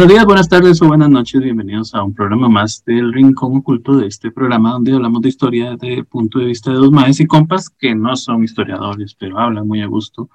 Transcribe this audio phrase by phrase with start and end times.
[0.00, 1.42] Buenos días, buenas tardes o buenas noches.
[1.42, 5.72] Bienvenidos a un programa más del Rincón Oculto de este programa donde hablamos de historia
[5.72, 9.38] desde el punto de vista de dos maes y compas que no son historiadores, pero
[9.38, 10.30] hablan muy a gusto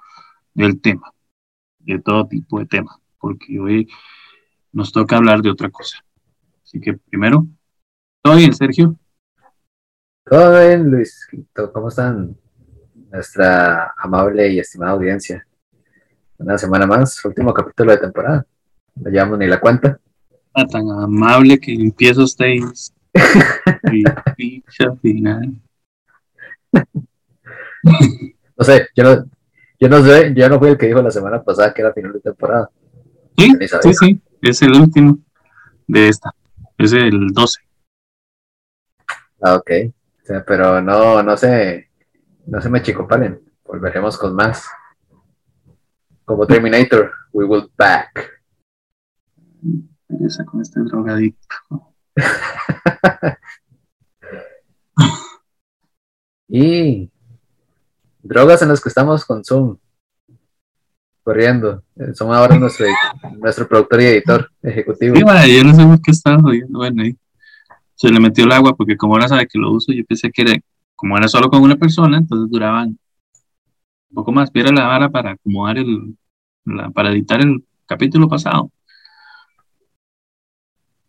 [0.54, 1.12] del tema,
[1.80, 3.88] de todo tipo de tema, porque hoy
[4.70, 5.98] nos toca hablar de otra cosa.
[6.62, 7.44] Así que primero,
[8.22, 8.94] ¿todo bien, Sergio?
[10.26, 11.26] Todo bien, Luis.
[11.72, 12.36] ¿Cómo están
[13.10, 15.44] nuestra amable y estimada audiencia?
[16.38, 18.46] Una semana más, último capítulo de temporada.
[18.96, 19.98] No llevamos ni la cuenta.
[20.54, 22.94] Ah, tan amable que empiezo ustedes.
[23.92, 24.62] y
[25.02, 25.52] final.
[28.56, 29.30] No sé, yo no,
[29.78, 32.12] yo no sé, yo no fui el que dijo la semana pasada que era final
[32.14, 32.70] de temporada.
[33.36, 35.18] Sí, sí, sí, es el último
[35.86, 36.34] de esta.
[36.78, 37.60] Es el 12.
[39.42, 39.70] Ah, ok.
[40.22, 41.90] O sea, pero no, no se,
[42.46, 43.40] no se me chicopalen.
[43.64, 44.66] Volveremos con más.
[46.24, 48.35] Como Terminator, we will back
[50.20, 51.56] esa con este drogadicto.
[56.48, 57.10] y
[58.22, 59.76] drogas en las que estamos con Zoom.
[61.22, 61.82] Corriendo.
[62.14, 62.86] Son ahora nuestro,
[63.38, 65.16] nuestro productor y editor ejecutivo.
[65.16, 65.22] Sí,
[65.56, 66.78] yo no sé por qué estaba jodiendo.
[66.78, 67.18] Bueno, ahí
[67.96, 70.42] se le metió el agua porque como ahora sabe que lo uso, yo pensé que
[70.42, 70.54] era,
[70.94, 74.52] como era solo con una persona, entonces duraban un poco más.
[74.52, 76.16] Viera la vara para acomodar el,
[76.94, 78.70] para editar el capítulo pasado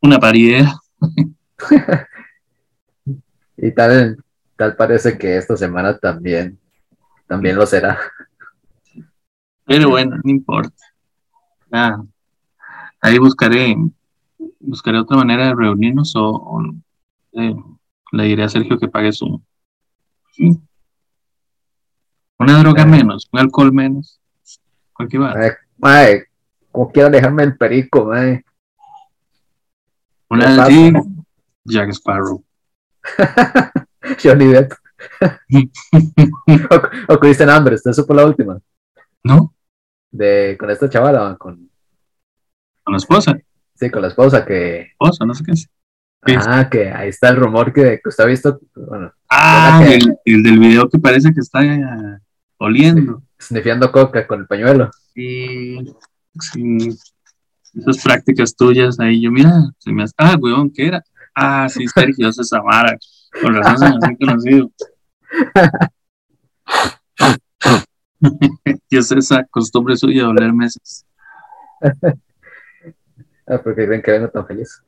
[0.02, 0.66] una paridad.
[3.58, 4.24] y tal,
[4.56, 6.60] tal parece que esta semana también,
[7.28, 8.00] también lo será.
[9.66, 10.84] Pero bueno, no importa.
[13.02, 13.76] ahí buscaré,
[14.60, 16.64] buscaré otra manera de reunirnos o,
[17.34, 17.56] eh,
[18.14, 19.42] le diré a Sergio que pague su.
[22.40, 24.22] Una droga menos, un alcohol menos.
[24.94, 25.34] Cualquier va.
[26.72, 28.46] como quiero dejarme el perico, mae.
[30.30, 30.94] Una de
[31.66, 32.44] Jack Sparrow.
[34.22, 34.74] Johnny Depp.
[37.10, 38.60] o, o Kristen Amber, ¿usted supo la última?
[39.24, 39.54] ¿No?
[40.12, 41.70] De, con esta chavala, con...
[42.84, 43.38] ¿Con la esposa?
[43.76, 44.82] Sí, con la esposa que...
[44.82, 45.70] Esposa, no sé qué es.
[46.48, 48.60] Ah, que ahí está el rumor que, usted ha visto.
[48.76, 49.86] Bueno, ah,
[50.26, 52.20] el, del video que parece que está eh,
[52.58, 53.22] oliendo.
[53.40, 54.90] Snifiando coca con el pañuelo.
[55.14, 55.78] Sí,
[56.40, 56.98] sí
[57.78, 61.04] esas prácticas tuyas ahí, yo mira, se me ah, weón, ¿qué era?
[61.36, 62.98] Ah, sí, Sergio, esa Samara,
[63.42, 64.72] con razón se me conocido.
[68.90, 71.06] y es esa costumbre suya de oler meses.
[73.48, 74.82] ah, porque creen que vengo tan feliz.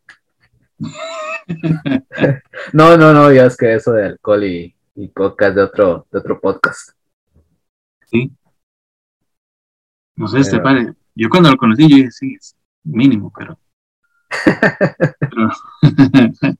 [2.74, 6.20] no, no, no, ya es que eso de alcohol y, y es de otro, de
[6.20, 6.92] otro podcast.
[8.08, 8.32] Sí.
[10.16, 10.94] No sé, este pare.
[11.16, 12.38] Yo cuando lo conocí, yo dije, sí,
[12.84, 13.60] mínimo, pero.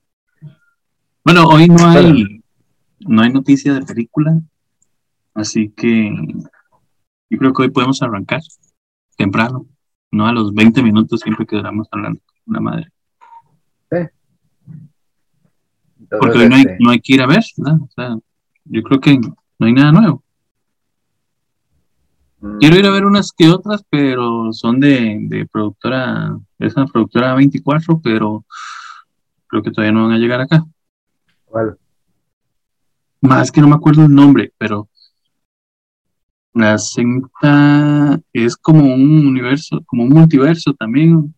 [1.24, 2.44] bueno, hoy no hay,
[3.00, 4.42] no hay noticia de película,
[5.34, 6.12] así que
[7.30, 8.42] yo creo que hoy podemos arrancar
[9.16, 9.68] temprano,
[10.12, 12.92] no a los 20 minutos siempre quedamos hablando con una madre.
[16.10, 18.18] Porque hoy no hay, este no hay que ir a ver, O sea,
[18.66, 20.24] yo creo que no hay nada nuevo.
[22.60, 27.36] Quiero ir a ver unas que otras, pero son de, de productora, es una productora
[27.36, 28.46] 24, pero
[29.48, 30.64] creo que todavía no van a llegar acá.
[31.44, 31.78] ¿Cuál?
[33.22, 34.88] Más que no me acuerdo el nombre, pero
[36.54, 41.34] la cinta es como un universo, como un multiverso también.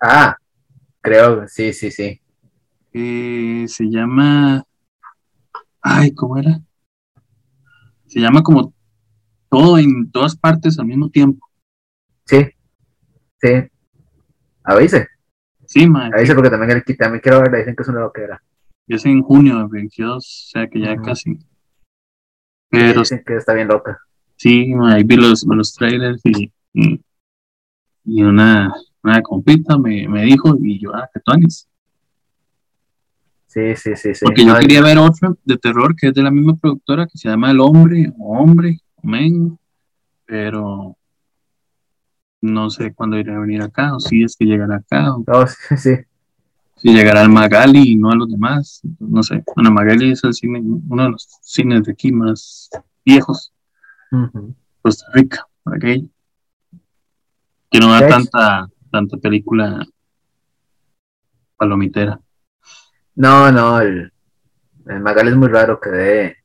[0.00, 0.36] Ah,
[1.00, 2.20] creo, sí, sí, sí.
[2.92, 4.62] Eh, se llama,
[5.80, 6.60] ay, ¿cómo era?
[8.06, 8.74] Se llama como
[9.48, 11.48] todo en todas partes al mismo tiempo.
[12.24, 12.46] Sí,
[13.40, 13.48] sí.
[14.64, 15.08] Avise.
[15.66, 16.12] Sí, man.
[16.14, 18.42] Avise porque también, también quiero verla, dicen que es una loquera.
[18.86, 21.38] Es en junio de 22, o sea que ya casi.
[22.70, 23.00] Pero.
[23.00, 23.98] Dicen que está bien loca.
[24.36, 26.52] Sí, ahí vi los, los trailers y,
[28.04, 31.32] y, una, una compita me, me dijo, y yo, ah, que tú
[33.48, 34.24] Sí, sí, sí, sí.
[34.24, 37.28] Porque yo quería ver otra de terror que es de la misma productora que se
[37.28, 39.58] llama El Hombre o Hombre, men,
[40.26, 40.96] pero
[42.40, 45.46] no sé cuándo irá a venir acá, o si es que llegará acá, o oh,
[45.76, 45.96] sí,
[46.76, 49.42] si llegará al Magali y no a los demás, no sé.
[49.54, 52.70] Bueno, Magali es el cine, uno de los cines de aquí más
[53.04, 53.52] viejos,
[54.82, 56.08] Costa Rica, por aquello,
[57.70, 59.84] que no da tanta, tanta película
[61.56, 62.20] palomitera.
[63.16, 64.12] No, no, el,
[64.86, 66.36] el Magali es muy raro que dé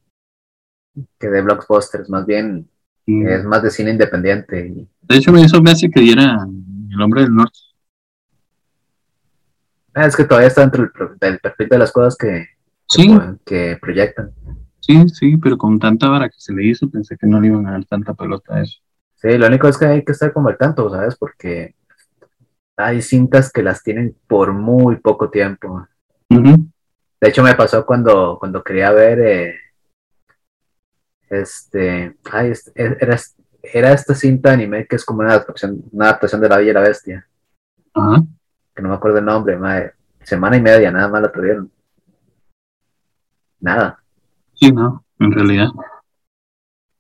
[1.20, 2.70] que de blockbusters, más bien
[3.06, 4.88] es más de cine independiente.
[5.02, 6.38] De hecho, eso me hace que diera
[6.92, 7.60] El Hombre del Norte.
[9.94, 12.48] Ah, es que todavía está dentro del, perfil de las cosas que,
[13.46, 14.32] que, proyectan.
[14.80, 17.68] Sí, sí, pero con tanta vara que se le hizo, pensé que no le iban
[17.68, 18.80] a dar tanta pelota a eso.
[19.16, 21.16] Sí, lo único es que hay que estar como al tanto, ¿sabes?
[21.16, 21.76] Porque
[22.76, 25.88] hay cintas que las tienen por muy poco tiempo.
[26.30, 29.56] De hecho, me pasó cuando, cuando quería ver eh,
[31.42, 33.18] este, ay, e, era,
[33.62, 36.74] era esta cinta anime que es como una adaptación, una adaptación de La Bella y
[36.74, 37.28] la Bestia.
[38.76, 39.94] Que no me acuerdo el nombre, madre.
[40.22, 41.72] Semana y media, nada más la tuvieron.
[43.60, 44.04] Nada.
[44.54, 45.68] Sí, no, en realidad.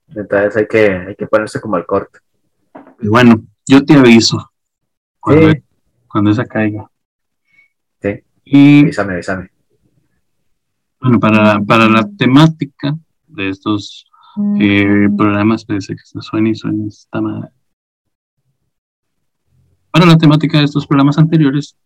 [0.09, 2.19] Entonces hay que, hay que ponerse como al corte.
[2.99, 4.51] Y bueno, yo te aviso
[5.19, 5.53] cuando,
[6.07, 6.89] cuando esa caiga.
[8.01, 8.23] Sí.
[8.45, 9.51] Y, avísame, avísame.
[11.01, 12.95] Bueno, para, para la temática
[13.27, 14.05] de estos
[14.59, 17.49] eh, programas, parece que se y suena esta madre.
[19.91, 21.77] Para la temática de estos programas anteriores,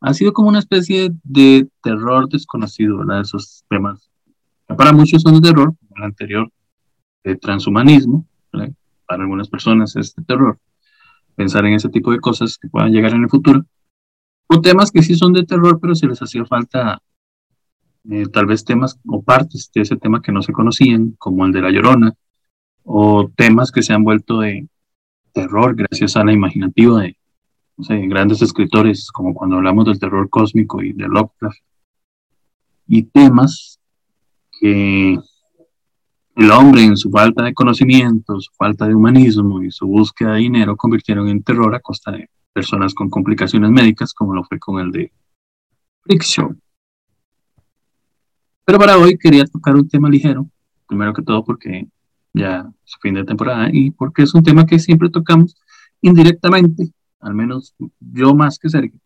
[0.00, 3.22] ha sido como una especie de terror desconocido, ¿verdad?
[3.22, 4.10] Esos temas.
[4.66, 6.50] Para muchos son de terror, como el anterior,
[7.22, 8.26] de transhumanismo,
[9.06, 10.58] para algunas personas es de terror.
[11.36, 13.64] Pensar en ese tipo de cosas que puedan llegar en el futuro.
[14.46, 17.00] O temas que sí son de terror, pero si les hacía falta
[18.10, 21.52] eh, tal vez temas o partes de ese tema que no se conocían, como el
[21.52, 22.14] de la llorona,
[22.82, 24.68] o temas que se han vuelto de
[25.32, 27.16] terror gracias a la imaginativa de
[28.06, 31.58] grandes escritores, como cuando hablamos del terror cósmico y de Lovecraft,
[32.86, 33.80] y temas
[34.60, 35.18] que
[36.36, 40.40] el hombre en su falta de conocimiento, su falta de humanismo y su búsqueda de
[40.40, 44.80] dinero convirtieron en terror a costa de personas con complicaciones médicas, como lo fue con
[44.80, 45.12] el de
[46.20, 46.54] Show.
[48.64, 50.48] Pero para hoy quería tocar un tema ligero,
[50.88, 51.86] primero que todo porque
[52.32, 55.54] ya es fin de temporada y porque es un tema que siempre tocamos
[56.00, 56.90] indirectamente,
[57.20, 58.98] al menos yo más que Sergio,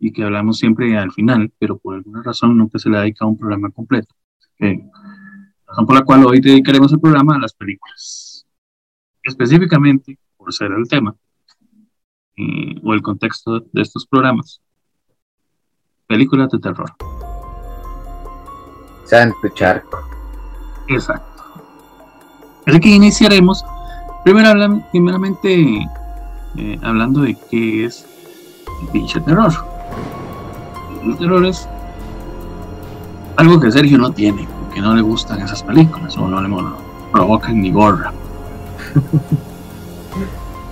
[0.00, 3.30] y que hablamos siempre al final, pero por alguna razón nunca se le ha dedicado
[3.30, 4.14] un programa completo.
[4.58, 8.46] razón por la cual hoy dedicaremos el programa a las películas,
[9.22, 11.14] específicamente por ser el tema
[12.36, 14.60] eh, o el contexto de estos programas.
[16.06, 16.94] Películas de terror
[19.04, 19.98] sea en tu charco.
[20.88, 21.42] Exacto.
[22.66, 23.64] Así que iniciaremos,
[24.24, 25.86] primero primeramente
[26.56, 28.06] eh, hablando de qué es
[28.82, 29.52] el pinche terror.
[31.04, 31.68] El terror es
[33.36, 36.48] algo que Sergio no tiene, porque no le gustan esas películas o no le
[37.12, 38.12] provocan ni gorra.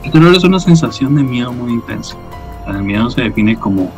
[0.02, 2.16] el terror es una sensación de miedo muy intensa.
[2.66, 3.90] El miedo se define como,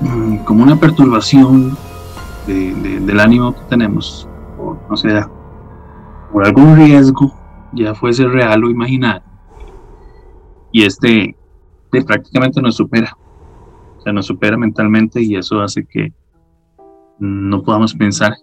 [0.00, 1.76] mm, como una perturbación
[2.46, 5.08] del ánimo que tenemos, por, no sé,
[6.32, 7.32] por algún riesgo,
[7.72, 9.22] ya fuese real o imaginario,
[10.72, 11.36] y este
[12.06, 13.16] prácticamente nos supera,
[13.98, 16.12] o sea, nos supera mentalmente y eso hace que
[17.20, 18.34] no podamos pensar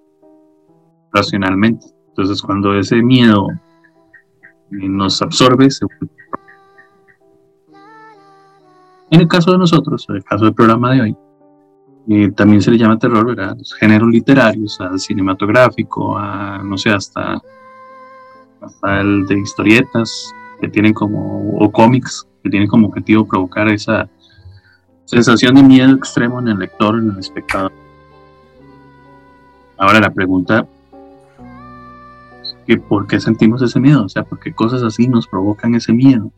[1.11, 1.87] racionalmente.
[2.07, 3.47] Entonces, cuando ese miedo
[4.69, 5.67] nos absorbe,
[9.09, 11.17] En el caso de nosotros, en el caso del programa de hoy,
[12.35, 13.55] también se le llama terror, ¿verdad?
[13.57, 17.41] Los géneros literarios, al cinematográfico, a, no sé, hasta,
[18.61, 24.09] hasta el de historietas, que tienen como, o cómics, que tienen como objetivo provocar esa
[25.05, 27.71] sensación de miedo extremo en el lector, en el espectador.
[29.77, 30.67] Ahora la pregunta
[32.41, 34.05] es que ¿por qué sentimos ese miedo?
[34.05, 36.31] O sea, ¿por qué cosas así nos provocan ese miedo?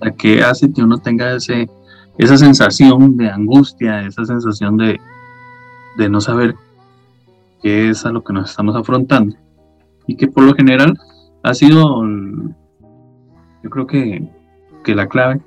[0.00, 1.68] ¿A qué hace que uno tenga ese
[2.20, 5.00] esa sensación de angustia, esa sensación de,
[6.10, 6.54] no saber
[7.62, 9.36] qué es a lo que nos estamos afrontando.
[10.06, 10.98] Y que por lo general
[11.42, 12.04] ha sido,
[13.62, 14.28] yo creo que,
[14.84, 15.40] que la clave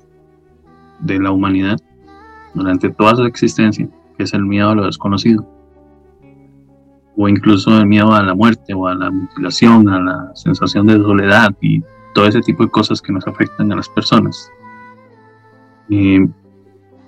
[0.98, 1.78] de la humanidad
[2.54, 3.88] durante toda su existencia,
[4.18, 5.46] es el miedo a lo desconocido,
[7.16, 10.94] o incluso el miedo a la muerte o a la mutilación, a la sensación de
[10.98, 11.82] soledad y
[12.14, 14.50] todo ese tipo de cosas que nos afectan a las personas.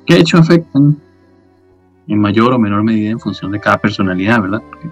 [0.07, 0.97] Que de hecho afectan
[2.09, 4.63] en mayor o menor medida en función de cada personalidad, ¿verdad?
[4.71, 4.89] Porque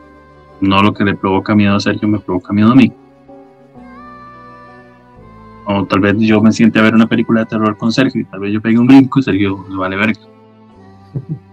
[0.61, 2.93] no lo que le provoca miedo a Sergio me provoca miedo a mí.
[5.67, 8.25] O tal vez yo me siente a ver una película de terror con Sergio y
[8.25, 10.21] tal vez yo pegue un brinco y Sergio le vale verga.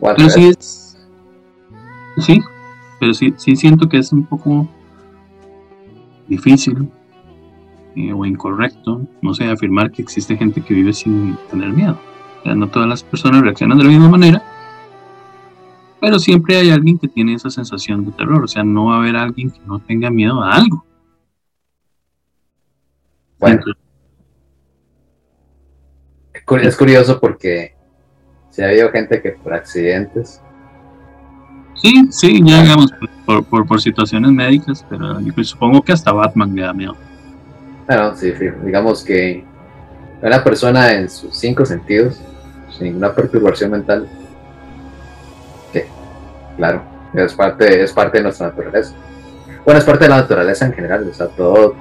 [0.00, 0.98] Pero sí es.
[2.18, 2.40] Sí,
[3.00, 4.68] pero sí, sí siento que es un poco
[6.28, 6.88] difícil
[7.96, 11.98] eh, o incorrecto, no sé, afirmar que existe gente que vive sin tener miedo.
[12.44, 14.42] no todas las personas reaccionan de la misma manera,
[16.00, 18.98] pero siempre hay alguien que tiene esa sensación de terror, o sea, no va a
[18.98, 20.84] haber alguien que no tenga miedo a algo.
[23.38, 23.62] Bueno.
[26.62, 27.74] es curioso porque
[28.50, 30.42] se ha habido gente que por accidentes.
[31.76, 32.92] Sí, sí, ya digamos,
[33.24, 36.96] por, por, por situaciones médicas, pero supongo que hasta Batman le da miedo.
[37.86, 38.32] Bueno, sí,
[38.64, 39.44] digamos que
[40.22, 42.18] una persona en sus cinco sentidos,
[42.70, 44.08] sin ninguna perturbación mental,
[45.72, 45.86] que,
[46.56, 48.94] claro, es parte, es parte de nuestra naturaleza.
[49.64, 51.74] Bueno, es parte de la naturaleza en general, o sea, todo,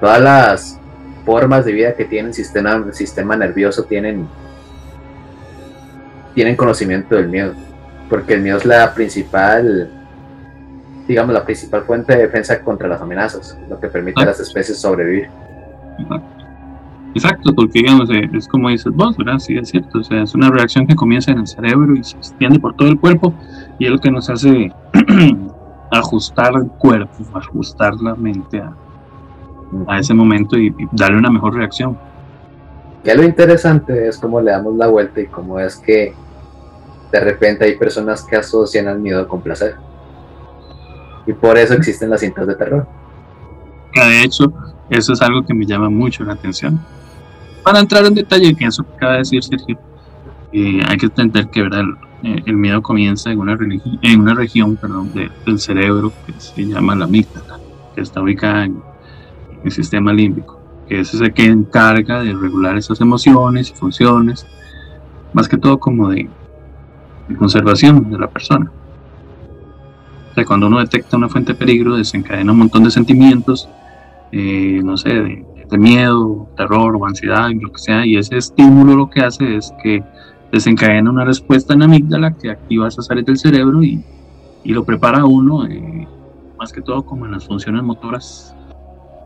[0.00, 0.80] todas las
[1.24, 4.26] formas de vida que tienen sistema, sistema nervioso tienen,
[6.34, 7.54] tienen conocimiento del miedo,
[8.10, 10.01] porque el miedo es la principal,
[11.12, 14.80] digamos, la principal fuente de defensa contra las amenazas, lo que permite a las especies
[14.80, 15.28] sobrevivir.
[17.14, 19.38] Exacto, porque digamos, eh, es como dices vos, ¿verdad?
[19.38, 22.16] Sí, es cierto, o sea, es una reacción que comienza en el cerebro y se
[22.16, 23.34] extiende por todo el cuerpo
[23.78, 24.72] y es lo que nos hace
[25.92, 28.72] ajustar el cuerpo, ajustar la mente a,
[29.88, 31.98] a ese momento y, darle una mejor reacción.
[33.04, 36.14] Ya lo interesante es cómo le damos la vuelta y cómo es que
[37.10, 39.74] de repente hay personas que asocian al miedo con placer.
[41.26, 42.86] Y por eso existen las cintas de terror.
[43.94, 44.52] De hecho,
[44.90, 46.80] eso es algo que me llama mucho la atención.
[47.62, 49.78] Para entrar en detalle en eso que acaba de decir Sergio,
[50.52, 51.80] eh, hay que entender que ¿verdad?
[52.22, 53.56] El, el, miedo comienza en una,
[54.02, 57.58] en una región perdón, del cerebro que se llama la amígdala,
[57.94, 58.82] que está ubicada en
[59.64, 64.46] el sistema límbico, que es ese que encarga de regular esas emociones y funciones,
[65.32, 66.28] más que todo como de,
[67.38, 68.70] conservación de la persona.
[70.32, 73.68] O sea, cuando uno detecta una fuente de peligro, desencadena un montón de sentimientos,
[74.32, 79.08] eh, no sé, de, miedo, terror o ansiedad, lo que sea, y ese estímulo lo
[79.08, 80.02] que hace es que
[80.50, 84.04] desencadena una respuesta en la amígdala que activa esas áreas del cerebro y,
[84.64, 86.06] y lo prepara a uno, eh,
[86.58, 88.54] más que todo como en las funciones motoras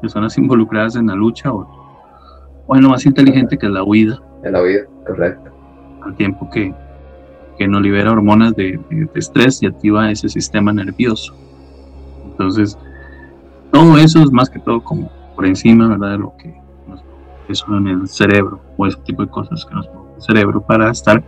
[0.01, 1.67] personas involucradas en la lucha o,
[2.67, 4.21] o en lo más inteligente que es la huida.
[4.45, 5.51] En la huida, correcto.
[6.05, 6.73] Al tiempo que,
[7.57, 8.79] que no libera hormonas de,
[9.15, 11.35] estrés y activa ese sistema nervioso.
[12.25, 12.79] Entonces,
[13.73, 16.13] todo eso es más que todo como por encima, ¿verdad?
[16.13, 16.55] De lo que
[16.89, 17.03] nos
[17.49, 20.91] eso en el cerebro o ese tipo de cosas que nos pone el cerebro para
[20.91, 21.23] estar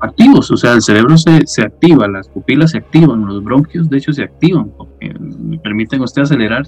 [0.00, 3.98] activos, o sea, el cerebro se, se, activa, las pupilas se activan, los bronquios de
[3.98, 5.14] hecho se activan, porque
[5.62, 6.64] permiten a usted acelerar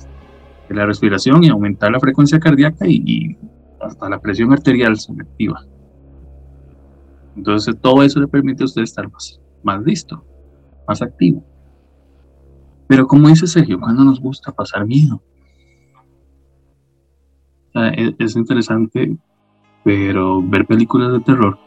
[0.69, 3.37] la respiración y aumentar la frecuencia cardíaca y,
[3.81, 5.62] hasta la presión arterial se activa.
[7.37, 10.25] Entonces todo eso le permite a usted estar más, más listo,
[10.87, 11.45] más activo.
[12.87, 15.23] Pero como dice Sergio, cuando nos gusta pasar miedo?
[17.75, 19.17] es, es interesante,
[19.83, 21.59] pero ver películas de terror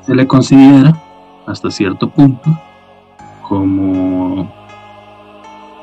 [0.00, 1.02] se le considera
[1.46, 2.58] hasta cierto punto
[3.42, 4.52] como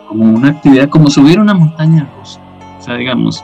[0.07, 2.41] como una actividad, como subir una montaña rusa.
[2.77, 3.41] O sea, digamos,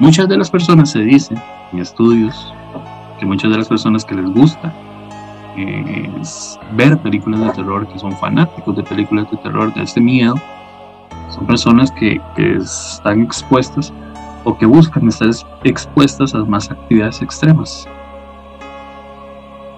[0.00, 1.38] muchas de las personas se dicen
[1.72, 2.52] en estudios
[3.18, 4.72] que muchas de las personas que les gusta
[5.56, 10.34] es ver películas de terror, que son fanáticos de películas de terror, de este miedo,
[11.30, 13.92] son personas que, que están expuestas
[14.44, 15.30] o que buscan estar
[15.64, 17.86] expuestas a más actividades extremas.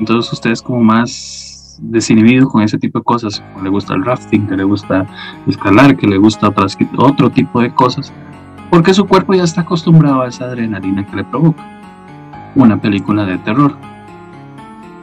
[0.00, 4.46] Entonces ustedes como más desinhibido con ese tipo de cosas, que le gusta el rafting,
[4.48, 5.06] que le gusta
[5.46, 6.52] escalar, que le gusta
[6.96, 8.12] otro tipo de cosas,
[8.68, 11.77] porque su cuerpo ya está acostumbrado a esa adrenalina que le provoca
[12.58, 13.76] una película de terror.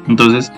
[0.08, 0.52] Entonces,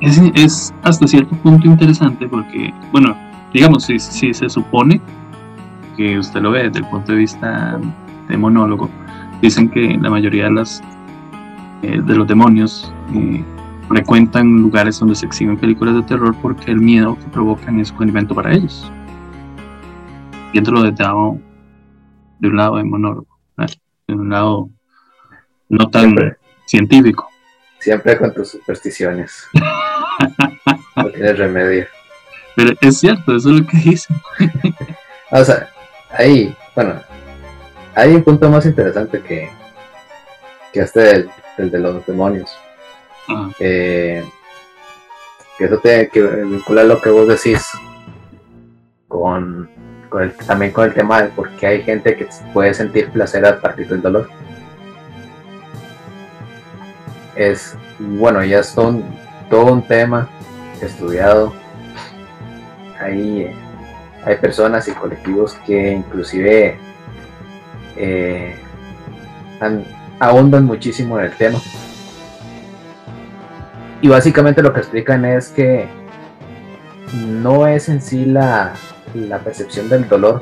[0.00, 3.16] es, hasta cierto punto interesante porque, bueno,
[3.52, 5.00] digamos, si, si, se supone
[5.96, 7.80] que usted lo ve desde el punto de vista
[8.28, 8.88] de monólogo,
[9.42, 10.82] dicen que la mayoría de, las,
[11.82, 13.42] eh, de los demonios eh,
[13.88, 18.02] frecuentan lugares donde se exhiben películas de terror porque el miedo que provocan es un
[18.02, 18.92] alimento para ellos.
[20.52, 21.04] Viéndolo desde
[22.40, 23.26] de un lado de monólogo,
[24.06, 24.70] de un lado
[25.68, 27.30] no tan científico.
[27.78, 29.46] Siempre con tus supersticiones.
[30.96, 31.86] no tienes remedio.
[32.56, 34.16] Pero es cierto, eso es lo que dicen.
[35.30, 35.70] o sea,
[36.10, 37.00] ahí, bueno,
[37.94, 39.50] hay un punto más interesante que,
[40.72, 42.56] que este el de los demonios
[43.60, 44.24] eh,
[45.56, 47.66] que eso tiene que vincular lo que vos decís
[49.08, 49.68] con,
[50.46, 53.88] también con el tema de por qué hay gente que puede sentir placer a partir
[53.88, 54.28] del dolor.
[57.38, 60.28] Es, bueno, ya es todo un, tema
[60.82, 61.54] estudiado.
[63.00, 63.50] Hay,
[64.24, 66.76] hay personas y colectivos que inclusive
[67.96, 68.54] eh,
[70.18, 71.58] ahondan muchísimo en el tema
[74.00, 75.88] y básicamente lo que explican es que
[77.26, 78.74] no es en sí la,
[79.42, 80.40] percepción del dolor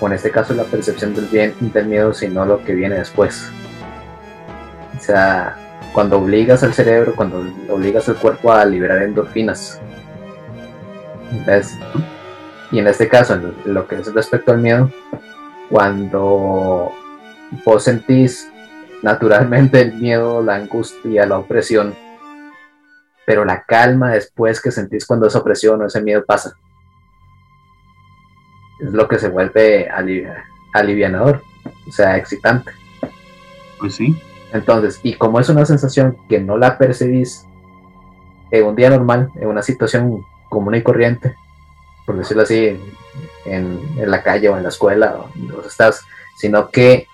[0.00, 3.50] o en este caso la percepción del, bien, del miedo, sino lo que viene después.
[4.96, 5.56] O sea,
[5.92, 9.80] cuando obligas al cerebro, cuando obligas al cuerpo a liberar endorfinas.
[11.46, 11.78] ¿Ves?
[12.70, 14.90] Y en este caso, lo que es respecto al miedo,
[15.68, 16.92] cuando
[17.64, 18.50] vos sentís
[19.02, 21.94] naturalmente el miedo, la angustia, la opresión,
[23.26, 26.56] pero la calma después que sentís cuando esa opresión o ese miedo pasa,
[28.80, 29.88] es lo que se vuelve
[30.72, 31.42] alivianador,
[31.86, 32.72] o sea, excitante.
[33.78, 34.16] Pues sí.
[34.52, 37.46] Entonces, y como es una sensación que no la percibís
[38.50, 41.34] en un día normal, en una situación común y corriente,
[42.04, 42.78] por decirlo así,
[43.46, 46.04] en, la calle o en la escuela, o estás,
[46.36, 47.06] sino que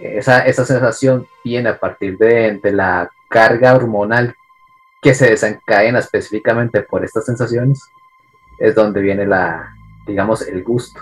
[0.00, 4.34] esa, esa sensación viene a partir de, de la carga hormonal
[5.02, 7.88] que se desencadena específicamente por estas sensaciones,
[8.58, 9.72] es donde viene la,
[10.06, 11.00] digamos, el gusto.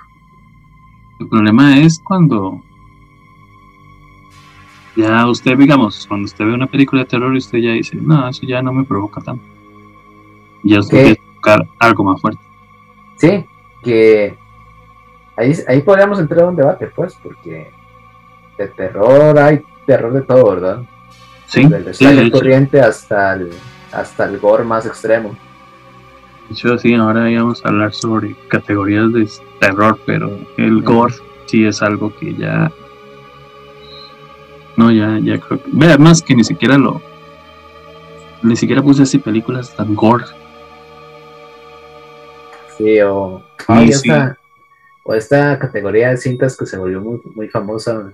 [1.20, 2.60] El problema es cuando
[4.96, 8.28] ya usted, digamos, cuando usted ve una película de terror y usted ya dice, no,
[8.28, 9.44] eso ya no me provoca tanto.
[10.62, 12.40] Ya usted quiere buscar algo más fuerte.
[13.16, 13.44] Sí,
[13.82, 14.36] que
[15.36, 17.70] ahí, ahí podríamos entrar a un debate, pues, porque
[18.56, 20.82] de terror hay terror de todo, ¿verdad?
[21.46, 21.66] Sí.
[21.66, 23.50] Desde el corriente hasta el,
[23.92, 25.36] hasta el gore más extremo.
[26.48, 29.28] De hecho, sí, ahora íbamos a hablar sobre categorías de
[29.60, 31.14] terror, pero el gore
[31.46, 32.70] sí es algo que ya.
[34.76, 35.70] No, ya, ya creo que.
[35.72, 37.00] Vea, más que ni siquiera lo.
[38.42, 40.24] Ni siquiera puse así películas tan gore.
[42.76, 43.42] Sí, o.
[43.80, 44.36] Esta,
[45.04, 48.12] o esta categoría de cintas que se volvió muy, muy famosa.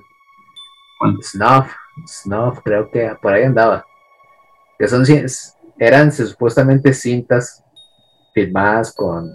[1.23, 1.73] Snuff.
[2.07, 3.85] Snuff, creo que por ahí andaba.
[4.79, 5.05] Que son
[5.79, 7.64] eran supuestamente cintas
[8.35, 9.31] filmadas con,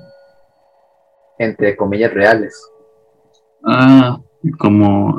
[1.40, 2.64] entre comillas, reales.
[3.64, 4.20] Ah,
[4.60, 5.16] como...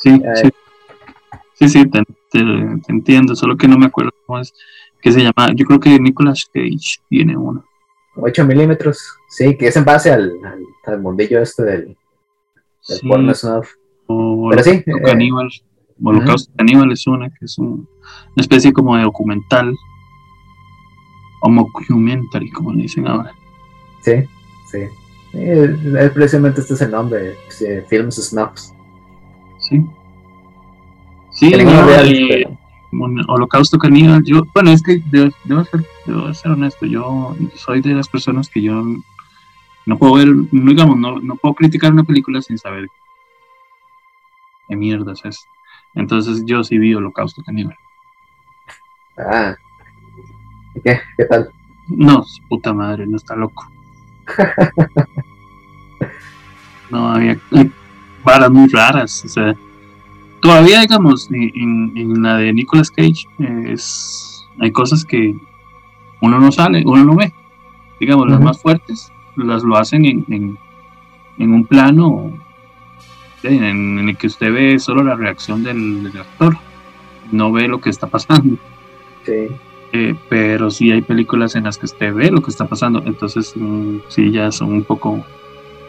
[0.00, 0.36] Sí, eh.
[0.42, 0.50] sí.
[1.60, 2.02] Sí, sí, te,
[2.88, 4.54] entiendo, solo que no me acuerdo cómo es,
[5.02, 7.64] que se llama, yo creo que Nicolas Cage tiene uno.
[8.16, 10.32] 8 milímetros, sí, que es en base al,
[10.86, 11.96] al, mundillo este del,
[12.88, 13.74] del porno snuff.
[14.06, 14.70] Pero sí.
[14.70, 15.50] Eh, Caníbal,
[16.02, 17.84] Holocausto Caníbal es una, que es una
[18.36, 19.74] especie como de documental
[21.42, 23.34] o mockumentary, como le dicen ahora.
[24.02, 24.12] Sí,
[24.70, 24.78] sí.
[25.34, 27.36] Eh, precisamente este es el nombre,
[27.88, 28.74] Films Snuffs.
[29.70, 29.86] Sí.
[31.30, 31.52] Sí,
[33.28, 35.30] Holocausto Caníbal, yo, bueno, es que debo,
[35.64, 35.86] ser,
[36.34, 38.82] ser, honesto, yo soy de las personas que yo
[39.86, 42.88] no puedo ver, no, digamos, no, no puedo criticar una película sin saber
[44.68, 45.46] qué mierda es.
[45.94, 47.76] Entonces yo sí vi Holocausto Caníbal.
[49.16, 49.54] Ah,
[50.82, 51.00] ¿Qué?
[51.16, 51.52] ¿Qué tal?
[51.86, 53.70] No, puta madre, no está loco.
[56.90, 57.38] no, había
[58.24, 59.24] varas muy raras.
[59.24, 59.54] O sea,
[60.40, 63.26] todavía, digamos, en, la de Nicolas Cage,
[63.66, 65.34] es, hay cosas que
[66.20, 67.32] uno no sale, uno no ve.
[67.98, 70.58] Digamos, las más fuertes las lo hacen en,
[71.38, 72.32] en, un plano
[73.42, 76.56] en, el que usted ve solo la reacción del, del actor,
[77.32, 78.56] no ve lo que está pasando.
[79.24, 79.48] Sí.
[79.92, 83.54] Eh, pero sí hay películas en las que usted ve lo que está pasando, entonces
[83.56, 85.24] mm, sí ya son un poco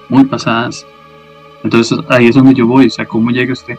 [0.09, 0.87] muy pasadas.
[1.63, 3.77] Entonces ahí es donde yo voy, o sea, ¿cómo llega usted?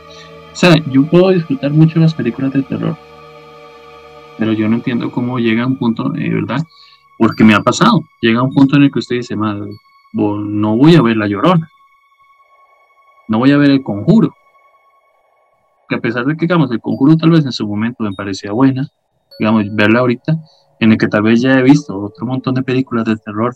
[0.52, 2.96] O sea, yo puedo disfrutar mucho las películas de terror,
[4.38, 6.62] pero yo no entiendo cómo llega a un punto, eh, ¿verdad?
[7.18, 9.70] Porque me ha pasado, llega a un punto en el que usted dice, madre,
[10.12, 11.68] no voy a ver La Llorona,
[13.28, 14.34] no voy a ver El Conjuro,
[15.88, 18.52] que a pesar de que, digamos, El Conjuro tal vez en su momento me parecía
[18.52, 18.88] buena,
[19.38, 20.36] digamos, verla ahorita,
[20.80, 23.54] en el que tal vez ya he visto otro montón de películas de terror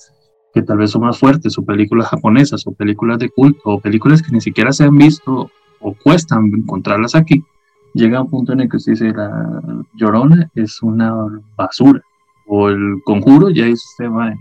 [0.56, 4.22] que tal vez son más fuertes, o películas japonesas, o películas de culto, o películas
[4.22, 7.44] que ni siquiera se han visto o cuestan encontrarlas aquí,
[7.92, 11.14] llega un punto en el que usted dice, la llorona es una
[11.58, 12.00] basura,
[12.46, 14.32] o el conjuro ya es usted, va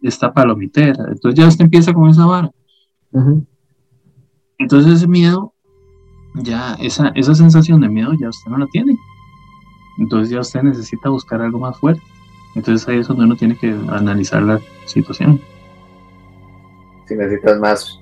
[0.00, 2.50] esta palomitera, entonces ya usted empieza con esa vara.
[4.58, 5.52] Entonces ese miedo,
[6.34, 8.98] ya esa, esa sensación de miedo ya usted no la tiene
[9.98, 12.02] entonces ya usted necesita buscar algo más fuerte.
[12.54, 15.40] Entonces ahí es donde uno tiene que analizar la situación.
[17.06, 18.00] Si necesitas más,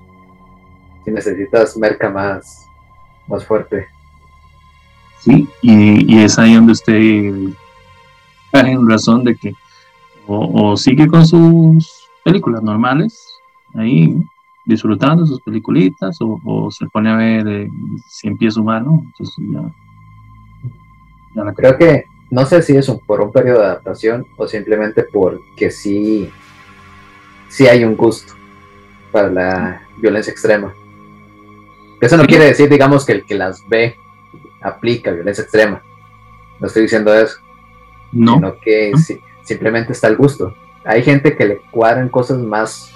[1.05, 2.67] si necesitas merca más,
[3.27, 3.87] más fuerte.
[5.19, 7.53] Sí, y, es ahí donde usted
[8.53, 9.53] en razón de que
[10.27, 13.27] o, sigue con sus películas normales,
[13.75, 14.15] ahí
[14.65, 17.69] disfrutando sus peliculitas, o, se pone a ver eh,
[18.07, 19.61] Cien Pies Humano, entonces ya
[21.55, 26.31] Creo que, no sé si es por un periodo de adaptación o simplemente porque sí
[27.51, 28.33] sí hay un gusto
[29.11, 30.73] para la violencia extrema.
[31.99, 33.97] Eso no quiere decir, digamos, que el que las ve
[34.61, 35.83] aplica violencia extrema.
[36.59, 37.37] No estoy diciendo eso.
[38.11, 38.35] No.
[38.35, 38.91] Sino que
[39.43, 40.55] simplemente está el gusto.
[40.85, 42.91] Hay gente que le cuadran cosas más,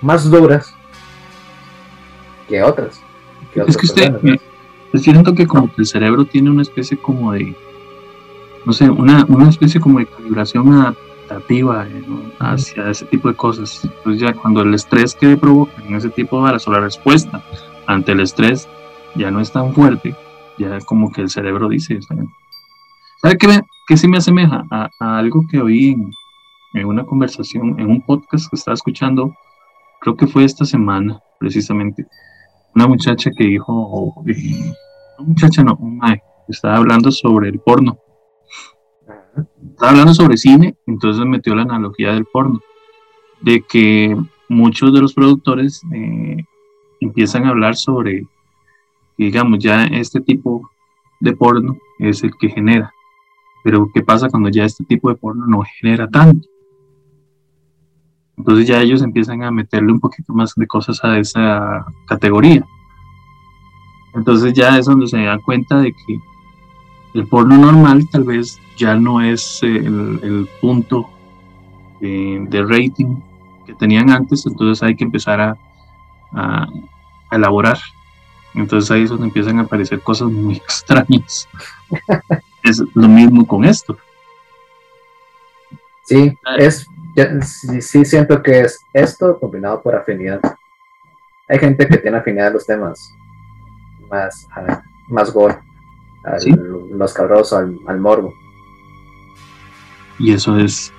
[0.00, 0.74] más duras
[2.48, 3.00] que otras.
[3.54, 4.40] es que usted,
[4.94, 7.54] siento que como que el cerebro tiene una especie como de,
[8.64, 12.04] no sé, una, una especie como de calibración adaptativa eh,
[12.38, 13.84] hacia ese tipo de cosas.
[13.84, 17.42] Entonces ya cuando el estrés que provoca en ese tipo de varas o la respuesta
[17.86, 18.68] ante el estrés
[19.14, 20.14] ya no es tan fuerte,
[20.58, 25.46] ya como que el cerebro dice, ¿sabe qué, me, qué se me asemeja a, algo
[25.50, 25.96] que oí
[26.74, 29.34] en, una conversación, en un podcast que estaba escuchando,
[30.00, 32.06] creo que fue esta semana, precisamente,
[32.74, 37.98] una muchacha que dijo, una muchacha no, un mae, estaba hablando sobre el porno.
[39.36, 42.60] Estaba hablando sobre cine, entonces metió la analogía del porno,
[43.40, 44.16] de que
[44.48, 46.44] muchos de los productores eh,
[47.00, 48.26] empiezan a hablar sobre,
[49.16, 50.70] digamos, ya este tipo
[51.20, 52.92] de porno es el que genera.
[53.62, 56.48] Pero ¿qué pasa cuando ya este tipo de porno no genera tanto?
[58.36, 62.64] Entonces ya ellos empiezan a meterle un poquito más de cosas a esa categoría.
[64.14, 66.18] Entonces ya es donde se dan cuenta de que
[67.14, 71.10] el porno normal tal vez ya no es el, punto
[72.00, 73.16] de, rating
[73.66, 76.66] que tenían antes, entonces hay que empezar a,
[77.30, 77.78] elaborar.
[78.54, 81.48] Entonces ahí es donde empiezan a aparecer cosas muy extrañas.
[82.64, 83.96] es lo mismo con esto.
[86.02, 86.56] Sí, ah.
[86.58, 86.88] es
[87.80, 90.40] sí, siento que es esto combinado por afinidad.
[91.48, 93.14] Hay gente que tiene afinidad a los temas
[94.08, 94.46] más,
[95.08, 95.58] más gore,
[96.90, 98.34] los cabrosos, al, morbo.
[100.18, 100.92] Y eso es,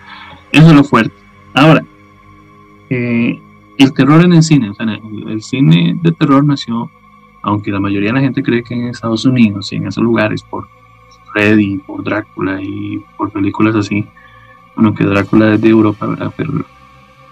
[0.51, 1.13] eso es lo fuerte.
[1.53, 1.85] Ahora,
[2.89, 3.39] eh,
[3.77, 4.71] el terror en el cine,
[5.27, 6.89] el, cine de terror nació,
[7.43, 10.43] aunque la mayoría de la gente cree que en Estados Unidos y en esos lugares,
[10.43, 10.67] por
[11.31, 14.07] Freddy, por Drácula y por películas así,
[14.75, 16.33] bueno, que Drácula es de Europa, ¿verdad?
[16.35, 16.53] Pero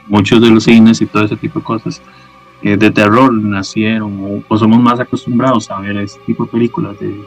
[0.07, 2.01] muchos de los cines y todo ese tipo de cosas
[2.61, 7.23] eh, de terror nacieron o, somos más acostumbrados a ver ese tipo de películas de,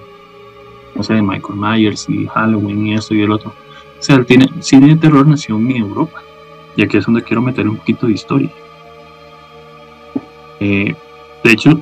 [0.94, 3.50] no sé, de Michael Myers y Halloween y esto y el otro.
[3.50, 4.26] O sea, el
[4.62, 6.22] cine, de terror nació en Europa
[6.76, 8.50] y aquí es donde quiero meter un poquito de historia.
[10.60, 10.94] Eh,
[11.44, 11.80] de hecho,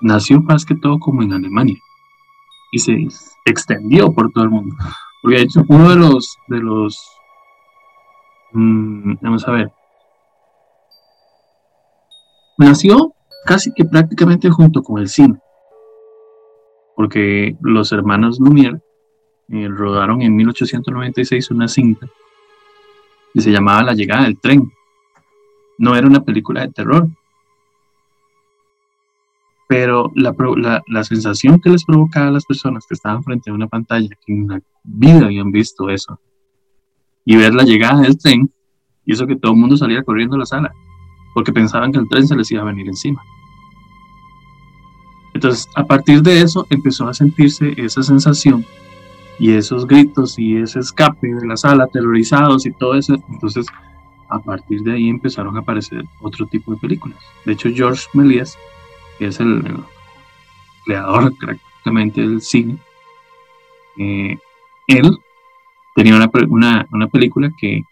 [0.00, 1.78] nació más que todo como en Alemania
[2.72, 3.08] y se
[3.44, 4.76] extendió por todo el mundo.
[5.22, 7.10] Porque de hecho, uno de los, de los,
[8.52, 9.72] mm, vamos a ver,
[12.58, 15.38] nació casi que prácticamente junto con el cine,
[16.96, 18.80] porque los hermanos Lumière
[19.48, 22.08] eh, rodaron en 1896 una cinta
[23.32, 24.72] que se llamaba La llegada del tren.
[25.78, 27.06] No era una película de terror,
[29.68, 33.66] pero la, la, sensación que les provocaba a las personas que estaban frente a una
[33.66, 36.18] pantalla, que en la vida habían visto eso,
[37.26, 38.50] y ver la llegada del tren,
[39.04, 40.72] hizo que todo el mundo saliera corriendo a la sala,
[41.34, 43.20] porque pensaban que el tren se les iba a venir encima.
[45.36, 48.64] Entonces, a partir de eso, empezó a sentirse esa sensación
[49.38, 53.22] y esos gritos y ese escape de la sala, aterrorizados y todo eso.
[53.28, 53.66] Entonces,
[54.30, 57.18] a partir de ahí empezaron a aparecer otro tipo de películas.
[57.44, 58.56] De hecho, George Méliès
[59.18, 59.62] que es el,
[60.86, 62.78] creador prácticamente del cine,
[63.98, 64.38] eh,
[64.86, 65.18] él
[65.94, 67.82] tenía una, una, película que,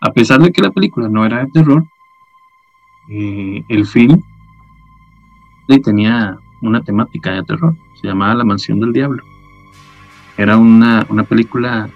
[0.00, 1.84] a pesar de que la película no era de terror,
[3.08, 4.22] eh, el film
[5.82, 9.22] tenía una temática de terror, se llamaba La Mansión del Diablo.
[10.36, 11.88] Era una, una película,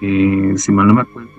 [0.00, 1.30] si mal no me acuerdo,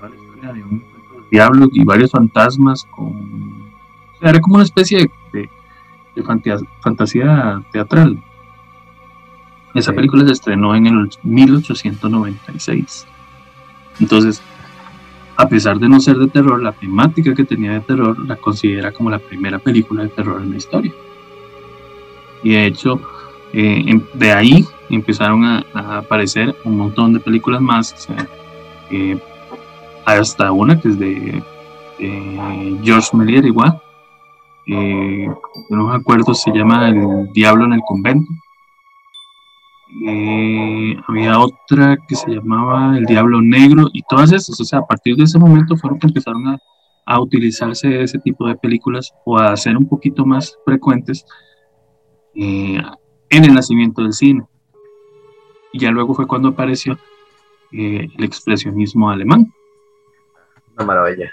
[0.00, 0.84] la historia de un
[1.30, 3.70] diablo y varios fantasmas con...
[4.20, 5.50] era como una especie de
[6.16, 6.22] de
[6.80, 8.18] fantasía teatral.
[9.74, 13.06] Esa película se estrenó en el 1896.
[14.00, 14.42] Entonces,
[15.36, 18.92] a pesar de no ser de terror, la temática que tenía de terror la considera
[18.92, 20.94] como la primera película de terror en la historia.
[22.46, 23.00] Y de hecho,
[23.52, 25.64] eh, em, de ahí empezaron a,
[25.98, 28.08] aparecer un montón de películas más,
[28.92, 29.18] eh,
[30.04, 31.42] hasta una que es de,
[32.84, 33.82] George Méliès igual,
[34.68, 35.28] eh,
[35.70, 38.30] no me acuerdo, se llama El Diablo en el Convento.
[41.08, 45.16] Había otra que se llamaba El Diablo Negro y todas esas, o sea, a partir
[45.16, 46.58] de ese momento fueron que empezaron a,
[47.06, 51.26] a utilizarse ese tipo de películas o a ser un poquito más frecuentes
[52.36, 52.80] eh,
[53.30, 54.44] en el nacimiento del cine.
[55.72, 56.98] Y ya luego fue cuando apareció
[57.72, 59.52] el expresionismo alemán.
[60.76, 61.30] Una maravilla.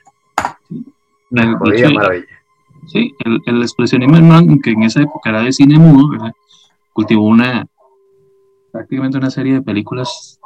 [0.67, 0.83] Sí.
[1.29, 2.25] Una hecho, maravilla.
[2.87, 6.33] Sí, el, el expresionismo alemán, que en esa época era de cine mudo, ¿verdad?
[6.93, 7.67] cultivó una
[8.71, 10.39] prácticamente una serie de películas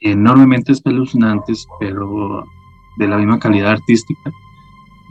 [0.00, 2.44] enormemente espeluznantes, pero
[2.96, 4.30] de la misma calidad artística,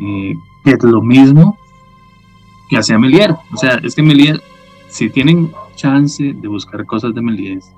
[0.01, 1.57] eh, que es lo mismo
[2.69, 3.31] que hacía Méliès.
[3.51, 4.39] O sea, es que Méliès,
[4.87, 7.71] si tienen chance de buscar cosas de Méliès,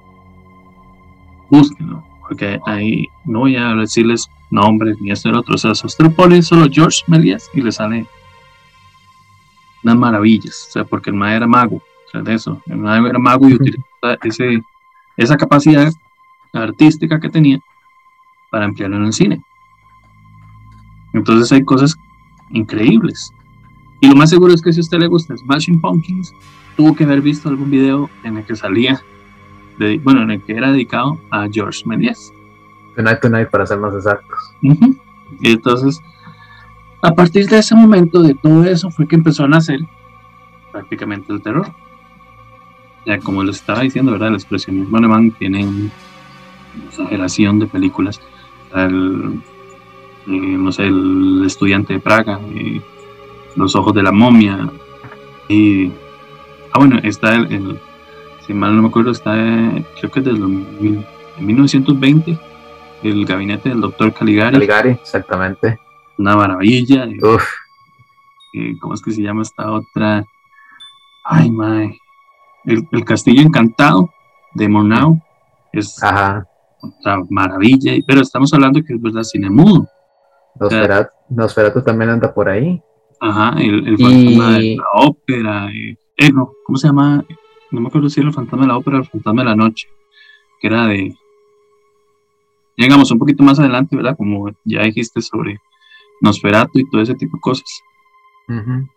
[1.49, 5.55] búsquenlo, porque ahí no voy a decirles nombres ni esto ni otro.
[5.55, 8.05] O sea, si usted pone solo George Méliès y le sale
[9.83, 10.67] unas maravillas.
[10.69, 11.75] O sea, porque el mago era mago.
[11.77, 12.61] O sea, de eso.
[12.67, 14.61] El mago era mago y utilizaba ese,
[15.17, 15.91] esa capacidad
[16.53, 17.59] artística que tenía
[18.49, 19.41] para emplearlo en el cine.
[21.13, 21.95] Entonces hay cosas
[22.49, 23.31] increíbles.
[24.01, 26.33] Y lo más seguro es que si a usted le gusta Smashing Pumpkins,
[26.77, 29.01] tuvo que haber visto algún video en el que salía,
[29.77, 32.31] de- bueno, en el que era dedicado a George Méliès.
[32.95, 34.39] Tonight Tonight para ser más exactos.
[34.61, 36.01] Y entonces,
[37.01, 39.79] a partir de ese momento, de todo eso, fue que empezó a nacer
[40.71, 41.67] prácticamente el terror.
[43.05, 44.29] Ya como les estaba diciendo, ¿verdad?
[44.29, 45.89] El expresionismo alemán tiene una
[46.89, 48.21] exageración de películas.
[48.75, 49.41] El,
[50.27, 52.81] eh, no sé, el estudiante de Praga, eh,
[53.55, 54.69] Los ojos de la momia.
[55.47, 55.91] Y,
[56.71, 57.79] ah, bueno, está el, el-
[58.45, 61.05] si mal no me acuerdo, está, eh, creo que es del 2000
[61.37, 62.37] en 1920,
[63.03, 65.79] el gabinete del doctor Caligari Caligari, exactamente.
[66.17, 67.07] una maravilla.
[67.21, 67.43] Uf,
[68.53, 70.23] eh, ¿Cómo es que se llama esta otra?
[71.23, 71.97] Ay, my.
[72.65, 74.09] El, el Castillo Encantado
[74.53, 75.21] de Murnau
[75.71, 76.45] es ajá.
[76.81, 77.93] otra maravilla.
[78.07, 79.87] Pero estamos hablando que es verdad cine mudo.
[80.59, 82.81] Nosferatu, Nosferatu también anda por ahí.
[83.21, 85.71] Ajá, el, el Y- fantasma de la ópera.
[85.71, 87.23] eh, eh, no, ¿cómo se llama?
[87.71, 89.55] No me acuerdo si era el fantasma de la ópera o el fantasma de la
[89.55, 89.87] noche.
[90.61, 91.13] Que era de.
[92.77, 94.15] Llegamos un poquito más adelante, ¿verdad?
[94.17, 95.57] Como ya dijiste sobre
[96.21, 97.81] Nosferatu y todo ese tipo de cosas.
[98.47, 98.87] Ujú.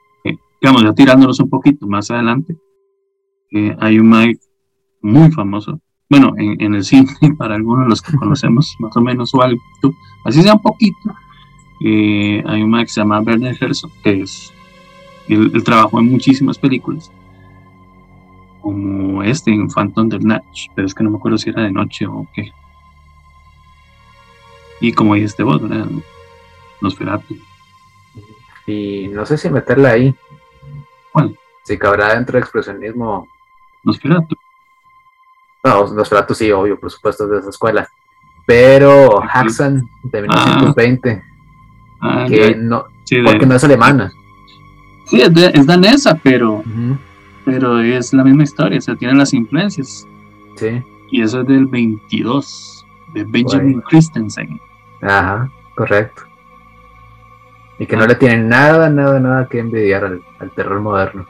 [0.63, 2.57] digamos, ya tirándonos un poquito más adelante,
[3.51, 4.41] eh, hay un Mike
[5.03, 7.07] muy famoso, bueno, en, en el cine,
[7.37, 9.61] para algunos de los que conocemos, más o menos, o algo,
[10.25, 10.97] así sea un poquito,
[11.85, 14.53] eh, hay un que se llama Werner Herzog, que es,
[15.29, 17.11] él, él trabajó en muchísimas películas,
[18.61, 21.73] como este en Phantom the Natch, pero es que no me acuerdo si era de
[21.73, 22.53] noche o qué.
[24.81, 25.87] Y como dijiste vos, ¿verdad?
[26.81, 27.37] Nosferatu.
[28.67, 30.15] Y no sé si meterla ahí.
[31.13, 31.39] ¿Cuál?
[31.63, 33.29] Si cabrá dentro del expresionismo.
[33.85, 34.37] Nosferatu.
[35.65, 37.89] No, Nosferatu sí, obvio, por supuesto, es de esa escuela.
[38.47, 41.32] Pero Haxan de 1920, Ah,
[42.29, 44.13] que ya, no, sí, de- porque no es alemana.
[45.07, 46.63] Sí, es, de- es danesa, pero,
[47.45, 50.07] pero es la misma historia, o sea, tiene las influencias.
[50.57, 53.83] Sí, Y eso es del 22, de Benjamin Bueno.
[53.89, 54.61] Christensen.
[55.03, 56.23] ajá, correcto.
[57.79, 61.27] Y que no le tienen nada, nada, nada que envidiar al, al terror moderno.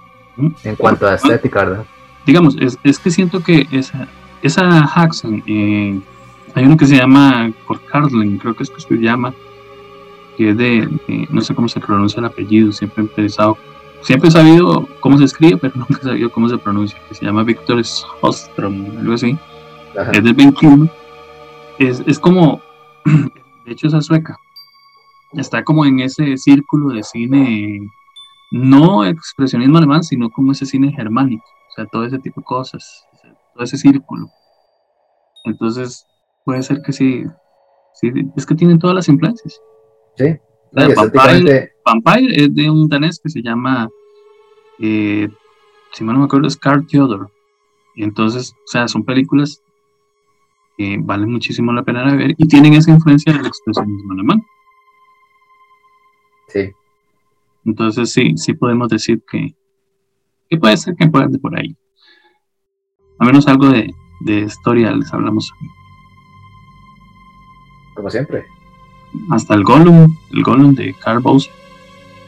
[0.65, 1.85] En cuanto a estética, ¿verdad?
[2.27, 4.07] Digamos, es, es que siento que esa,
[4.43, 4.87] esa
[5.47, 6.01] eh,
[6.55, 9.33] hay uno que se llama Korkarling, creo que es que se llama,
[10.37, 13.57] que es de, de- no sé cómo se pronuncia el apellido, siempre he pensado,
[14.03, 17.25] siempre he sabido cómo se escribe, pero nunca he sabido cómo se pronuncia, que se
[17.25, 17.83] llama Victor
[18.21, 19.37] Hostrom, algo así.
[19.99, 20.11] Ajá.
[20.13, 20.89] es del 21,
[21.79, 22.61] es, es como,
[23.67, 24.37] de hecho esa sueca,
[25.35, 27.81] está como en ese círculo de cine,
[28.51, 33.05] no expresionismo alemán, sino como ese cine germánico, o sea, todo ese tipo de cosas,
[33.55, 34.29] todo ese círculo.
[35.45, 36.07] Entonces,
[36.45, 37.25] puede ser que sí,
[37.95, 39.61] sí, es que tienen todas las influencias.
[40.17, 40.37] Sí.
[40.73, 40.95] No, y
[41.85, 43.89] Vampire, es de un danés que se llama,
[44.79, 45.29] eh,
[45.93, 47.31] si mal no me acuerdo, es Carl Theodor.
[47.95, 49.63] Y entonces, o sea, son películas
[50.79, 54.43] que valen muchísimo la pena de ver y tienen esa influencia del expresionismo alemán.
[56.49, 56.71] sí.
[57.65, 59.55] Entonces, sí, sí podemos decir que,
[60.51, 61.77] que puede ser que puedan de por ahí.
[63.21, 63.89] A menos algo de,
[64.23, 65.53] de historia les hablamos.
[67.95, 68.45] Como siempre.
[69.31, 71.53] Hasta el Gollum, el Gollum de Carl Bowser.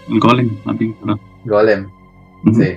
[0.08, 1.20] El Golem, más bien, perdón.
[1.44, 1.88] Golem,
[2.52, 2.74] sí.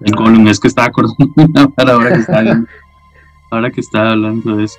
[0.00, 1.32] El Gollum, es que estaba acordando
[1.76, 2.66] ahora que estaba viendo-
[3.50, 4.78] ahora que estaba hablando de eso.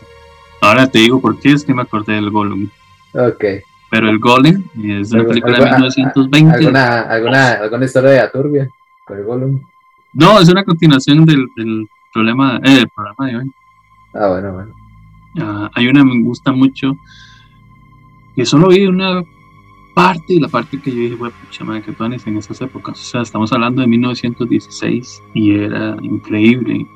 [0.61, 2.67] Ahora te digo por qué es que me acordé del Gollum.
[3.13, 3.43] Ok.
[3.91, 6.55] Pero el Golem es una película de 1920.
[6.57, 8.69] ¿Alguna, alguna, alguna historia de Aturbia
[9.05, 9.61] con el Golem?
[10.13, 13.51] No, es una continuación del, del problema, eh, del programa de hoy.
[14.13, 14.73] Ah, bueno, bueno.
[15.39, 16.97] Ah, hay una que me gusta mucho
[18.39, 19.21] que solo vi una
[19.93, 22.97] parte y la parte que yo dije, bueno, pucha madre, que tones en esas épocas.
[22.97, 26.87] O sea, estamos hablando de 1916 y era increíble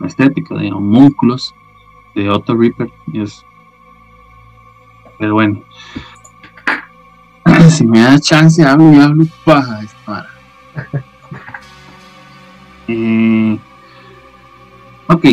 [0.00, 1.54] la estética de homúnculos
[2.16, 2.90] de Otto Ripper.
[3.12, 3.46] Es
[5.20, 5.62] Pero bueno,
[7.68, 10.26] si me da chance, hablo y hablo paja esta
[12.88, 13.56] eh,
[15.06, 15.26] ok.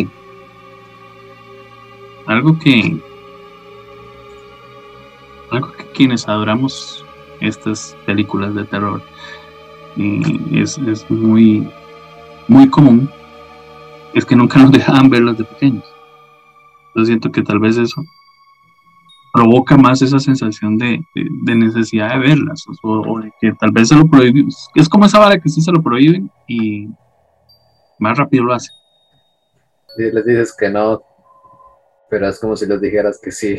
[2.28, 3.11] Algo que.
[5.52, 7.04] Algo que quienes adoramos
[7.40, 9.02] estas películas de terror
[9.98, 11.70] eh, es, es, muy,
[12.48, 13.10] muy común.
[14.14, 15.84] Es que nunca nos dejaban verlas de pequeños.
[16.94, 18.02] Yo siento que tal vez eso
[19.32, 21.02] provoca más esa sensación de,
[21.44, 24.48] necesidad de verlas, o, de que tal vez se lo prohíben.
[24.74, 26.88] Es como esa vara que sí se lo prohíben y
[27.98, 28.74] más rápido lo hacen.
[29.96, 31.02] Sí, les dices que no,
[32.10, 33.58] pero es como si les dijeras que sí.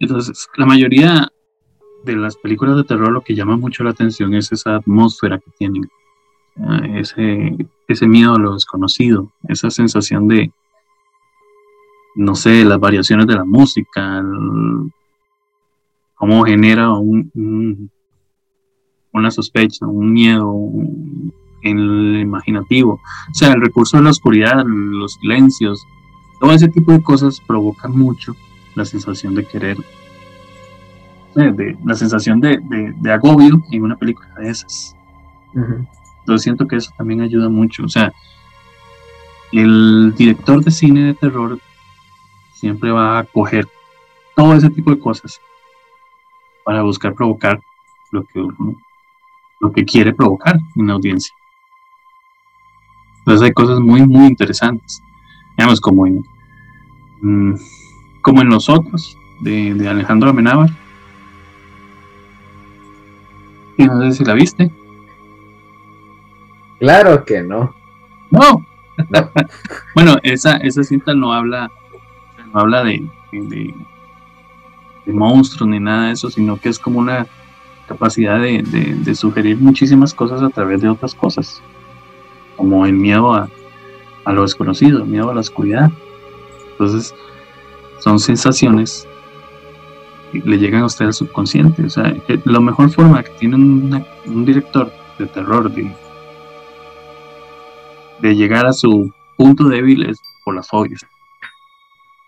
[0.00, 1.28] Entonces, la mayoría
[2.04, 5.50] de las películas de terror lo que llama mucho la atención es esa atmósfera que
[5.58, 5.88] tienen,
[6.94, 7.56] ese,
[7.88, 10.52] ese miedo a lo desconocido, esa sensación de,
[12.14, 14.22] no sé, las variaciones de la música,
[16.14, 17.90] cómo genera un,
[19.12, 20.54] una sospecha, un miedo
[21.62, 23.00] en el imaginativo.
[23.30, 25.82] O sea, el recurso de la oscuridad, los silencios,
[26.40, 28.36] todo ese tipo de cosas provocan mucho
[28.74, 29.76] la sensación de querer,
[31.34, 32.60] de, la sensación de,
[33.10, 34.96] agobio en una película de esas.
[36.26, 37.84] Yo siento que eso también ayuda mucho.
[37.84, 38.12] O sea,
[39.52, 41.58] el director de cine de terror
[42.54, 43.68] siempre va a coger
[44.34, 45.40] todo ese tipo de cosas
[46.64, 47.60] para buscar provocar
[48.10, 48.40] lo que
[49.60, 51.34] lo que quiere provocar en la audiencia.
[53.20, 55.02] Entonces hay cosas muy, muy interesantes.
[55.56, 56.22] Digamos, como en,
[57.22, 57.54] mm,
[58.24, 60.70] como en Los Otros, de, Alejandro Amenábar.
[63.76, 64.70] Y no sé si la viste.
[66.80, 67.74] Claro que no.
[68.30, 68.66] No.
[69.94, 71.70] bueno, esa, esa cinta no habla
[72.52, 73.74] no habla de, de,
[75.12, 77.26] monstruos ni nada de eso, sino que es como una
[77.86, 81.60] capacidad de, sugerir muchísimas cosas a través de otras cosas,
[82.56, 83.50] como el miedo a,
[84.32, 85.90] lo desconocido, el miedo a la oscuridad.
[86.70, 87.14] Entonces,
[88.00, 89.08] son sensaciones
[90.32, 91.84] que le llegan a usted al subconsciente.
[91.84, 95.90] O sea, eh, la mejor forma que tiene un director de terror de,
[98.20, 101.04] de llegar a su punto débil es por las fobias.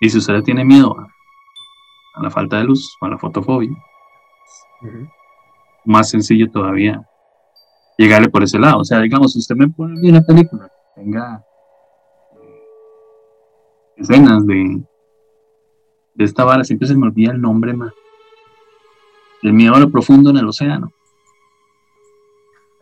[0.00, 3.76] Y si usted tiene miedo a, la falta de luz o a la fotofobia,
[5.85, 7.02] más sencillo todavía
[7.96, 8.81] llegarle por ese lado.
[8.81, 11.44] O sea, digamos, si usted me pone una película que tenga
[12.42, 12.64] eh,
[13.96, 14.83] escenas de,
[16.16, 17.92] de esta vara, siempre se me olvida el nombre más.
[19.42, 20.92] El miedo a lo profundo en el océano.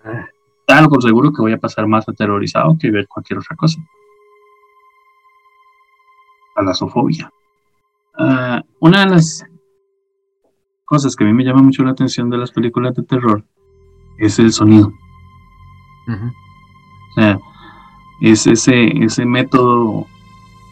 [0.04, 0.28] Ah.
[0.66, 3.78] Claro, por seguro que voy a pasar más aterrorizado que ver cualquier otra cosa
[6.54, 7.30] talasofobia.
[8.18, 9.44] Uh, una de las
[10.84, 13.44] cosas que a mí me llama mucho la atención de las películas de terror
[14.18, 14.92] es el sonido.
[16.06, 17.38] O sea,
[18.20, 20.06] es ese, ese método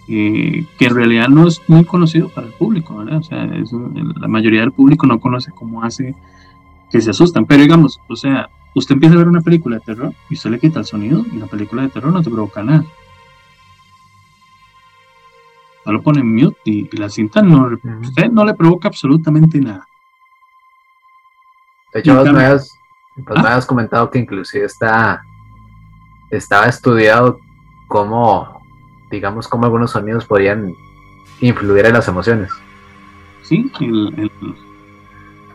[0.08, 3.18] eh, que en realidad no es muy conocido para el público, ¿verdad?
[3.18, 6.14] O sea, la mayoría del público no conoce cómo hace
[6.90, 7.46] que se asustan.
[7.46, 10.58] Pero digamos, o sea, usted empieza a ver una película de terror y usted le
[10.58, 12.84] quita el sonido y la película de terror no te provoca nada
[15.84, 19.86] no lo pone en mute y, la cinta no, usted no le provoca absolutamente nada.
[21.92, 23.56] De hecho, vos, me, ¿Ah?
[23.56, 25.22] has, comentado que inclusive está,
[26.30, 27.38] estaba estudiado
[27.88, 28.51] cómo,
[29.16, 30.74] digamos, cómo algunos sonidos podían
[31.40, 32.50] influir en las emociones.
[33.42, 34.30] Sí, el,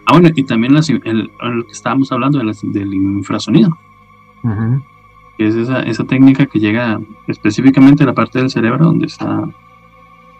[0.05, 3.77] ah, bueno, y también lo que estábamos hablando del infrasonido.
[5.37, 9.43] que es esa, esa técnica que llega específicamente a la parte del cerebro donde está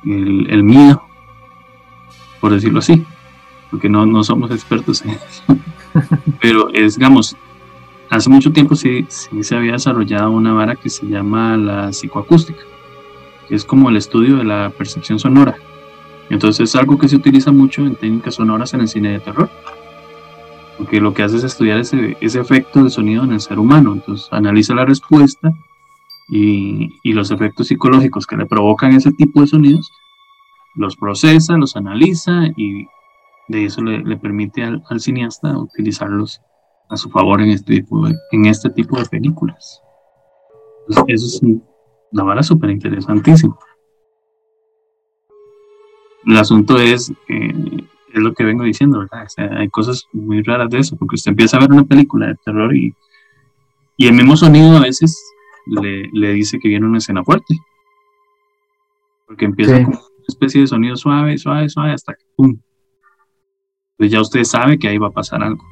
[0.05, 1.03] el, miedo,
[2.39, 3.05] por decirlo así,
[3.71, 5.43] porque no, no somos expertos en eso.
[6.41, 7.35] Pero es, digamos,
[8.09, 12.61] hace mucho tiempo sí, sí, se había desarrollado una vara que se llama la psicoacústica,
[13.49, 15.55] es como el estudio de la percepción sonora.
[16.29, 19.49] Entonces es algo que se utiliza mucho en técnicas sonoras en el cine de terror,
[20.77, 23.93] porque lo que hace es estudiar ese, ese efecto del sonido en el ser humano.
[23.93, 25.53] Entonces analiza la respuesta
[26.29, 29.91] y, los efectos psicológicos que le provocan ese tipo de sonidos,
[30.75, 32.85] los procesa, los analiza y
[33.47, 36.41] de eso le, permite al, cineasta utilizarlos
[36.89, 39.81] a su favor en este tipo de, en este tipo de películas.
[41.07, 41.41] eso es
[42.11, 43.55] una vara súper interesantísima.
[46.25, 47.53] El asunto es, eh,
[48.13, 49.27] es lo que vengo diciendo, ¿verdad?
[49.57, 52.75] hay cosas muy raras de eso, porque usted empieza a ver una película de terror
[52.75, 52.93] y,
[53.97, 55.17] y el mismo sonido a veces
[55.65, 57.55] le, dice que viene una escena fuerte.
[59.25, 62.57] Porque empieza con una especie de sonido suave, suave, suave, hasta que ¡pum!
[63.97, 65.63] pues ya usted sabe que ahí va a pasar algo.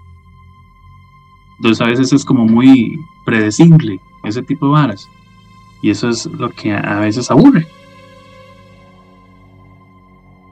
[1.57, 5.07] Entonces a veces es como muy predecible ese tipo de varas.
[5.81, 7.67] Y eso es lo que a veces aburre.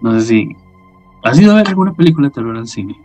[0.02, 0.58] No sé si
[1.24, 3.02] has ido a ver alguna película de terror al cine.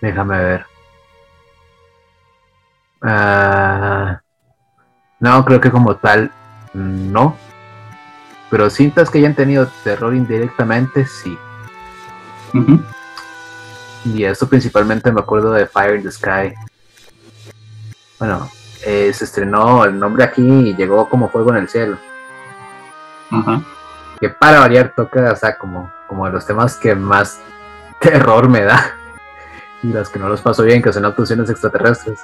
[0.00, 0.66] Déjame ver.
[3.00, 4.20] Ah,
[5.20, 6.30] no, creo que como tal,
[6.74, 7.36] no.
[8.50, 11.36] Pero cintas que hayan tenido terror indirectamente, sí.
[14.04, 16.54] Y eso principalmente me acuerdo de Fire in the Sky.
[18.18, 18.50] Bueno,
[18.84, 21.98] eh, se estrenó el nombre aquí y llegó como fuego en el cielo.
[24.20, 27.40] Que para variar toca, o sea, como, como de los temas que más
[28.00, 28.96] terror me da.
[29.82, 32.20] Y los que no los paso bien, que son abducciones extraterrestres.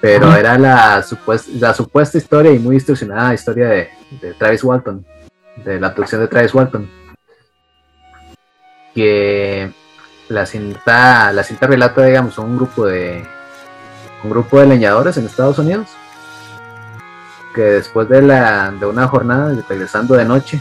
[0.00, 5.04] Pero era la supuesta, la supuesta historia y muy distorsionada historia de, de Travis Walton,
[5.64, 6.90] de la abducción de Travis Walton.
[8.94, 9.72] Que
[10.28, 13.24] la cinta, la cinta relata, digamos, un grupo de
[14.24, 15.88] un grupo de leñadores en Estados Unidos
[17.56, 20.60] que después de, la, de una jornada, regresando de noche,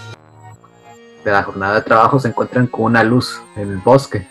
[1.26, 4.26] de la jornada de trabajo, se encuentran con una luz en el bosque.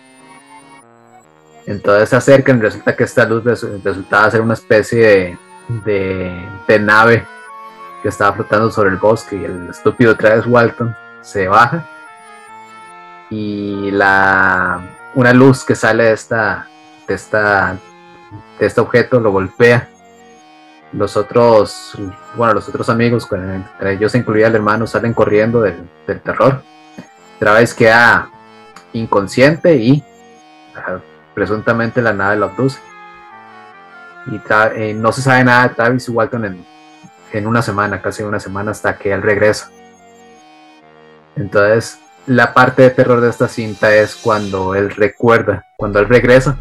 [1.66, 5.38] Entonces se acercan y resulta que esta luz resultaba ser una especie
[5.84, 7.26] de, de, nave
[8.02, 11.86] que estaba flotando sobre el bosque y el estúpido Travis Walton se baja
[13.30, 14.80] y la
[15.14, 16.68] una luz que sale de esta
[17.08, 17.78] de esta
[18.58, 19.88] de este objeto lo golpea.
[20.92, 21.98] Los otros
[22.36, 25.88] bueno los otros amigos entre ellos incluía el hermano salen corriendo del,
[26.22, 26.62] terror.
[27.38, 28.30] Travis queda
[28.92, 30.04] inconsciente y
[31.34, 32.78] presuntamente la nave lo abduce.
[34.26, 34.40] Y
[34.76, 36.66] eh, no se sabe nada de Travis Walton en,
[37.32, 39.70] en una semana casi una semana hasta que él regresa.
[41.36, 46.56] Entonces la parte de terror de esta cinta es cuando él recuerda, cuando él regresa,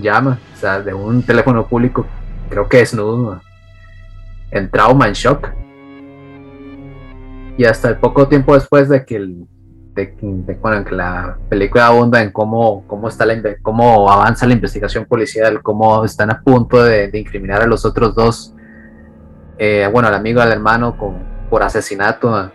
[0.00, 2.06] llama, o sea, de un teléfono público,
[2.48, 3.40] creo que es nudo,
[4.50, 5.48] en trauma, en shock.
[7.56, 9.46] Y hasta el poco tiempo después de que, el,
[9.94, 15.62] de, que la película abunda en cómo, cómo, está la, cómo avanza la investigación policial,
[15.62, 18.54] cómo están a punto de, incriminar a los otros dos,
[19.58, 21.16] eh, bueno, al amigo, al hermano, con,
[21.50, 22.52] por asesinato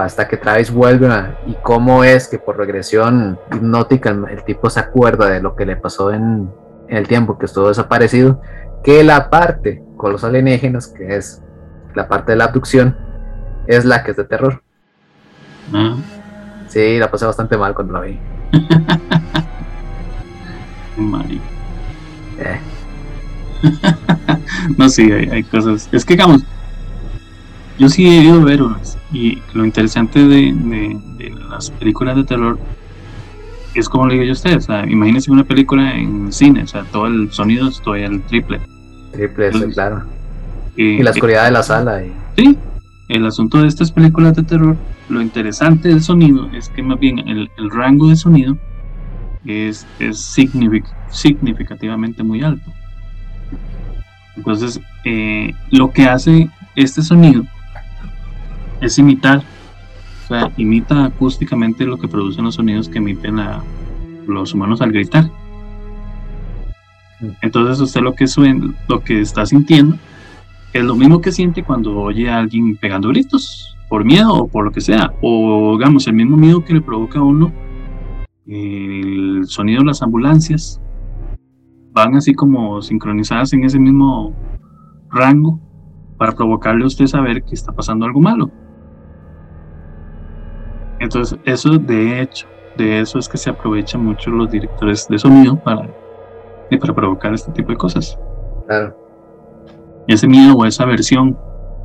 [0.00, 1.08] hasta que Travis vuelve
[1.46, 5.76] y cómo es que por regresión hipnótica el, tipo se acuerda de lo que le
[5.76, 6.50] pasó en,
[6.88, 8.40] el tiempo que estuvo desaparecido,
[8.82, 11.42] que la parte con los alienígenas, que es
[11.94, 12.96] la parte de la abducción,
[13.66, 14.62] es la que es de terror.
[15.72, 15.96] Ah.
[16.68, 18.18] Sí, la pasé bastante mal cuando la vi.
[22.40, 22.60] Eh.
[24.76, 25.88] no, sí, hay, hay, cosas.
[25.92, 26.42] Es que, digamos,
[27.78, 28.98] yo sí he ido a ver unas.
[29.12, 32.58] Y lo interesante de, las películas de terror
[33.74, 34.56] es como le digo yo a ustedes.
[34.56, 38.22] O sea, imagínense una película en cine, o sea, todo el sonido es todo el
[38.22, 38.60] triple.
[39.12, 40.02] Triple, claro.
[40.76, 42.02] y la oscuridad de la sala.
[42.36, 42.56] Sí,
[43.08, 44.76] el asunto de estas películas de terror,
[45.08, 48.56] lo interesante del sonido es que más bien el, rango de sonido
[49.44, 50.18] es, es
[51.10, 52.70] significativamente muy alto.
[54.36, 57.44] Entonces, eh, lo que hace este sonido
[58.80, 59.42] es imitar,
[60.28, 63.36] o sea, imita acústicamente lo que producen los sonidos que emiten
[64.26, 65.30] los humanos al gritar.
[67.40, 69.96] Entonces usted lo que suena, lo que está sintiendo
[70.74, 74.66] es lo mismo que siente cuando oye a alguien pegando gritos, por miedo o por
[74.66, 77.50] lo que sea, o digamos el mismo miedo que le provoca a uno
[78.46, 80.78] el sonido de las ambulancias,
[81.92, 84.34] van así como sincronizadas en ese mismo
[85.10, 85.58] rango
[86.18, 88.50] para provocarle a usted saber que está pasando algo malo.
[91.08, 92.46] Entonces, eso de hecho,
[92.76, 95.88] de eso es que se aprovechan mucho los directores de sonido para,
[96.78, 98.18] para provocar este tipo de cosas.
[98.66, 98.94] Claro.
[100.06, 101.34] Ese miedo o esa aversión,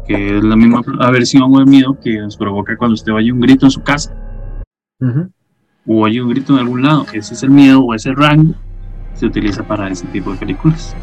[0.06, 3.40] que es la misma aversión o el miedo que nos provoca cuando usted oye un
[3.40, 4.14] grito en su casa.
[5.88, 7.06] O oye un grito en algún lado.
[7.14, 8.56] Ese es el miedo o ese rango
[9.14, 10.94] que se utiliza para ese tipo de películas.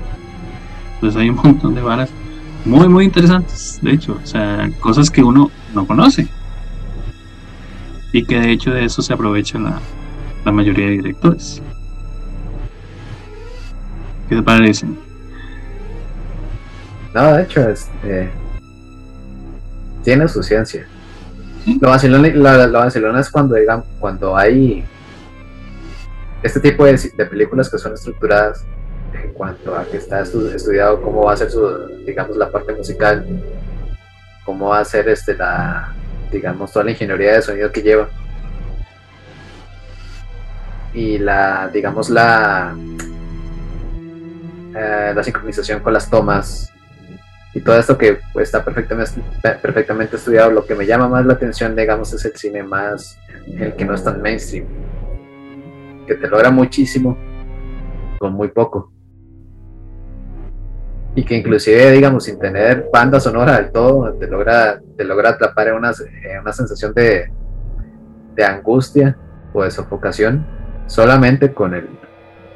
[0.96, 2.10] Entonces hay un montón de varas
[2.66, 4.18] muy, muy interesantes, de hecho.
[4.22, 6.28] O sea, cosas que uno no conoce
[8.12, 9.80] y que de hecho de eso se aprovecha la,
[10.44, 11.62] la mayoría de directores.
[14.28, 14.86] ¿Qué te parece?
[17.12, 18.30] No, de hecho, este,
[20.04, 20.86] tiene su ciencia.
[21.80, 22.24] Lo vacilón,
[23.16, 24.84] es cuando, digan, cuando hay
[26.42, 28.64] este tipo de, de, películas que son estructuradas
[29.12, 31.68] en cuanto a que está estudiado cómo va a ser su,
[32.06, 33.26] digamos, la parte musical,
[34.44, 35.92] cómo va a ser este, la,
[36.30, 38.08] digamos, toda la ingeniería de sonido que lleva.
[40.92, 42.74] y la, digamos, la,
[44.74, 46.72] eh, la sincronización con las tomas
[47.54, 49.20] y todo esto que pues, está perfectamente,
[49.62, 50.50] perfectamente estudiado.
[50.50, 53.94] Lo que me llama más la atención, digamos, es el cine más, el que no
[53.94, 54.66] es tan mainstream,
[56.06, 57.16] que te logra muchísimo
[58.18, 58.92] con muy poco.
[61.14, 65.68] Y que inclusive, digamos, sin tener banda sonora del todo, te logra, te logra atrapar
[65.68, 65.92] en una,
[66.40, 67.30] una sensación de,
[68.34, 69.16] de angustia
[69.52, 70.46] o de sofocación
[70.86, 71.88] solamente con el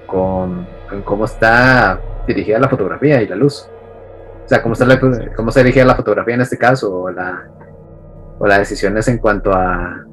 [0.07, 0.67] con,
[1.05, 3.69] cómo está dirigida la fotografía y la luz.
[4.45, 5.01] O sea, cómo, está la,
[5.35, 7.49] cómo está dirigida la fotografía en este caso, o, la,
[8.39, 10.05] o las decisiones en cuanto a,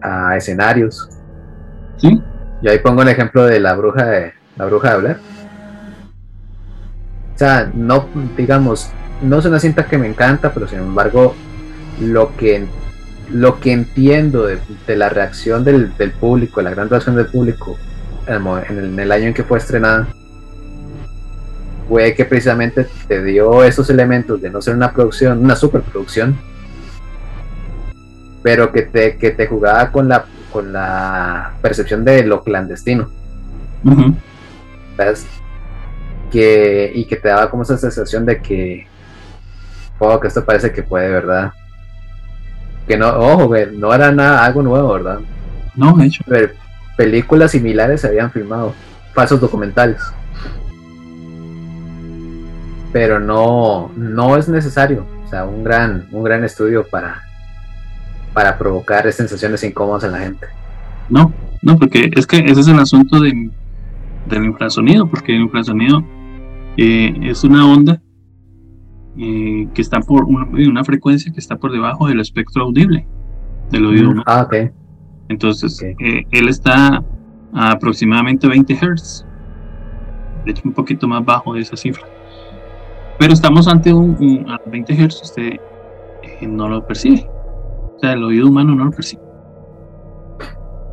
[0.00, 1.08] a escenarios.
[1.98, 2.22] Sí.
[2.62, 5.16] Y ahí pongo el ejemplo de la bruja de la bruja de Blair.
[7.42, 11.34] O sea, no, digamos, no es una cinta que me encanta, pero sin embargo,
[12.00, 12.66] lo que
[13.30, 14.60] lo que entiendo de,
[14.96, 15.90] la reacción del,
[16.20, 17.76] público, la gran reacción del público
[18.28, 20.06] en el, año en que fue estrenada,
[21.88, 26.38] fue que precisamente te dio esos elementos de no ser una producción, una superproducción,
[28.44, 33.10] pero que te, que te jugaba con la, con la percepción de lo clandestino.
[36.32, 38.86] Que, y que te daba como esa sensación de que,
[39.98, 41.52] oh, que esto parece que puede, ¿verdad?
[42.86, 45.20] que no, ojo, no era nada, algo nuevo, ¿verdad?
[45.74, 46.24] No, de hecho.
[46.96, 48.74] películas similares se habían filmado,
[49.14, 50.00] falsos documentales.
[52.92, 57.22] Pero no, no es necesario, o sea, un gran, un gran estudio para,
[58.34, 60.46] para provocar sensaciones incómodas en la gente.
[61.08, 63.50] No, no, porque es que ese es el asunto de,
[64.26, 66.04] del infrasonido, porque el infrasonido
[66.76, 68.02] eh, es una onda
[69.16, 73.06] eh, que está por una, frecuencia que está por debajo del espectro audible
[73.70, 74.72] del oído mm, Ah, ok.
[75.28, 77.04] Entonces, eh, él está
[77.52, 79.26] a aproximadamente 20 Hz.
[80.44, 82.06] De hecho, un poquito más bajo de esa cifra.
[83.18, 85.52] Pero estamos ante un, a 20 Hz, usted
[86.22, 87.26] eh, no lo percibe.
[87.96, 89.22] O sea, el oído humano no lo percibe.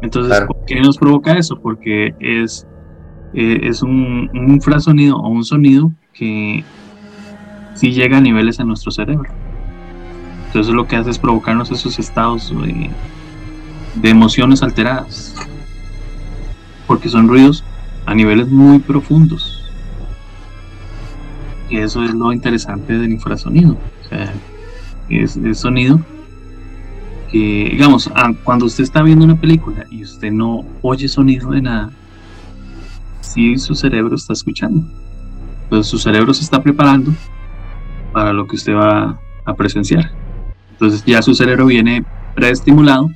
[0.01, 1.59] Entonces, ¿por qué nos provoca eso?
[1.59, 2.67] Porque es,
[3.33, 6.63] es un, infrasonido o un sonido que
[7.75, 9.29] si llega a niveles en nuestro cerebro.
[10.47, 12.89] Entonces lo que hace es provocarnos esos estados de,
[14.09, 15.35] emociones alteradas.
[16.87, 17.63] Porque son ruidos
[18.05, 19.63] a niveles muy profundos.
[21.69, 23.77] Y eso es lo interesante del infrasonido.
[24.05, 24.33] O sea,
[25.07, 25.99] es el sonido
[27.31, 28.09] que, digamos,
[28.43, 31.91] cuando usted está viendo una película y usted no oye sonido de nada,
[33.29, 34.85] sí su cerebro está escuchando.
[35.63, 37.13] Entonces su cerebro se está preparando
[38.11, 40.11] para lo que usted va a presenciar.
[40.71, 42.03] Entonces ya su cerebro viene
[42.33, 43.09] preestimulado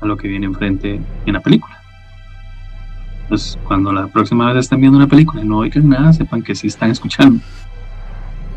[0.00, 1.76] a lo que viene enfrente en la película.
[3.24, 6.54] Entonces cuando la próxima vez estén viendo una película y no oigan nada, sepan que
[6.54, 7.40] sí están escuchando.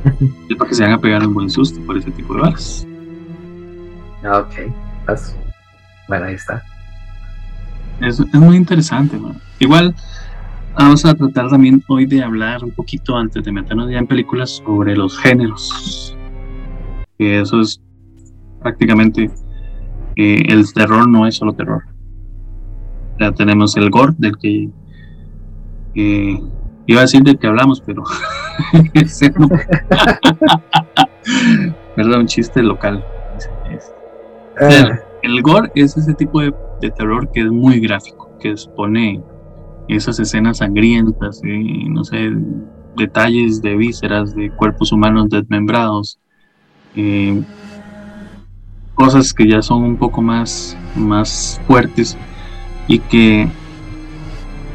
[0.50, 2.86] es para que se hagan a pegar un buen susto por ese tipo de balas.
[4.24, 4.72] Ok,
[5.06, 5.36] pues,
[6.08, 6.64] bueno, ahí está.
[8.00, 9.20] Es, es muy interesante,
[9.60, 9.96] Igual,
[10.76, 14.62] Vamos a tratar también hoy de hablar un poquito antes de meternos ya en películas
[14.66, 16.18] sobre los géneros.
[17.18, 17.80] Que eso es
[18.60, 19.30] prácticamente
[20.16, 21.84] eh, el terror no es solo terror.
[23.20, 24.70] Ya tenemos el gore del que
[25.94, 28.04] iba a decir del que hablamos, pero
[31.96, 33.06] Perdón, un chiste local.
[34.60, 35.00] Ah.
[35.24, 39.20] el gore es ese tipo de, de terror que es muy gráfico, que expone
[39.88, 42.32] esas escenas sangrientas, no sé,
[42.96, 46.20] detalles de vísceras, de cuerpos humanos desmembrados,
[46.96, 47.42] eh,
[48.94, 52.18] cosas que ya son un poco más, más fuertes
[52.88, 53.48] y que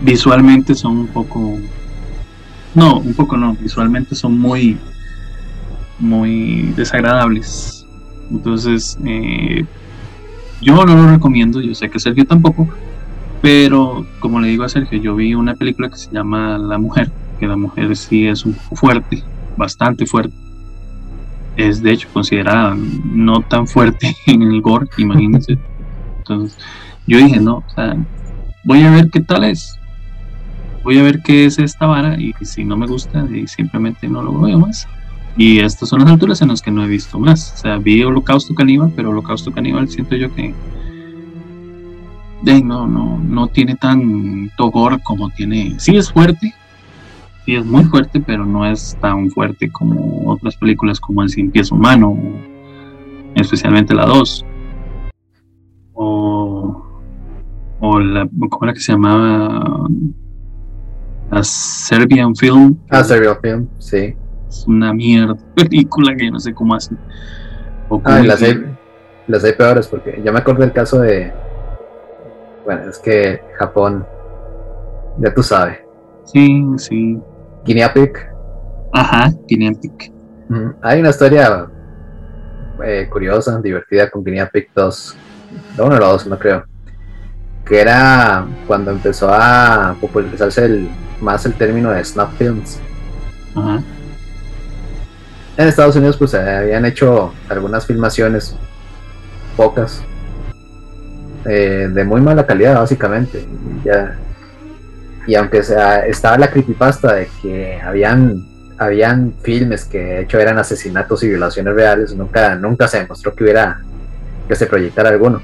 [0.00, 1.58] visualmente son un poco,
[2.74, 4.78] no, un poco no, visualmente son muy,
[5.98, 7.86] muy desagradables.
[8.30, 9.64] Entonces, eh,
[10.60, 12.68] yo no lo recomiendo, yo sé que Sergio tampoco,
[13.40, 17.10] pero, como le digo a Sergio, yo vi una película que se llama La Mujer,
[17.38, 19.22] que la mujer sí es un fuerte,
[19.56, 20.34] bastante fuerte.
[21.56, 25.58] Es de hecho considerada no tan fuerte en el gore, imagínense.
[26.18, 26.58] Entonces,
[27.06, 27.96] yo dije, no, o sea,
[28.64, 29.78] voy a ver qué tal es.
[30.82, 34.40] Voy a ver qué es esta vara y si no me gusta, simplemente no lo
[34.40, 34.88] veo más.
[35.36, 37.52] Y estas son las alturas en las que no he visto más.
[37.54, 40.54] O sea, vi Holocausto Caníbal, pero Holocausto Caníbal siento yo que
[42.42, 45.74] no, no, no tiene tan togor como tiene.
[45.78, 46.54] Sí es fuerte,
[47.44, 51.50] sí es muy fuerte, pero no es tan fuerte como otras películas como El Cien
[51.50, 52.16] Pies Humano,
[53.34, 54.44] especialmente la 2.
[55.94, 56.88] O
[57.80, 59.88] o la, ¿cómo era que se llamaba?
[61.30, 62.76] La Serbian Film.
[62.90, 64.16] Ah, Serbian Film, sí.
[64.48, 66.94] Es una mierda película que yo no sé cómo hace.
[68.04, 68.64] Ah, las hay,
[69.26, 71.32] las hay peores porque ya me acuerdo del caso de.
[72.68, 74.06] Bueno, es que Japón,
[75.16, 75.78] ya tú sabes.
[76.26, 77.18] Sí, sí.
[77.64, 78.12] Guinea Pig.
[78.92, 80.12] Ajá, Guinea Pig.
[80.82, 81.66] Hay una historia
[82.84, 85.16] eh, curiosa, divertida con Guinea Pig 2.
[85.78, 86.66] La 1 o 2, no creo.
[87.64, 90.90] Que era cuando empezó a popularizarse el,
[91.22, 92.78] más el término de snap films.
[93.54, 93.82] Ajá.
[95.56, 98.54] En Estados Unidos pues se habían hecho algunas filmaciones,
[99.56, 100.04] pocas,
[101.44, 103.44] eh, de muy mala calidad básicamente.
[103.84, 104.16] Ya,
[105.26, 108.46] y aunque sea, estaba la creepypasta de que habían
[108.78, 113.44] habían filmes que de hecho eran asesinatos y violaciones reales, nunca, nunca se demostró que
[113.44, 113.80] hubiera
[114.46, 115.42] que se proyectara alguno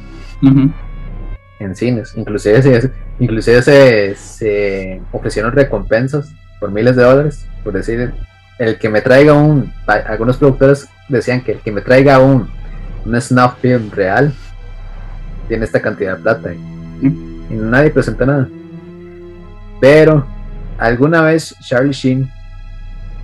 [1.59, 2.15] en cines.
[2.17, 8.15] Inclusive, se, inclusive se, se, ofrecieron recompensas por miles de dólares, por decir,
[8.59, 12.49] el que me traiga un, algunos productores decían que el que me traiga un,
[13.05, 14.33] un snuff film real
[15.49, 18.49] tiene esta cantidad de plata y, y nadie presenta nada.
[19.81, 20.27] Pero
[20.79, 22.31] alguna vez Charlie Sheen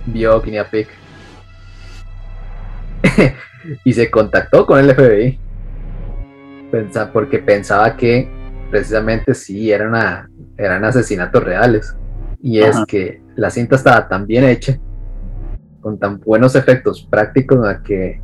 [0.05, 0.87] vio Guinea Pig.
[3.83, 5.39] Y se contactó con el FBI
[7.13, 8.29] porque pensaba que
[8.69, 11.95] precisamente sí eran, eran asesinatos reales.
[12.41, 14.79] Y es que la cinta estaba tan bien hecha
[15.81, 18.21] con tan buenos efectos prácticos que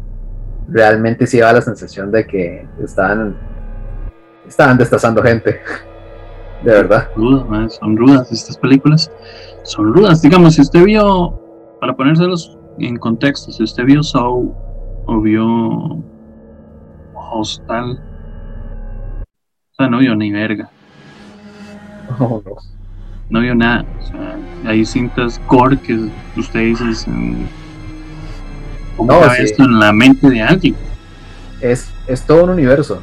[0.69, 3.35] realmente sí daba la sensación de que estaban
[4.47, 5.59] estaban destazando gente
[6.63, 7.09] de verdad
[7.69, 9.11] son rudas estas películas
[9.63, 11.39] son rudas digamos si usted vio
[11.79, 14.55] para ponérselos en contexto, si usted vio Saw
[15.05, 16.03] o vio
[17.13, 17.99] Hostal,
[19.71, 20.69] o sea, no vio ni verga.
[22.19, 22.41] no.
[23.29, 23.85] no vio nada.
[23.99, 26.85] O sea, hay cintas core que usted dice,
[28.95, 30.75] ¿cómo no, esto en la mente de alguien?
[31.61, 33.01] Es, es todo un universo.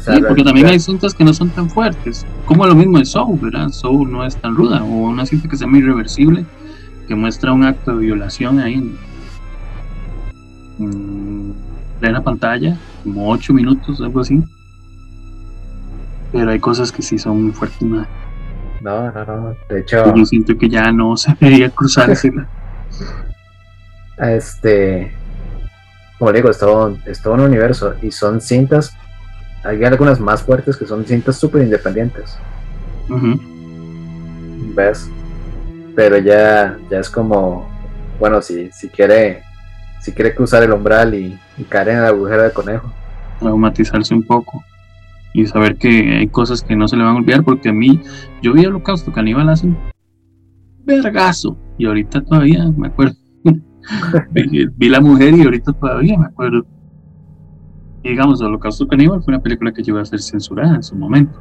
[0.00, 2.26] Sí, porque también hay cintas que no son tan fuertes.
[2.44, 3.68] Como lo mismo de Soul, ¿verdad?
[3.70, 4.82] Soul no es tan ruda.
[4.82, 6.44] O una cinta que sea muy irreversible
[7.06, 8.74] que muestra un acto de violación ahí
[10.78, 11.54] en,
[12.00, 14.42] plena pantalla, como 8 minutos, algo así.
[16.32, 17.80] Pero hay cosas que sí son muy fuertes.
[17.82, 18.06] No,
[18.82, 19.56] no, no.
[19.68, 22.30] De hecho, yo siento que ya no se debería cruzarse.
[24.18, 25.12] este,
[26.18, 28.94] como digo, es todo, es todo un universo y son cintas.
[29.66, 32.38] Hay algunas más fuertes que son cintas súper independientes.
[34.74, 35.10] ¿Ves?
[35.96, 37.66] pero ya, ya es como,
[38.20, 39.42] bueno, si, si quiere
[40.00, 41.36] si quiere cruzar el umbral y,
[41.68, 42.92] caer en el agujero de conejo.
[43.40, 44.62] Traumatizarse un poco
[45.32, 48.00] y saber que hay cosas que no se le van a olvidar, porque a mí,
[48.40, 49.76] yo vi Holocausto Caníbal hace un
[50.84, 53.16] vergazo y ahorita todavía me acuerdo.
[54.30, 56.66] vi, La Mujer y ahorita todavía me acuerdo.
[58.08, 61.38] Digamos, Holocausto Caníbal fue una película que llegó a ser censurada en su momento.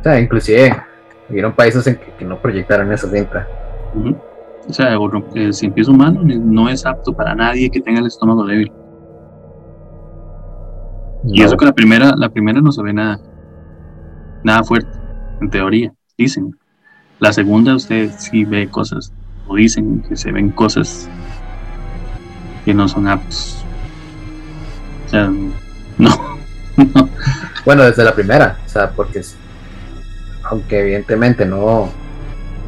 [0.00, 0.76] O sea, inclusive
[1.28, 3.48] Hubieron países en que, no proyectaron esa cinta.
[4.68, 4.96] O sea,
[5.34, 8.70] el sin pies humano no es apto para nadie que tenga el estómago débil.
[11.26, 13.18] Y eso que la primera, la primera no se ve nada,
[14.42, 14.90] nada fuerte,
[15.40, 16.54] en teoría, dicen.
[17.20, 19.12] La segunda usted sí ve cosas,
[19.46, 21.08] o dicen que se ven cosas
[22.64, 23.63] que no son aptos.
[25.14, 25.30] Sea,
[25.98, 26.10] no.
[27.64, 29.22] Bueno, desde la primera, o sea, porque
[30.42, 31.88] aunque evidentemente no,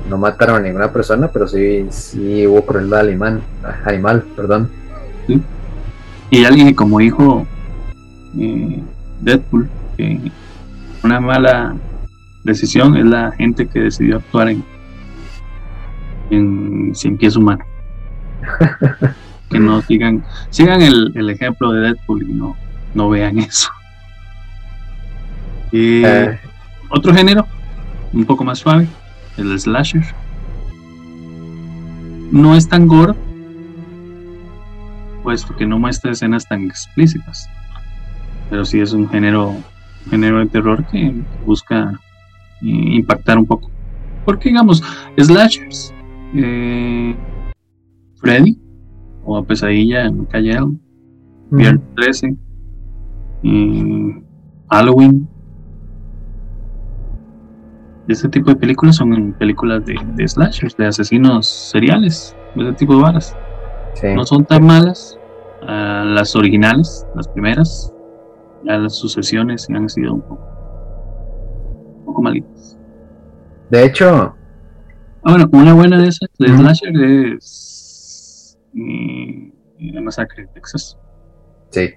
[0.08, 3.42] no mataron a ninguna persona, pero sí, sí hubo crueldad animal,
[3.84, 4.70] animal perdón.
[6.30, 7.44] Y alguien como dijo
[8.38, 8.80] eh,
[9.22, 10.30] Deadpool, que
[11.02, 11.74] una mala
[12.44, 14.64] decisión es la gente que decidió actuar en,
[16.30, 17.66] en sin pies humanos.
[19.50, 22.56] que no sigan, sigan el, el, ejemplo de Deadpool y no,
[22.94, 23.70] no vean eso.
[25.72, 26.38] Eh,
[26.88, 27.46] otro género
[28.12, 28.86] un poco más suave,
[29.36, 30.04] el slasher.
[32.30, 33.14] No es tan gore,
[35.22, 37.48] puesto que no muestra escenas tan explícitas,
[38.50, 39.54] pero sí es un género,
[40.10, 41.12] género de terror que
[41.44, 42.00] busca
[42.62, 43.70] eh, impactar un poco.
[44.24, 44.82] Porque digamos,
[45.16, 45.94] slashers,
[46.34, 47.14] eh,
[48.16, 48.58] Freddy,
[49.26, 50.58] o Pesadilla en Calle
[51.50, 52.36] Viernes 13,
[53.44, 54.22] eh,
[54.70, 55.28] Halloween,
[58.08, 62.96] este tipo de películas son películas de, de slashers, de asesinos seriales, de ese tipo
[62.96, 63.36] de varas.
[64.14, 65.18] No son tan malas
[65.62, 67.92] uh, las originales, las primeras,
[68.64, 70.40] ya las sucesiones han sido un poco
[72.04, 72.78] poco malitas.
[73.70, 74.36] De hecho,
[75.28, 76.96] Ah, bueno, una buena de esas de Slasher
[77.34, 77.75] es
[78.80, 79.50] mm,
[79.94, 80.98] la masacre de Texas.
[81.70, 81.90] sí.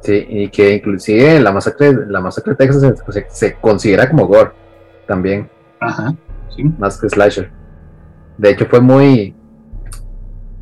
[0.00, 4.26] Sí, y que inclusive la masacre, la masacre de Texas se, se- se considera como
[4.28, 4.52] gore
[5.08, 5.50] también,
[5.80, 6.14] Ajá,
[6.54, 6.62] sí.
[6.78, 7.50] más que slasher.
[8.38, 9.34] De hecho fue muy,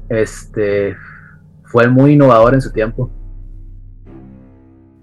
[0.08, 0.96] este,
[1.64, 3.10] fue muy innovador en su tiempo.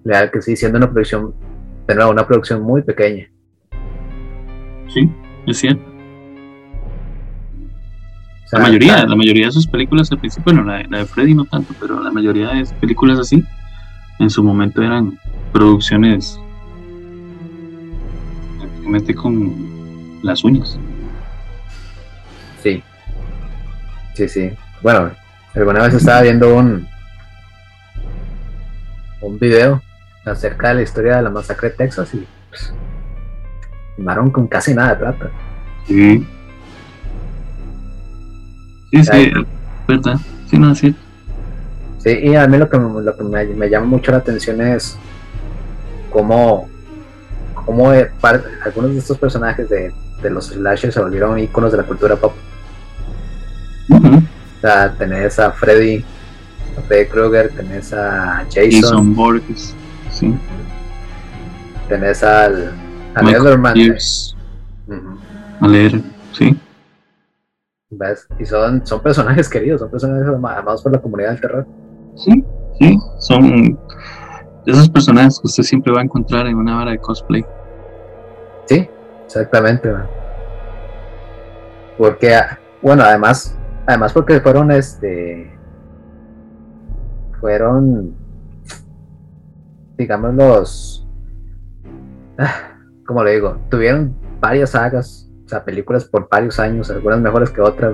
[0.04, 1.36] Leal que sí, siendo una producción,
[1.88, 3.32] de nuevo, una producción muy pequeña.
[4.88, 5.10] Sí,
[5.46, 5.93] es cierto.
[8.54, 11.06] Sea, La mayoría, la mayoría de sus películas al principio, bueno, la de, la de
[11.06, 13.43] Freddy no tanto, pero la mayoría de películas así,
[14.20, 15.18] en su momento eran
[15.51, 16.39] producciones
[18.60, 20.78] prácticamente con las uñas.
[22.62, 22.84] Sí.
[24.14, 24.51] Sí, sí.
[24.84, 25.10] Bueno,
[25.56, 26.88] alguna vez estaba viendo un
[29.22, 29.82] un video
[30.26, 32.74] acerca de la historia de la masacre de Texas y pues,
[34.32, 35.32] con casi nada de plata.
[35.88, 36.28] Sí.
[38.94, 39.32] Sí, sí,
[39.88, 40.18] verdad.
[40.50, 40.96] Sí, no, sí.
[41.98, 44.62] Sí, y a mí lo que, me, lo que me, me llama mucho la atención
[44.62, 44.98] es
[46.12, 46.70] cómo,
[47.66, 49.91] cómo eh, par- algunos de estos personajes de,
[50.22, 52.34] de los slashers se volvieron íconos de la cultura pop.
[53.89, 54.18] Ujú.
[54.18, 56.04] O sea, tenés a Freddy,
[56.78, 59.74] a Freddy Krueger, tenés a Jason, Jason Borges.
[60.12, 60.36] Sí.
[61.89, 62.72] tenés al,
[63.16, 63.74] al Michael.
[63.74, 64.36] Pierce,
[65.60, 66.02] a leer.
[66.34, 66.56] Sí.
[67.98, 68.28] ¿Ves?
[68.39, 71.68] Y son, son personajes queridos, son personajes ama- amados por la comunidad del terror.
[72.16, 72.44] Sí,
[72.80, 72.98] sí.
[73.20, 73.78] Son
[74.66, 77.46] esos personajes que usted siempre va a encontrar en una vara de cosplay.
[78.66, 78.89] Sí,
[79.26, 79.91] exactamente.
[79.91, 80.08] man.
[81.98, 85.52] Porque, ah, bueno, además, además porque fueron, este,
[87.39, 88.16] fueron,
[89.98, 91.08] digamos, los,
[92.39, 93.58] ah, ¿cómo le digo?
[93.70, 97.94] Tuvieron varias sagas, o sea, películas por varios años, algunas mejores que otras.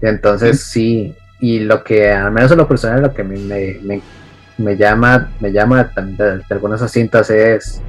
[0.00, 4.02] entonces sí, y lo que, al menos en lo personal, lo que me, me, me-
[4.58, 7.80] me llama, me llama de, de algunas cintas es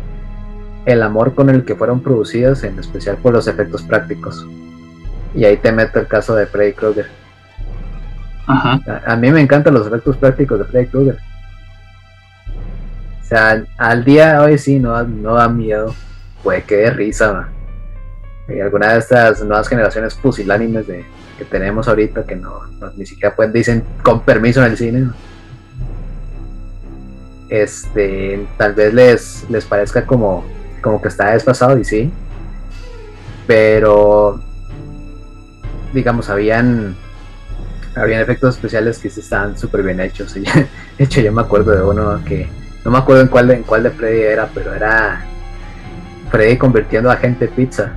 [0.86, 4.47] el amor con el que fueron producidas, en especial por los efectos prácticos.
[5.36, 7.07] Y ahí te meto el caso de Freddy Krueger.
[8.47, 8.80] Ajá.
[9.05, 11.18] A, a mí me encantan los efectos prácticos de Freddy Krueger.
[13.22, 15.93] O sea, al día de hoy sí, no, no da miedo.
[16.43, 17.49] Puede que dé risa.
[18.47, 21.05] Y alguna de estas nuevas generaciones pusilánimes de,
[21.37, 22.61] que tenemos ahorita que no,
[22.95, 25.09] ni siquiera pueden, dicen con permiso en el cine.
[27.49, 30.45] Este, tal vez les, les parezca como,
[30.81, 32.11] como que está desfasado y sí.
[33.47, 34.41] Pero
[35.93, 36.95] digamos, habían
[37.95, 40.33] habían efectos especiales que sí estaban súper bien hechos.
[40.97, 42.47] De hecho, yo me acuerdo de uno que
[42.83, 45.25] no me acuerdo en cuál de, en cuál de Freddy era, pero era
[46.34, 47.93] Freddy convirtiendo a gente pizza.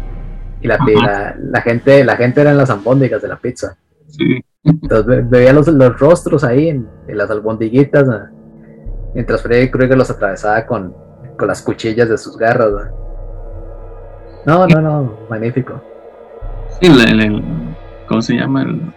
[0.60, 3.76] Y la, la, la gente la gente eran las albóndigas de la pizza.
[4.08, 4.40] Sí.
[4.62, 8.18] Entonces ve- veía los, los rostros ahí en, en las albondiguitas, ¿no?
[9.14, 10.94] mientras Freddy Krueger los atravesaba con,
[11.38, 12.70] con las cuchillas de sus garras.
[14.44, 14.66] ¿no?
[14.66, 15.80] No, no, no, magnífico.
[16.80, 17.44] Sí, el, el- el-
[18.08, 18.62] ¿cómo se llama?
[18.62, 18.92] El,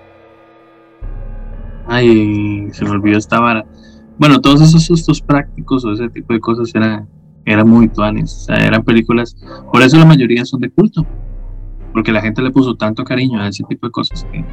[1.88, 3.66] ay, se me olvidó esta vara.
[4.18, 7.08] Bueno, todos esos sustos prácticos o ese tipo de cosas eran,
[7.46, 8.34] eran muy tuanes.
[8.34, 9.36] O sea, eran películas.
[9.72, 11.06] Por eso la mayoría son de culto.
[11.94, 14.46] Porque la gente le puso tanto cariño a ese tipo de cosas que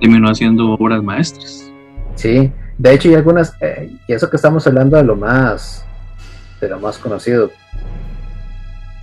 [0.00, 1.72] terminó haciendo obras maestras.
[2.16, 5.84] Sí, de hecho, y algunas, eh, y eso que estamos hablando de lo más,
[6.60, 7.50] de lo más conocido,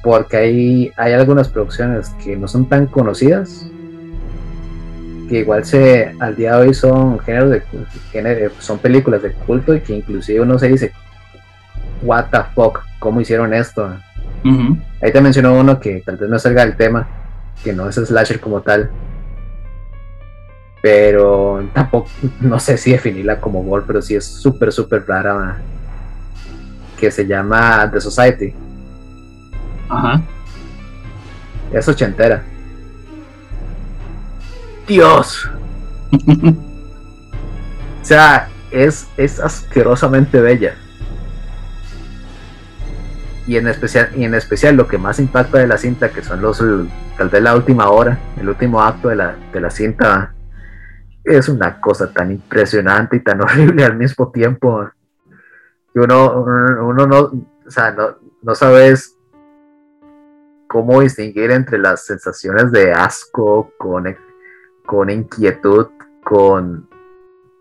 [0.04, 3.68] porque hay, hay algunas producciones que no son tan conocidas,
[5.30, 9.80] que igual se, al día de hoy son géneros de, son películas de culto y
[9.80, 10.92] que inclusive uno se dice,
[12.02, 13.92] what the fuck, ¿cómo hicieron esto?
[15.02, 17.08] Ahí te mencionó uno que tal vez no salga del tema,
[17.64, 18.92] que no es slasher como tal.
[20.84, 25.58] Pero tampoco, no sé si definirla como gore, pero sí es súper, súper rara.
[27.00, 28.54] Que se llama The Society.
[29.90, 30.22] Ajá.
[31.74, 32.44] Es ochentera.
[34.88, 35.50] Dios.
[38.02, 40.76] O sea, es, es asquerosamente bella.
[43.48, 46.42] Y en especial, y en especial lo que más impacta de la cinta, que son
[46.42, 46.60] los
[47.18, 50.34] tal vez la última hora, el último acto de la, de la cinta,
[51.24, 54.90] es una cosa tan impresionante y tan horrible al mismo tiempo.
[55.94, 59.18] Que uno, uno no, o sea, no, no sabes
[60.68, 64.16] cómo distinguir entre las sensaciones de asco, con,
[64.86, 65.88] con inquietud,
[66.24, 66.88] con,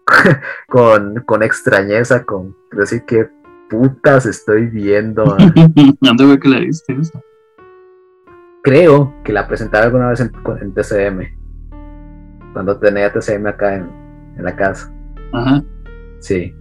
[0.68, 3.28] con, con extrañeza, con decir que
[3.70, 5.24] putas estoy viendo?
[6.00, 7.20] ¿Dónde fue que la viste esa?
[8.62, 12.52] Creo que la presentaba alguna vez en, en TCM.
[12.52, 13.88] Cuando tenía TCM acá en,
[14.36, 14.92] en la casa.
[15.32, 15.62] Ajá.
[16.18, 16.54] Sí.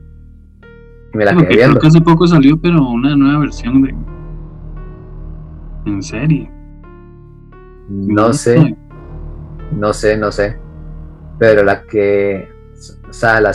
[1.14, 1.80] Y me la quedé creo viendo.
[1.80, 3.95] que hace poco salió, pero una nueva versión de.
[5.86, 6.49] En serie.
[7.89, 8.78] No sé,
[9.72, 10.57] no sé, no sé.
[11.39, 12.47] Pero la que.
[13.10, 13.51] O sea, la,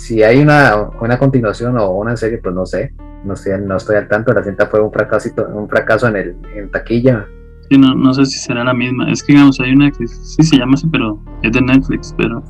[0.00, 2.94] si hay una, una continuación o una serie, pues no sé.
[3.22, 4.32] No sé, no estoy al tanto.
[4.32, 7.26] La cinta fue un fracasito, un fracaso en el en taquilla.
[7.68, 9.12] Sí, no, no sé si será la misma.
[9.12, 12.42] Es que, digamos, hay una que sí se llama así, pero es de Netflix, pero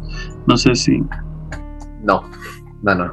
[0.47, 1.03] no sé si.
[2.05, 2.23] No,
[2.83, 3.13] no, no.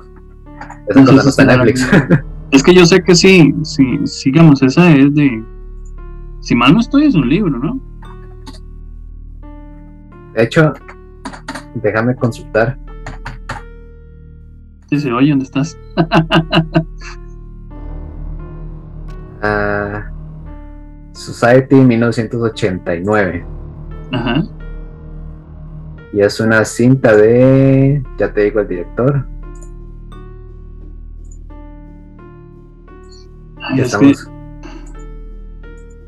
[0.88, 1.90] Esa No no está en Netflix.
[2.52, 5.44] Es que yo sé que sí, sí, sí, digamos, esa es de.
[6.40, 7.78] Si mal no estoy, es un libro, ¿no?
[10.34, 10.72] De hecho,
[11.76, 12.78] déjame consultar.
[14.90, 15.78] Sí, se oye, ¿dónde estás?
[19.40, 20.10] Ah,
[21.14, 23.46] Society 1989.
[24.12, 24.44] Ajá.
[26.12, 28.02] Y es una cinta de.
[28.18, 29.28] Ya te digo el director.
[33.62, 34.32] Ay, Ya es que, estamos.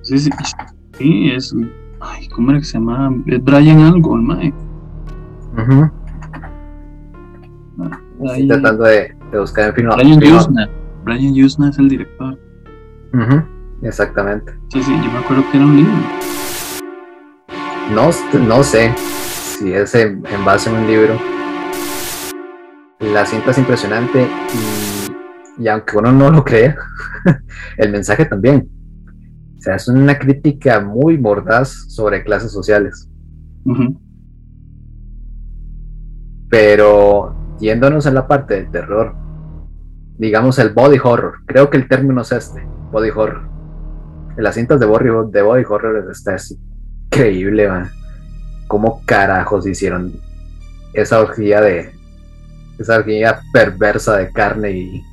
[0.01, 0.29] sí, sí,
[0.97, 1.55] sí, es.
[1.99, 3.13] Ay, ¿cómo era que se llamaba?
[3.27, 4.53] Es Brian algo, el mae.
[5.57, 5.91] Ujú.
[8.23, 9.89] Estoy tratando de, de buscar en film.
[9.95, 10.69] Brian film- Yuzna.
[11.03, 12.37] Brian Yuzna es el director.
[13.13, 13.43] Ujú,
[13.83, 14.53] Exactamente.
[14.71, 15.93] Sí, sí, yo me acuerdo que era un libro.
[17.93, 18.09] No,
[18.45, 21.13] no sé si es en, en base a un libro.
[22.99, 24.27] La cinta es impresionante
[25.57, 26.75] y, y aunque uno no lo crea,
[27.77, 28.69] el mensaje también.
[29.57, 33.09] O sea, es una crítica muy mordaz sobre clases sociales.
[33.65, 33.99] Ujú.
[36.49, 39.15] Pero yéndonos en la parte del terror,
[40.17, 43.47] digamos el body horror, creo que el término es este, body horror.
[44.37, 46.57] En las cintas de body, de body horror está es
[47.05, 47.89] increíble, man.
[48.67, 50.13] ¿Cómo carajos hicieron
[50.93, 51.91] esa orgía de.
[52.77, 55.03] esa orgía perversa de carne y.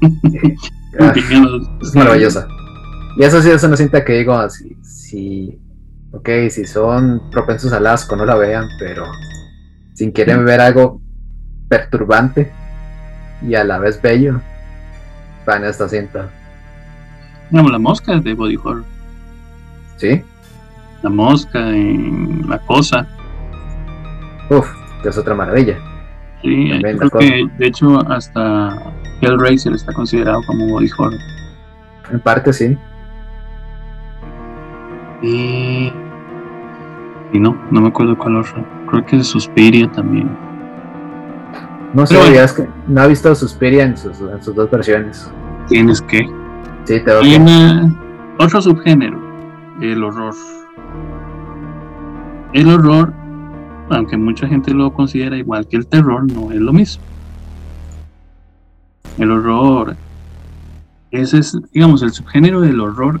[0.96, 1.12] Ah,
[1.82, 2.46] es maravillosa.
[3.16, 5.58] Y eso sí es una cinta que digo, si, si,
[6.12, 9.04] ok, si son propensos al asco, no la vean, pero
[9.94, 11.00] si quieren ver algo
[11.68, 12.52] perturbante
[13.42, 14.40] y a la vez bello,
[15.46, 16.28] van a esta cinta.
[17.50, 18.84] Digamos, la mosca de body horror.
[19.96, 20.22] ¿Sí?
[21.02, 23.06] La mosca, en la cosa.
[24.50, 24.68] Uf,
[25.02, 25.78] que es otra maravilla.
[26.42, 31.18] Sí, yo creo que de hecho hasta Hellraiser está considerado como body horror.
[32.10, 32.76] En parte sí.
[35.22, 35.92] Y,
[37.32, 38.64] y no, no me acuerdo cuál otra.
[39.02, 40.30] Creo que Suspiria también.
[41.94, 42.36] No sé, bueno.
[42.40, 45.30] es que no ha visto Suspiria en sus, en sus dos versiones.
[45.68, 46.28] Tienes que.
[46.84, 47.94] Sí, tengo Hay una-
[48.38, 49.18] otro subgénero,
[49.80, 50.34] el horror.
[52.52, 53.12] El horror,
[53.90, 57.02] aunque mucha gente lo considera igual que el terror, no es lo mismo.
[59.18, 59.96] El horror,
[61.10, 63.20] ese es, digamos, el subgénero del horror,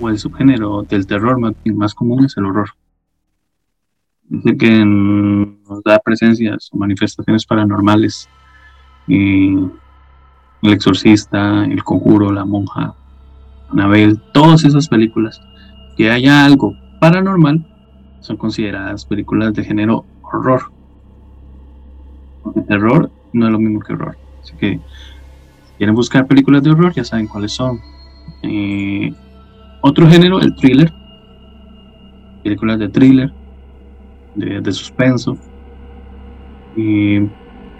[0.00, 2.70] o el subgénero del terror más común es el horror.
[4.34, 8.28] Dice que nos da presencias o manifestaciones paranormales.
[9.06, 12.94] Y el Exorcista, El Conjuro, La Monja,
[13.70, 15.40] Anabel, todas esas películas
[15.96, 17.64] que haya algo paranormal
[18.20, 20.62] son consideradas películas de género horror.
[22.42, 24.16] Porque terror no es lo mismo que horror.
[24.42, 24.80] Así que
[25.66, 27.80] si quieren buscar películas de horror, ya saben cuáles son.
[28.42, 29.12] Eh,
[29.80, 30.92] otro género, el thriller.
[32.42, 33.32] Películas de thriller,
[34.34, 35.36] de, suspenso.
[36.74, 37.28] Que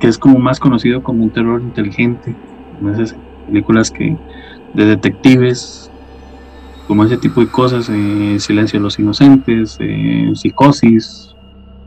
[0.00, 2.34] es como más conocido como un terror inteligente.
[2.78, 4.16] como esas películas que
[4.74, 5.90] de detectives,
[6.86, 11.34] como ese tipo de cosas, eh, Silencio de los Inocentes, eh, Psicosis,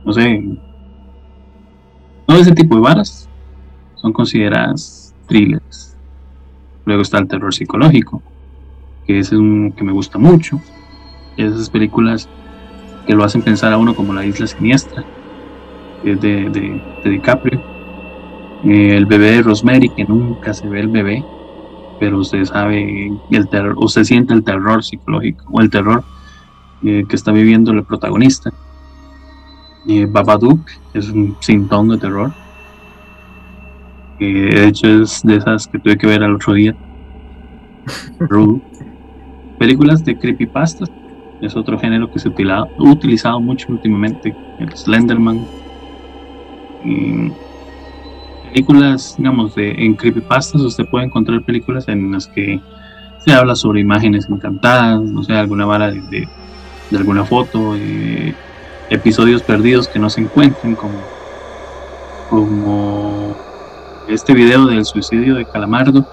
[0.06, 0.44] no sé,
[2.26, 3.30] todo ese tipo de varas
[3.96, 5.96] son consideradas thrillers.
[6.86, 8.22] Luego está el terror psicológico,
[9.06, 10.60] que es un que me gusta mucho.
[11.36, 12.28] Esas películas
[13.08, 15.04] que lo hacen pensar a uno como La Isla Siniestra,
[16.04, 17.60] que es de, de, de DiCaprio.
[18.66, 21.24] Eh, el bebé de Rosemary, que nunca se ve el bebé,
[22.00, 26.04] pero usted sabe el terror, usted siente el terror psicológico o el terror
[26.84, 28.52] eh, que está viviendo el protagonista.
[29.88, 30.60] Eh, Babadook
[30.94, 32.32] es un sintón de terror.
[34.20, 36.76] Eh, de hecho es de esas que tuve que ver al otro día.
[39.60, 40.92] Películas de creepypastas
[41.42, 44.36] es otro género que se ha utilizado, mucho últimamente.
[44.60, 45.46] El Slenderman.
[46.84, 47.32] Y
[48.50, 52.60] películas, digamos, de, en creepypastas usted puede encontrar películas en las que
[53.24, 58.34] se habla sobre imágenes encantadas, no sé, alguna vara de, de, alguna foto, eh,
[58.90, 61.00] episodios perdidos que no se encuentren, como,
[62.30, 63.36] como
[64.08, 66.06] este video del suicidio de Calamardo,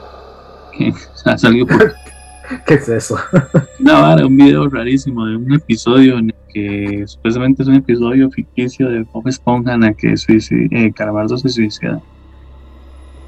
[0.77, 0.93] que
[1.25, 1.95] ha salido por...
[2.67, 3.19] ¿Qué es eso?
[3.81, 8.31] Una vara, un video rarísimo de un episodio en el que supuestamente es un episodio
[8.31, 12.01] ficticio de Bob Esponja en el que eh, Calamardo se suicida.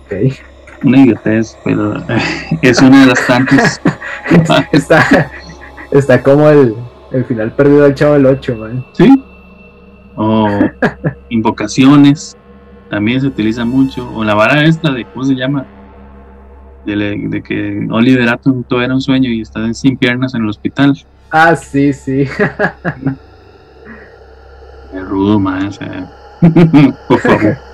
[0.05, 0.35] Ok.
[0.85, 1.95] Una idiotez, pero
[2.63, 3.81] es una de las tantas.
[4.73, 5.31] está,
[5.91, 6.75] está como el,
[7.13, 8.85] el final perdido del Chavo del 8, man.
[8.93, 9.25] Sí.
[10.17, 10.49] O
[11.29, 12.37] invocaciones,
[12.91, 14.09] también se utiliza mucho.
[14.15, 15.67] O la vara esta de, ¿cómo se llama?
[16.87, 20.97] De, que Oliver Atom todo era un sueño y está sin piernas en el hospital.
[21.31, 22.25] Ah, sí, sí.
[24.95, 25.67] Es rudo, man.
[25.67, 26.11] O sea,
[27.09, 27.59] por favor.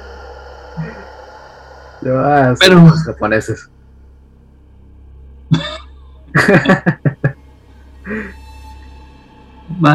[2.03, 2.81] Pero...
[2.81, 3.69] los japoneses.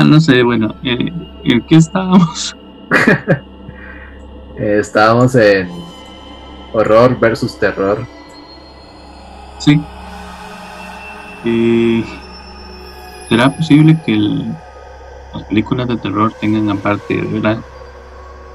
[0.06, 1.12] no sé, bueno, eh,
[1.44, 2.56] ¿en qué estábamos?
[4.60, 5.70] Eh, estábamos en
[6.74, 8.06] horror versus terror.
[9.60, 9.82] Sí.
[13.30, 14.18] ¿Será posible que
[15.34, 17.60] las películas de terror tengan aparte, ¿verdad?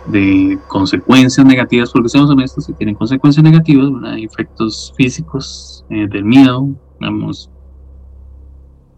[0.07, 3.89] de consecuencias negativas, porque seamos honestos, si tienen consecuencias negativas,
[4.19, 7.51] efectos físicos eh, del miedo, digamos,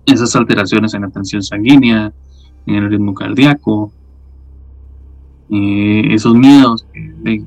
[0.07, 2.12] esas alteraciones en la tensión sanguínea,
[2.66, 3.92] en el ritmo cardíaco,
[5.50, 7.44] eh, esos miedos que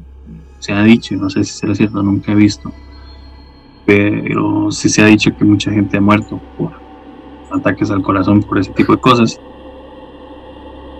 [0.59, 2.71] se ha dicho, no sé si será cierto, nunca he visto,
[3.87, 6.73] pero sí se ha dicho que mucha gente ha muerto por
[7.49, 9.39] ataques al corazón, por ese tipo de cosas.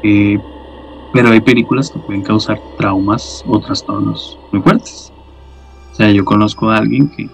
[0.04, 0.40] Eh,
[1.12, 5.12] pero hay películas que pueden causar traumas o trastornos muy fuertes.
[5.92, 7.30] O sea, yo conozco a alguien que,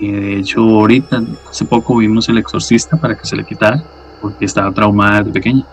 [0.00, 3.82] de hecho ahorita, hace poco vimos El Exorcista para que se le quitara,
[4.20, 5.64] porque estaba traumada desde pequeña.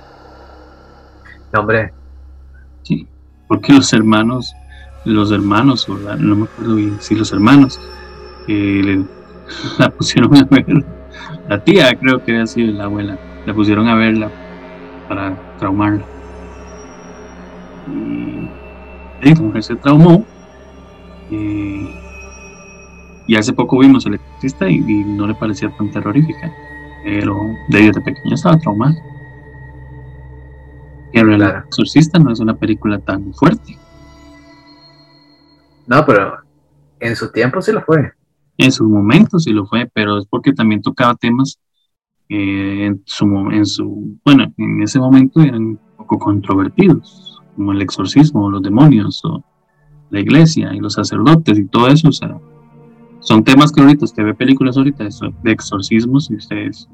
[1.51, 1.93] No, hombre.
[2.83, 3.05] Sí,
[3.49, 4.53] porque los hermanos,
[5.05, 7.79] los hermanos, no me acuerdo bien si los hermanos,
[8.47, 9.03] eh,
[9.79, 10.65] la pusieron a ver,
[11.49, 14.31] la tía creo que había sido la abuela, la pusieron a verla
[15.07, 16.05] para traumarla.
[17.87, 20.25] Y la mujer se traumó.
[23.25, 26.51] y hace poco vimos el exorcista y, no le parecía tan terrorífica.
[27.03, 27.37] Pero
[27.69, 28.95] de desde pequeña estaba traumada.
[31.11, 33.77] Y el exorcista no es una película tan fuerte.
[35.87, 36.37] No, pero
[36.99, 38.11] en su tiempo sí lo fue.
[38.57, 41.59] En su momento sí lo fue, pero es porque también tocaba temas
[42.29, 47.81] eh, en, su, en su, bueno, en ese momento eran un poco controvertidos, como el
[47.81, 49.43] exorcismo, los demonios, o
[50.09, 52.37] la iglesia y los sacerdotes y todo eso, o sea,
[53.19, 55.05] son temas que ahorita usted ve películas ahorita
[55.43, 56.87] de exorcismos y ustedes,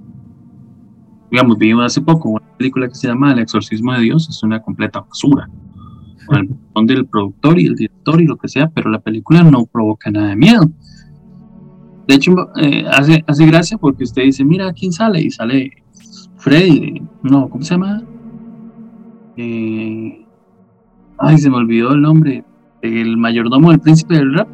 [1.29, 4.61] digamos, vimos hace poco una película que se llama El exorcismo de Dios, es una
[4.61, 5.49] completa basura.
[6.31, 10.11] El del productor y el director y lo que sea, pero la película no provoca
[10.11, 10.69] nada de miedo.
[12.07, 15.21] De hecho, eh, hace, hace gracia porque usted dice, mira, ¿quién sale?
[15.21, 15.71] Y sale
[16.37, 18.01] Freddy, no, ¿cómo se llama?
[19.37, 20.25] Eh,
[21.17, 22.43] ay, se me olvidó el nombre.
[22.81, 24.47] El mayordomo del príncipe del rap.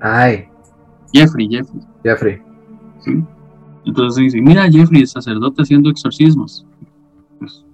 [0.00, 0.44] Ay.
[1.12, 1.82] Jeffrey, Jeffrey.
[2.04, 2.42] Jeffrey.
[3.00, 3.22] Sí.
[3.84, 6.64] Entonces dice, mira, Jeffrey, el sacerdote haciendo exorcismos.
[7.38, 7.64] Pues,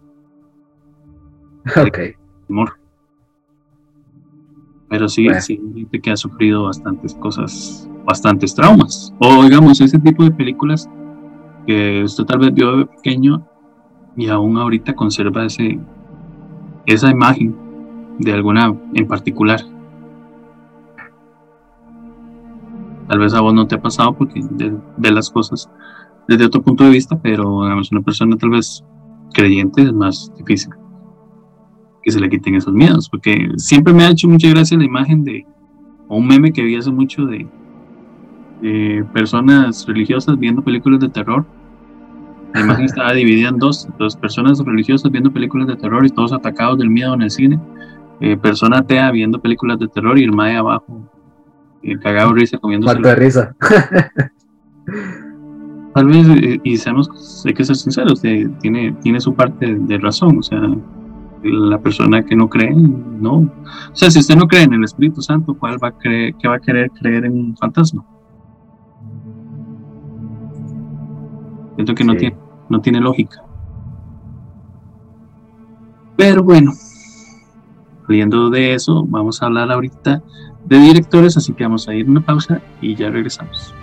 [1.77, 1.99] ok.
[2.49, 2.79] Amor.
[4.89, 9.13] Pero sí, sí, gente que ha sufrido bastantes cosas bastantes traumas.
[9.19, 10.89] O digamos, ese tipo de películas
[11.67, 13.45] que usted tal vez vio de pequeño
[14.17, 15.79] y aún ahorita conserva ese,
[16.87, 17.55] esa imagen
[18.19, 19.61] de alguna en particular.
[23.09, 24.41] Tal vez a vos no te ha pasado porque
[24.97, 25.69] ve las cosas
[26.29, 28.85] desde otro punto de vista, pero digamos, una persona tal vez
[29.33, 30.73] creyente es más difícil
[32.07, 35.25] que se le quiten esos miedos, porque siempre me ha hecho mucha gracia la imagen
[35.25, 35.45] de,
[36.07, 37.49] o un meme que vi hace mucho de,
[39.13, 41.45] personas religiosas viendo películas de terror.
[42.55, 46.33] La imagen estaba dividida en dos, dos personas religiosas viendo películas de terror y todos
[46.33, 47.59] atacados del miedo en el cine.
[48.21, 51.11] Eh, persona atea viendo películas de terror y el mae abajo
[51.83, 52.95] eh, cagado risa comiendo.
[52.95, 53.57] de risa.
[55.93, 60.39] Tal vez, eh, y seamos, hay que ser sinceros, tiene, tiene su parte de razón,
[60.39, 60.61] o sea,
[61.47, 63.37] la persona que no cree, no.
[63.37, 63.51] O
[63.95, 66.57] sea, si usted no cree en el Espíritu Santo, ¿cuál va a creer, qué va
[66.57, 68.05] a querer creer en un fantasma?
[71.75, 72.37] Siento que no, tiene,
[72.69, 73.43] no tiene lógica.
[76.17, 76.73] Pero bueno,
[78.07, 80.23] saliendo de eso, vamos a hablar ahorita
[80.65, 83.75] de directores, así que vamos a ir a una pausa y ya regresamos.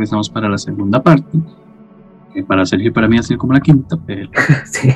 [0.00, 1.38] Regresamos para la segunda parte.
[2.32, 4.30] Que para Sergio y para mí ha sido como la quinta, pero.
[4.64, 4.88] sí.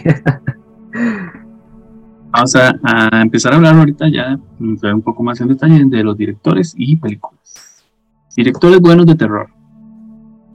[2.32, 6.74] Vamos a, empezar a hablar ahorita ya un poco más en detalle de los directores
[6.76, 7.84] y películas.
[8.36, 9.48] Directores buenos de terror.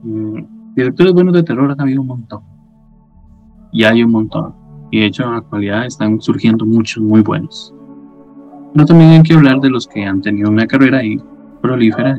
[0.02, 2.42] Mm, directores buenos de terror han habido un montón.
[3.72, 4.54] Y hay un montón.
[4.90, 7.72] Y de hecho en la actualidad están surgiendo muchos muy buenos.
[8.74, 11.20] Pero también hay que hablar de los que han tenido una carrera y
[11.60, 12.16] prolífera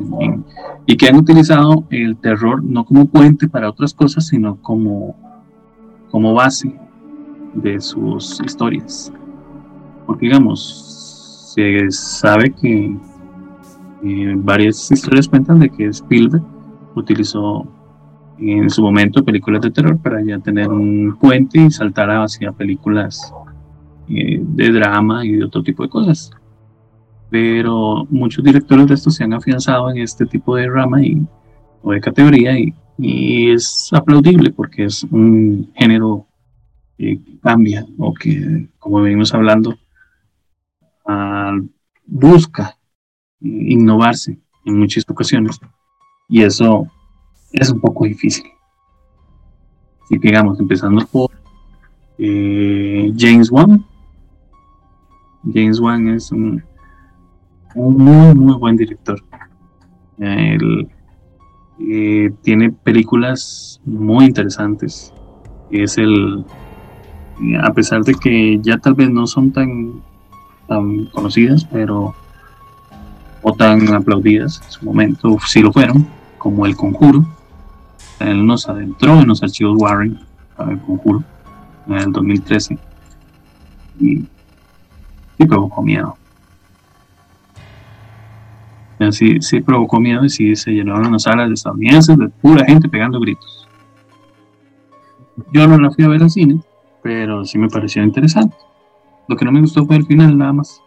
[0.86, 5.16] y que han utilizado el terror no como puente para otras cosas, sino como,
[6.10, 6.74] como base
[7.54, 9.12] de sus historias.
[10.06, 12.96] Porque digamos, se sabe que
[14.04, 16.44] eh, varias historias cuentan de que Spielberg
[16.94, 17.66] utilizó
[18.38, 23.32] en su momento películas de terror para ya tener un puente y saltar hacia películas
[24.08, 26.32] eh, de drama y de otro tipo de cosas
[27.32, 31.26] pero muchos directores de estos se han afianzado en este tipo de rama y,
[31.80, 36.26] o de categoría y, es aplaudible porque es un género
[36.98, 39.76] que cambia o que, como venimos hablando,
[42.06, 42.78] busca
[43.40, 45.58] innovarse en muchas ocasiones
[46.28, 46.86] y eso
[47.52, 48.44] es un poco difícil.
[50.04, 51.30] Así que digamos, empezando por
[52.18, 53.84] eh, James Wan.
[55.52, 56.62] James Wan es un
[57.74, 59.22] un muy, muy buen director.
[60.18, 60.88] Él
[61.80, 65.12] eh, tiene películas muy interesantes.
[65.70, 66.44] Es el,
[67.62, 70.02] a pesar de que ya tal vez no son tan,
[70.68, 72.14] tan conocidas, pero
[73.42, 76.06] o tan aplaudidas en su momento, sí lo fueron,
[76.38, 77.24] como El Conjuro.
[78.20, 80.20] Él nos adentró en los archivos Warren
[80.58, 81.24] El Conjuro
[81.88, 82.78] en el 2013
[83.98, 84.24] y,
[85.38, 86.16] y provocó miedo.
[89.10, 92.88] Sí, sí provocó miedo y sí se llenaron las salas de estadounidenses de pura gente
[92.88, 93.68] pegando gritos.
[95.52, 96.60] Yo no la fui a ver al cine,
[97.02, 98.56] pero sí me pareció interesante.
[99.28, 100.80] Lo que no me gustó fue el final nada más,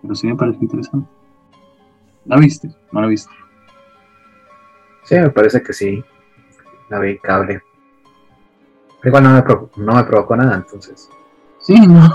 [0.00, 1.08] pero sí me pareció interesante.
[2.24, 2.70] ¿La viste?
[2.90, 3.32] ¿No la viste?
[5.04, 6.02] Sí, me parece que sí.
[6.88, 7.60] La vi cable.
[9.04, 9.42] igual no me,
[9.84, 11.08] no me provocó nada, entonces.
[11.60, 12.08] Sí, no.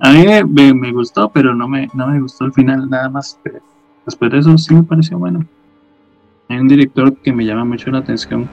[0.00, 3.38] A mí me, gustó, pero no me, no me gustó el final nada más.
[4.04, 5.46] Después de eso sí me pareció bueno.
[6.48, 8.48] Hay un director que me llama mucho la atención.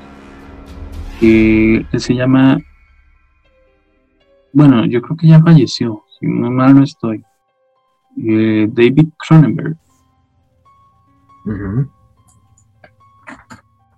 [1.20, 2.58] Que se llama.
[4.54, 6.04] Bueno, yo creo que ya falleció.
[6.20, 7.24] Si muy mal no estoy.
[8.18, 9.78] Eh, David Cronenberg.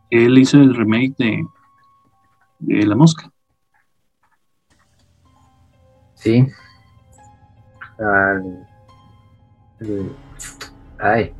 [0.09, 1.45] Él hizo el remake de,
[2.59, 3.32] de La Mosca.
[6.23, 6.47] Sí.
[10.99, 11.33] ay.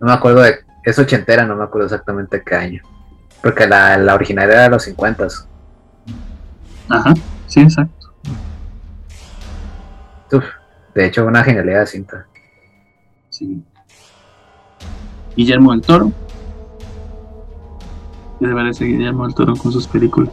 [0.00, 0.54] No me acuerdo de.
[0.84, 2.82] Es ochentera, no me acuerdo exactamente qué año.
[3.42, 5.26] Porque la, la original era de los 50.
[6.88, 7.12] Ajá,
[7.46, 8.14] sí, exacto.
[10.94, 12.26] de hecho, una genialidad de cinta.
[13.28, 13.62] Sí.
[15.36, 16.10] Guillermo del Toro.
[18.40, 20.32] ¿Qué te parece Guillermo del Toro con sus películas?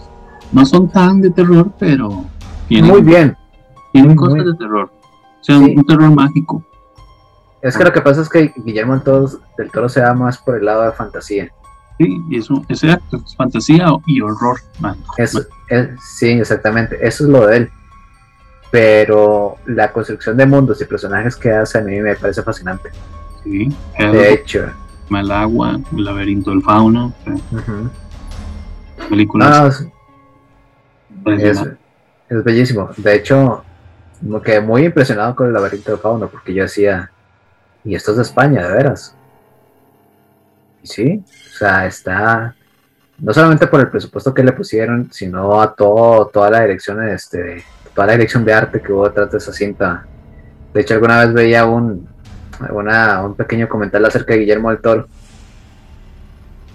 [0.53, 2.25] No son tan de terror, pero.
[2.69, 3.37] Muy bien.
[3.93, 4.91] Tienen cosas de terror.
[5.39, 6.63] O sea, un terror mágico.
[7.61, 9.01] Es que lo que pasa es que Guillermo
[9.57, 11.49] del Toro se va más por el lado de fantasía.
[11.97, 14.59] Sí, y eso, ese acto es fantasía y horror.
[15.99, 17.69] sí, exactamente, eso es lo de él.
[18.69, 22.89] Pero la construcción de mundos y personajes que hace a mí me parece fascinante.
[23.43, 24.71] Sí, de hecho.
[25.09, 27.13] Malagua, El laberinto del fauno.
[29.09, 29.87] Películas.
[31.25, 31.63] es,
[32.29, 32.89] es, bellísimo.
[32.97, 33.63] De hecho,
[34.21, 37.11] me quedé muy impresionado con el laberinto del fauno porque yo hacía
[37.85, 39.15] y esto es de España, de veras.
[40.81, 42.55] Y sí, o sea, está
[43.19, 47.63] no solamente por el presupuesto que le pusieron, sino a todo, toda la dirección, este,
[47.93, 50.05] toda la dirección de arte que hubo detrás de esa cinta.
[50.73, 52.07] De hecho, alguna vez veía un,
[52.59, 55.07] un pequeño comentario acerca de Guillermo del Toro,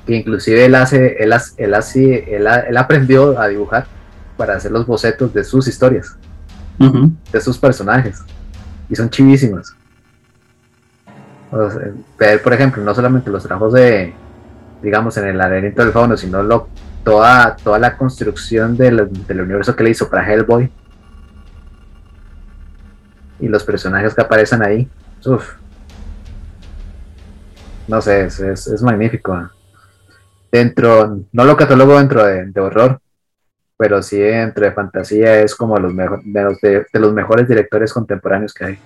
[0.06, 3.86] que inclusive él hace, él, él, hace, él, él aprendió a dibujar
[4.40, 6.16] para hacer los bocetos de sus historias,
[7.30, 8.22] de sus personajes,
[8.88, 9.76] y son chivísimas.
[12.18, 14.14] ver, por ejemplo, no solamente los trabajos de,
[14.82, 16.68] digamos, en el laberinto del fauno, sino lo,
[17.04, 20.72] toda, toda la construcción del, universo que le hizo para Hellboy
[23.40, 24.88] y los personajes que aparecen ahí.
[25.26, 25.52] Uf.
[27.88, 29.50] No sé, es, es, magnífico.
[30.50, 33.02] Dentro, no lo catalogo dentro de, horror,
[33.80, 37.94] pero sí dentro de fantasía es como los mejor, de, los, de, los mejores directores
[37.94, 38.78] contemporáneos que hay.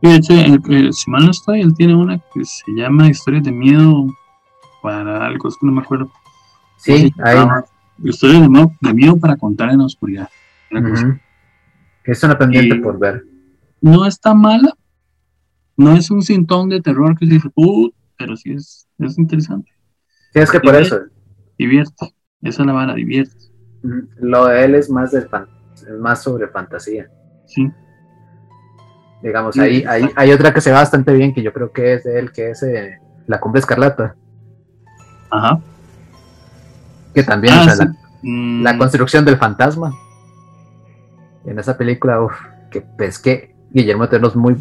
[0.00, 4.06] Fíjate, si mal no estoy, él tiene una que se llama Historias de Miedo
[4.82, 6.10] para algo, es que no me acuerdo.
[6.78, 7.36] Sí, hay.
[8.02, 10.30] Historias de miedo, de miedo para contar en la oscuridad.
[12.04, 13.22] Es una pendiente por ver.
[13.82, 14.72] No está mala,
[15.76, 19.70] no es un sintón de terror que se dice, uh, pero sí es, es interesante.
[20.32, 21.00] Sí, es que por eso.
[21.58, 23.34] Divierte, esa es la vara, divierte.
[23.82, 25.26] Lo de él es más, de
[25.98, 27.10] más sobre fantasía.
[27.46, 27.70] Sí.
[29.22, 32.04] Digamos, ahí, hay, hay otra que se ve bastante bien, que yo creo que es
[32.04, 34.14] de él, que es eh, La Cumbre Escarlata.
[35.30, 35.60] Ajá.
[37.14, 38.62] Que también, ah, mm.
[38.62, 39.92] la, construcción del fantasma.
[41.44, 42.34] En esa película, uff,
[42.70, 44.56] que pues que Guillermo Teno es muy.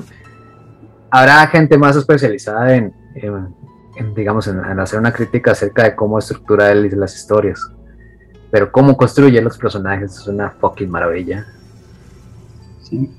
[1.11, 2.94] Habrá gente más especializada en,
[4.15, 7.72] digamos, en, hacer una crítica acerca de cómo estructura él las historias.
[8.52, 11.45] Pero cómo construye los personajes es una fucking maravilla.
[12.84, 13.10] Sí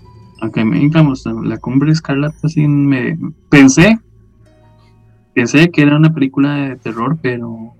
[0.40, 3.18] aunque me digamos, la cumbre escarlata sí me
[3.48, 3.98] pensé,
[5.34, 7.74] pensé que era una película de terror, pero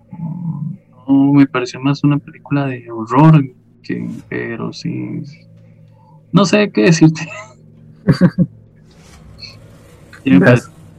[1.07, 3.45] no me pareció más una película de horror,
[3.83, 5.23] que, pero sí,
[6.33, 7.29] no sé qué decirte.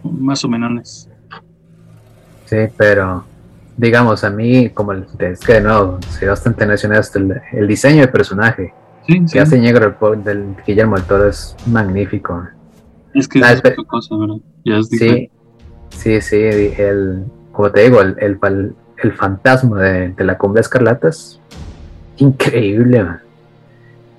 [0.04, 1.09] más o menos.
[2.50, 3.26] Sí, pero
[3.78, 8.08] digamos, a mí, como el, es que no, soy bastante nacional el, el diseño de
[8.08, 8.74] personaje
[9.32, 12.48] que hace negro el del Guillermo del Toro es magnífico.
[13.14, 14.36] Es que es otra cosa, ¿verdad?
[14.66, 15.30] Ya es sí,
[15.90, 21.10] sí, sí, el, como te digo, el, el, el fantasma de, de, la cumbre escarlata
[21.10, 21.40] es
[22.18, 23.06] increíble.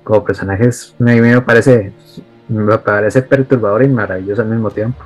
[0.03, 1.93] Como personajes, a mí me parece,
[2.47, 5.03] me parece perturbador y maravilloso al mismo tiempo.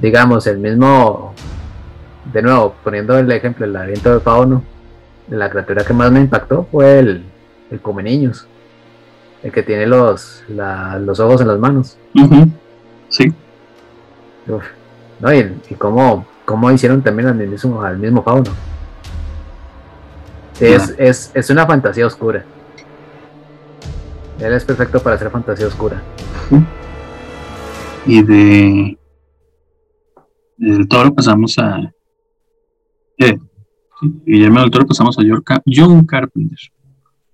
[0.00, 1.32] Digamos, el mismo,
[2.32, 4.62] de nuevo, poniendo el ejemplo, el laberinto de Fauno,
[5.28, 7.24] la criatura que más me impactó fue el,
[7.70, 8.46] el Come Niños
[9.46, 11.96] el que tiene los, los ojos en las manos.
[13.08, 13.32] Sí.
[15.20, 15.32] ¿no?
[15.32, 16.26] Y, y cómo,
[16.72, 18.50] hicieron también al mismo, al mismo fauno.
[20.58, 22.44] Es, es, es, una fantasía oscura.
[24.40, 26.02] Él es perfecto para hacer fantasía oscura.
[28.04, 28.98] Y de
[30.56, 31.92] del toro pasamos a
[33.18, 33.38] eh,
[34.24, 35.22] Guillermo del Toro pasamos a
[35.66, 36.58] John Carpenter.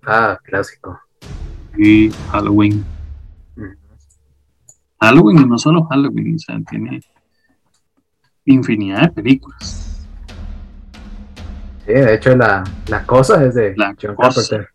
[0.04, 0.98] Ah, clásico
[1.76, 2.84] y Halloween.
[5.00, 7.00] Halloween y no solo Halloween, o sea, tiene
[8.44, 10.06] infinidad de películas.
[11.84, 14.68] Sí, de hecho la, la cosa es de la John Carpenter.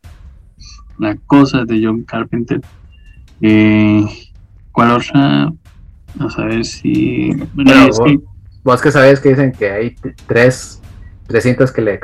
[0.99, 2.61] La cosa es de John Carpenter.
[3.41, 4.05] Eh,
[4.71, 5.53] ¿Cuál otra?
[6.19, 7.31] A ver si...
[8.63, 8.91] vos, que...
[8.91, 10.81] sabes que dicen que hay tres
[11.27, 11.99] 300 que le,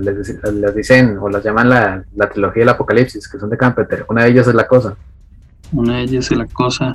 [0.00, 4.04] les, dicen o las llaman la, trilogía del apocalipsis, que son de Carpenter.
[4.08, 4.96] Una de ellas es la cosa.
[5.72, 6.94] Una de ellas es la cosa.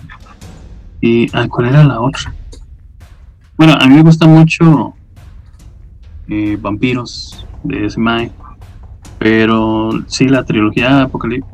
[1.01, 2.33] ¿Y ah, cuál era la otra?
[3.57, 4.93] Bueno, a mí me gusta mucho
[6.27, 8.31] eh, Vampiros de Smile,
[9.17, 11.53] pero sí, la trilogía del apocalipsis.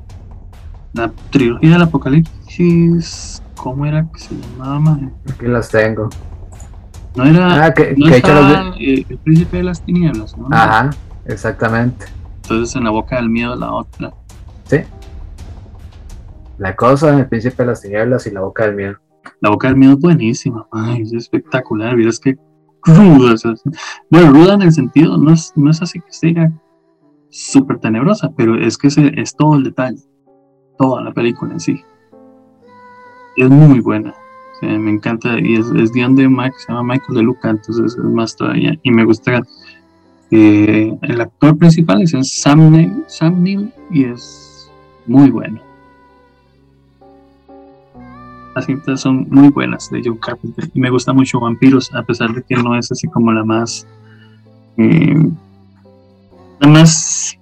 [0.93, 4.99] La trilogía del apocalipsis, ¿cómo era que se llamaba?
[5.29, 6.09] Aquí las tengo.
[7.15, 10.47] No era ah, que, el príncipe de las tinieblas, ¿no?
[10.51, 10.89] Ajá,
[11.25, 12.05] exactamente.
[12.43, 14.13] Entonces en la boca del miedo la otra.
[14.65, 14.77] Sí.
[16.57, 18.97] La cosa, el príncipe de las tinieblas y la boca del miedo.
[19.39, 22.37] La boca del miedo es buenísima, ay, es espectacular, es que
[22.83, 23.35] ruda.
[24.09, 26.51] bueno, ruda en el sentido, no es, no es así que sea
[27.29, 30.01] súper tenebrosa, pero es que es todo el detalle,
[30.77, 31.83] toda la película en sí.
[33.37, 34.13] Es muy buena
[34.61, 38.03] me encanta y es, es guion de Mike, se llama Michael de Luca, entonces es
[38.03, 38.77] más todavía.
[38.83, 39.41] Y me gusta
[40.31, 44.71] eh, el actor principal es Sam Neill, Sam Neill y es
[45.05, 45.61] muy bueno.
[48.55, 52.33] Las cintas son muy buenas de John Carpenter y me gusta mucho Vampiros, a pesar
[52.33, 53.85] de que no es así como la más
[54.77, 55.29] eh,
[56.59, 57.37] la más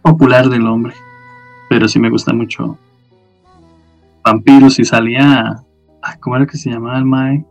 [0.00, 0.94] popular del hombre,
[1.68, 2.78] pero sí me gusta mucho
[4.24, 5.62] Vampiros y salía
[6.20, 7.44] ¿Cómo era que se llamaba el Mae?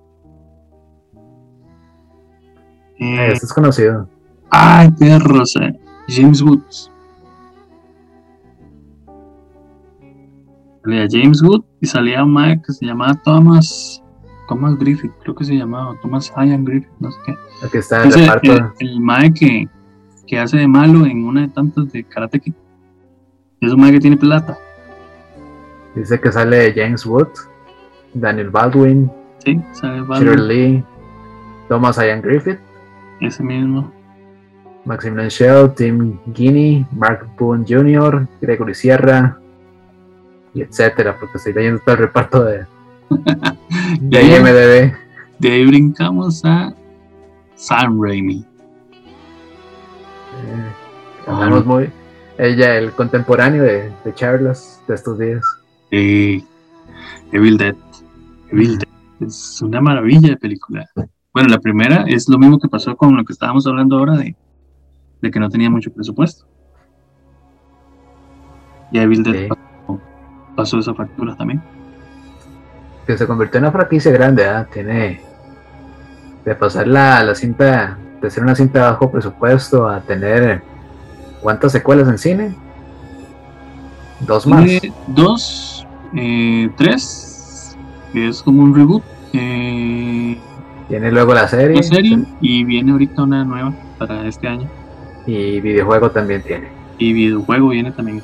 [2.99, 4.07] Eh, es conocido.
[4.49, 5.55] Ay, perros,
[6.07, 6.91] James Woods.
[10.83, 14.03] Salía James Wood y salía un Mike que se llamaba Thomas,
[14.47, 17.77] Thomas Griffith, creo que se llamaba, Thomas Ian Griffith, no sé qué.
[17.77, 18.03] Está
[18.79, 19.69] el Mike que,
[20.25, 22.53] que, hace de malo en una de tantas de Karate Kid.
[23.61, 24.57] Es un Mike que tiene plata.
[25.95, 27.29] Dice que sale James Wood,
[28.13, 29.59] Daniel Baldwin, sí,
[30.07, 30.47] Baldwin.
[30.47, 30.83] Lee,
[31.69, 32.59] Thomas Ian Griffith.
[33.19, 33.91] Ese mismo.
[34.85, 39.37] Maximilian Shell, Tim Guinea, Mark Boone Jr., Gregory Sierra,
[40.53, 42.65] y etcétera, porque estoy leyendo todo el reparto de,
[44.01, 44.93] de IMDB.
[45.39, 46.73] De ahí brincamos a
[47.55, 48.45] Sam Raimi.
[51.27, 51.89] Eh, muy.
[52.37, 55.43] Ella, el contemporáneo de, de Charles de estos días.
[55.91, 56.45] Sí,
[57.31, 57.75] Evil Dead.
[58.51, 59.27] Evil Dead.
[59.27, 60.89] Es una maravilla de película.
[61.33, 64.35] Bueno, la primera es lo mismo que pasó con lo que estábamos hablando ahora de,
[65.21, 66.45] de que no tenía mucho presupuesto.
[68.91, 69.49] Y Evil Dead
[70.55, 71.61] pasó, esa factura también.
[73.07, 74.65] Que se convirtió en una franquicia grande, ¿eh?
[74.73, 75.21] tiene
[76.43, 80.63] de pasar la, la cinta, de ser una cinta bajo presupuesto a tener
[81.41, 82.55] ¿cuántas secuelas en cine?
[84.21, 84.69] Dos más.
[85.07, 87.30] dos, eh, tres,
[88.13, 89.03] es como un reboot.
[89.33, 90.37] Eh,
[90.87, 91.77] tiene luego la serie.
[91.77, 94.67] La serie y viene ahorita una nueva para este año.
[95.25, 96.67] Y videojuego también tiene.
[96.97, 98.21] Y videojuego viene también.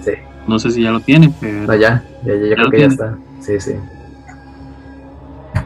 [0.00, 0.12] Sí.
[0.46, 1.66] No sé si ya lo tiene, pero.
[1.66, 3.16] No, ya, ya, ya, creo que ya está.
[3.40, 3.72] Sí, sí.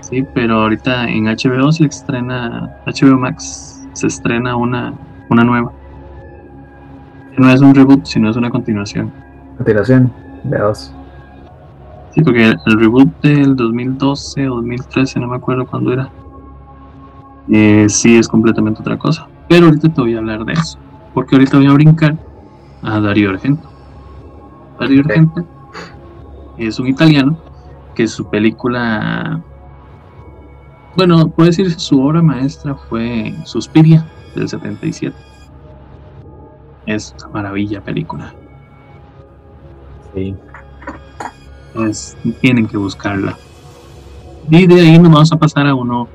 [0.03, 4.95] Sí, pero ahorita en HBO se estrena, HBO Max se estrena una,
[5.29, 5.73] una nueva.
[7.37, 9.13] No es un reboot, sino es una continuación.
[9.57, 10.13] Continuación,
[10.45, 10.93] veamos.
[12.17, 16.11] Sí, porque el, reboot del 2012 o 2013, no me acuerdo cuándo era,
[17.51, 19.29] eh, sí es completamente otra cosa.
[19.51, 20.79] Pero ahorita te voy a hablar de eso,
[21.13, 22.17] porque ahorita voy a brincar
[22.81, 23.69] a Dario Argento.
[24.81, 25.45] Dario Argento
[26.57, 27.37] es un italiano
[27.95, 29.43] que su película,
[30.97, 35.15] bueno, puede decir su obra maestra fue Suspiria del 77.
[36.87, 38.33] Es una maravilla película.
[40.15, 40.35] Sí
[42.41, 43.37] tienen que buscarla.
[44.51, 46.09] Y de ahí nos vamos a pasar a uno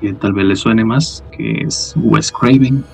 [0.00, 2.84] que tal vez le suene más, que es Wes Craven.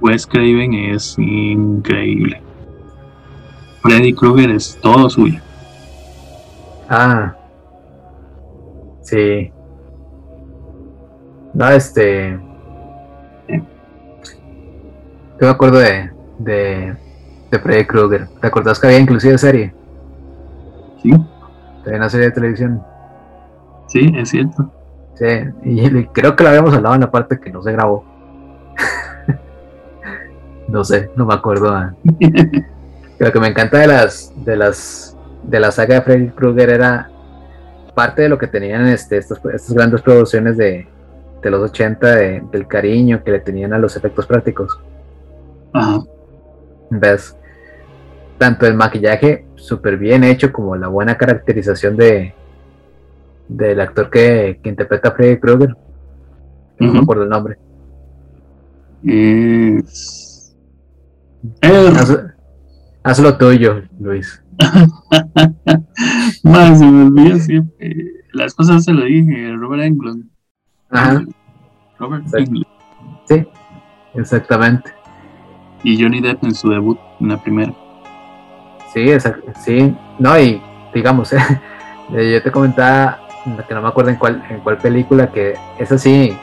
[0.00, 2.40] Wes Craven es increíble.
[3.82, 5.40] Freddy Krueger es todo suyo.
[6.88, 7.36] Ah,
[9.02, 9.52] sí.
[11.54, 12.38] No, este.
[15.40, 16.96] Yo me acuerdo de, de
[17.50, 18.28] de Freddy Krueger.
[18.40, 19.74] ¿Te acordás que había inclusive serie?
[21.02, 21.10] Sí.
[21.84, 22.82] Había una serie de televisión.
[23.88, 24.70] Sí, es cierto.
[25.14, 25.24] Sí,
[25.64, 28.04] y creo que la habíamos hablado en la parte que no se grabó.
[30.68, 31.72] no sé, no me acuerdo.
[31.72, 31.94] Ah.
[33.18, 37.10] Lo que me encanta de las de las de la saga de Freddy Krueger era
[37.94, 40.86] parte de lo que tenían este, estas, estas grandes producciones de,
[41.42, 44.78] de los 80 del cariño que le tenían a los efectos prácticos.
[45.72, 46.04] Ajá.
[46.90, 47.36] ¿Ves?
[48.38, 52.34] Tanto el maquillaje súper bien hecho como la buena caracterización de
[53.48, 55.74] del actor que, interpreta a Freddy Krueger.
[56.78, 57.58] No me acuerdo el nombre.
[63.02, 64.42] Haz, lo tuyo, Luis.
[66.44, 67.96] Más, se me olvida siempre.
[68.32, 70.28] Las cosas se lo dije, Robert Englund.
[70.90, 71.24] Ajá.
[71.98, 72.66] Robert Englund.
[73.26, 73.46] Sí,
[74.14, 74.92] exactamente.
[75.82, 77.74] Y Johnny Depp en su debut, en la primera.
[78.92, 80.62] Sí, exacto, sí, no, y
[80.94, 81.32] digamos,
[82.12, 83.18] eh, yo te comentaba,
[83.66, 86.36] que no me acuerdo en cuál, en cuál película, que es así,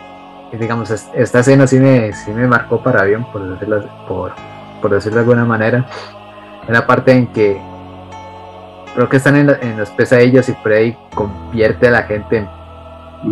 [0.52, 4.34] digamos, esta escena sí me, sí me marcó para bien, por decirlo, por,
[4.82, 5.86] por decirlo de alguna manera,
[6.68, 7.60] en la parte en que
[8.94, 12.48] creo que están en, en las pesadillas y Freddy convierte a la gente en,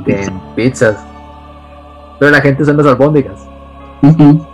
[0.07, 0.97] en pizzas,
[2.19, 3.52] pero la gente son las albóndigas.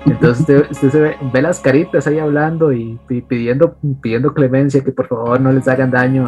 [0.06, 5.42] Entonces usted, se ve, las caritas ahí hablando y, pidiendo, pidiendo clemencia, que por favor
[5.42, 6.28] no les hagan daño.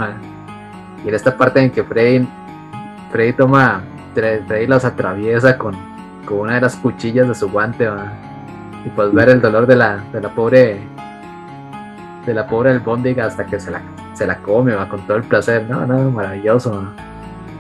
[1.06, 2.28] y en esta parte en que Freddy,
[3.12, 3.84] Freddy toma,
[4.16, 5.76] Freddy los atraviesa con,
[6.26, 7.88] con, una de las cuchillas de su guante,
[8.86, 10.82] y pues ver el dolor de la, de la pobre
[12.26, 13.82] de la pobre albóndiga hasta que se la,
[14.14, 16.88] se la come con todo el placer, no, no, maravilloso.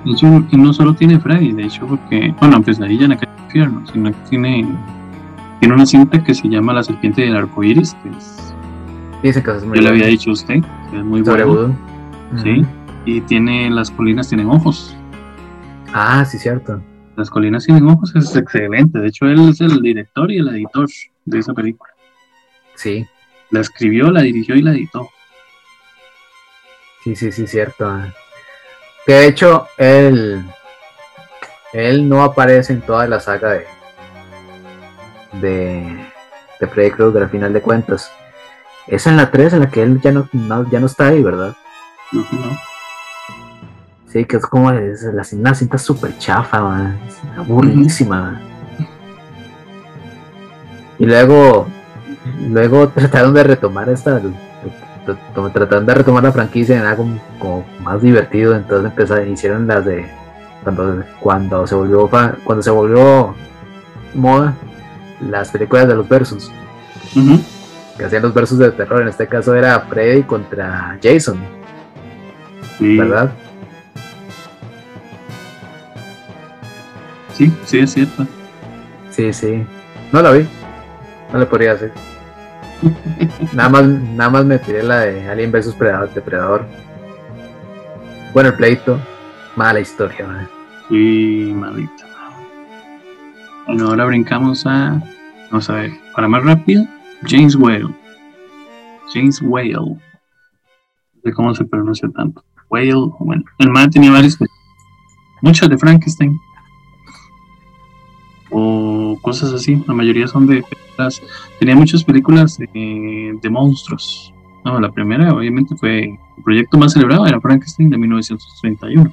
[0.05, 3.11] De hecho, porque no solo tiene Freddy, de hecho, porque, bueno, pues ahí ya en
[3.13, 4.67] el infierno, sino que tiene
[5.61, 8.53] tiene una cinta que se llama La serpiente del arco iris, que es.
[9.21, 11.77] Dice que es muy Yo le había dicho a usted, que es muy bueno.
[12.41, 12.65] Sí,
[13.05, 13.69] y tiene.
[13.69, 14.95] Las colinas tienen ojos.
[15.93, 16.81] Ah, sí, cierto.
[17.15, 18.97] Las colinas tienen ojos es excelente.
[18.97, 20.87] De hecho, él es el director y el editor
[21.25, 21.91] de esa película.
[22.73, 23.05] Sí,
[23.51, 25.09] La escribió, la dirigió y la editó.
[27.03, 28.01] Sí, sí, sí, cierto.
[29.05, 30.43] Que de hecho, él,
[31.71, 33.67] él no aparece en toda la saga de,
[35.33, 36.05] de,
[36.59, 38.11] de Freddy Krueger al final de cuentas.
[38.87, 41.21] Es en la 3 en la que él ya no, no- ya no está ahí,
[41.23, 41.55] ¿verdad?
[42.11, 42.57] No, no.
[44.07, 46.99] Sí, que es como es, la, una cinta súper chafa, man.
[47.07, 48.41] Es aburridísima.
[50.99, 51.67] Y luego,
[52.49, 54.33] luego trataron de retomar esta, tr-
[55.33, 57.07] tr- trataron de retomar la franquicia en algo
[57.39, 60.05] como más divertido, entonces empezaron, hicieron las de
[60.63, 62.07] cuando, cuando se volvió
[62.43, 63.33] cuando se volvió
[64.13, 64.53] moda
[65.29, 66.51] las películas de los versus,
[67.15, 67.39] Ujú.
[67.97, 71.39] que hacían los versus de terror, en este caso era Freddy contra Jason,
[72.77, 73.31] Sí, ¿verdad?
[77.33, 78.25] sí, sí, es cierto.
[79.09, 79.65] Sí, sí.
[80.11, 80.47] No la vi.
[81.31, 81.91] No le podría hacer.
[83.53, 86.65] nada más, nada más me tiré la de Alien vs Predador, Depredador.
[88.33, 88.99] Bueno, el pleito.
[89.55, 90.47] Mala historia, man.
[90.89, 92.05] Sí, maldita.
[93.67, 95.01] Bueno, ahora brincamos a.
[95.49, 96.85] Vamos a ver, para más rápido,
[97.27, 97.89] James Whale.
[99.13, 99.73] James Whale.
[99.73, 99.99] No
[101.23, 102.43] sé cómo se pronuncia tanto.
[102.69, 104.37] Whale, bueno, el man tenía varias.
[105.41, 106.37] Muchas de Frankenstein.
[108.49, 111.21] O cosas así, la mayoría son de películas.
[111.59, 114.33] Tenía muchas películas de, de monstruos.
[114.63, 119.11] No, la primera, obviamente, fue el proyecto más celebrado, era Frankenstein de 1931.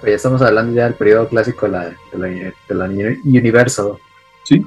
[0.00, 3.92] Pero ya estamos hablando ya del periodo clásico de la, de la, de la Universal.
[4.42, 4.66] Sí,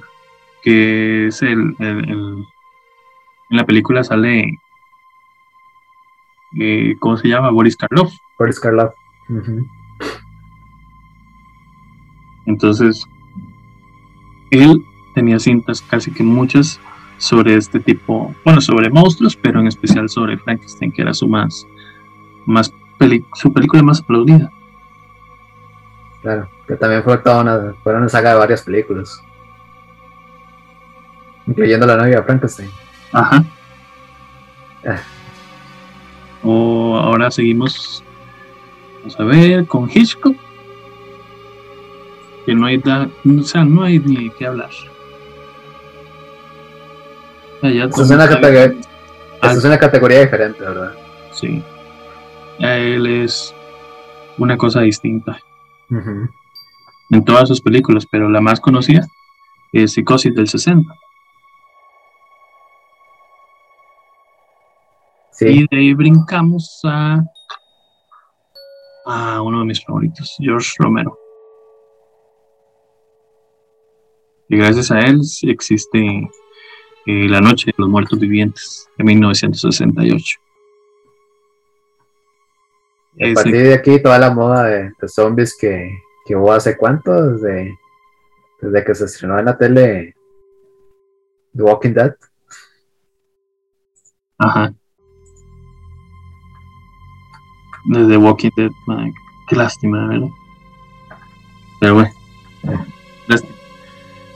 [0.63, 2.45] que es el, el- el-
[3.49, 4.59] en la película sale
[6.59, 7.49] eh, ¿cómo se llama?
[7.51, 8.13] Boris Karloff.
[8.39, 8.93] Boris Karloff.
[12.45, 13.05] Entonces,
[14.51, 14.83] él
[15.15, 16.79] tenía cintas casi que muchas
[17.17, 21.65] sobre este tipo, bueno, sobre monstruos, pero en especial sobre Frankenstein, que era su más,
[22.45, 22.71] más
[23.33, 24.49] su película más aplaudida.
[26.27, 26.49] Claro.
[26.67, 29.23] Que también fue toda una, fue una saga de varias películas.
[31.47, 32.69] Incluyendo la novia Frankenstein.
[33.13, 33.45] Ajá.
[34.85, 34.99] Ah.
[36.43, 38.03] O ahora seguimos,
[38.99, 40.35] vamos a ver, con Hitchcock.
[42.45, 43.07] Que no hay, da-
[43.39, 44.69] o sea, no hay ni qué hablar.
[47.61, 48.73] Es una categoría-
[49.41, 50.91] Ah, es una categoría diferente, ¿verdad?
[51.31, 51.63] Sí.
[52.59, 53.53] Él es
[54.37, 55.39] una cosa distinta
[55.89, 59.05] En todas sus películas, pero la más conocida
[59.71, 60.93] es Psicosis del 60.
[65.31, 65.45] Sí.
[65.45, 67.23] Y de ahí brincamos a,
[69.05, 71.17] a uno de mis favoritos, George Romero.
[74.49, 76.29] Y gracias a él existe
[77.05, 80.39] eh, La Noche de los Muertos Vivientes de 1968.
[83.19, 85.89] A Ese- partir de aquí, toda la moda de, de zombies que,
[86.25, 87.75] que hubo hace cuánto, desde,
[88.61, 90.13] desde que se estrenó en la tele
[91.55, 92.13] The Walking Dead.
[94.37, 94.71] Ajá.
[97.85, 99.11] Desde Walking Dead, man,
[99.47, 100.27] qué lástima, ¿verdad?
[101.79, 102.11] Pero bueno,
[103.27, 103.53] lástima.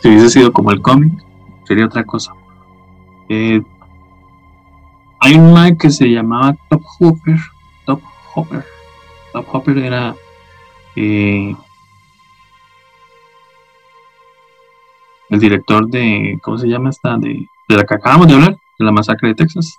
[0.02, 1.12] Si hubiese sido como el cómic,
[1.66, 2.34] sería otra cosa.
[3.30, 3.62] Eh,
[5.20, 7.38] hay un man que se llamaba Top Hopper.
[8.36, 8.66] Hopper.
[9.34, 10.16] Top Hopper era.
[10.96, 11.56] eh,
[15.30, 16.38] el director de.
[16.42, 17.18] ¿Cómo se llama esta?
[17.18, 19.78] De, de la que acabamos de hablar, de la masacre de Texas.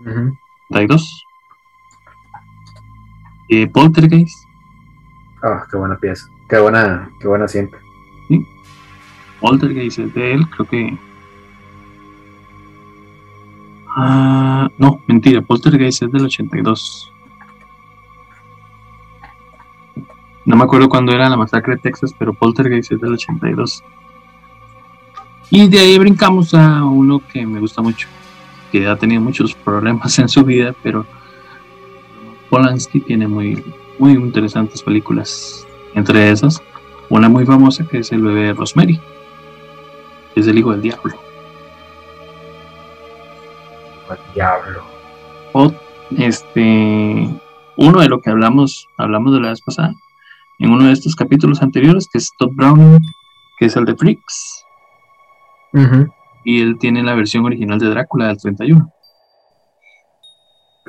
[0.00, 0.36] Ujú.
[0.68, 1.24] 32.
[3.48, 4.46] Eh, Poltergeist.
[5.42, 6.28] Ah, qué buena pieza.
[6.48, 7.78] Qué buena, qué buena cinta.
[9.40, 10.96] Poltergeist es de él, creo que.
[13.94, 17.11] Ah, no, mentira, Poltergeist es del 82.
[20.44, 23.84] No me acuerdo cuándo era la masacre de Texas, pero Poltergeist es del 82.
[25.50, 28.08] Y de ahí brincamos a uno que me gusta mucho,
[28.70, 31.06] que ha tenido muchos problemas en su vida, pero
[32.50, 33.62] Polanski tiene muy,
[33.98, 35.66] muy interesantes películas.
[35.94, 36.62] Entre esas,
[37.10, 39.00] una muy famosa que es El bebé de Rosemary
[40.34, 41.14] que es el hijo del diablo.
[44.08, 44.82] Al diablo.
[45.52, 45.72] O
[46.16, 47.28] este
[47.76, 49.94] uno de lo que hablamos, hablamos de la vez pasada,
[50.62, 53.00] en uno de estos capítulos anteriores, que es Todd Browning,
[53.58, 54.64] que es el de Freaks,
[56.44, 58.92] y él tiene la versión original de Drácula del 31.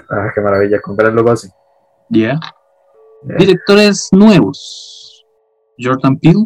[0.10, 0.80] Ah, qué maravilla.
[1.14, 1.48] Logo así.
[2.10, 2.34] Ya.
[3.30, 5.26] Eh, Directores nuevos.
[5.80, 6.46] Jordan Peele.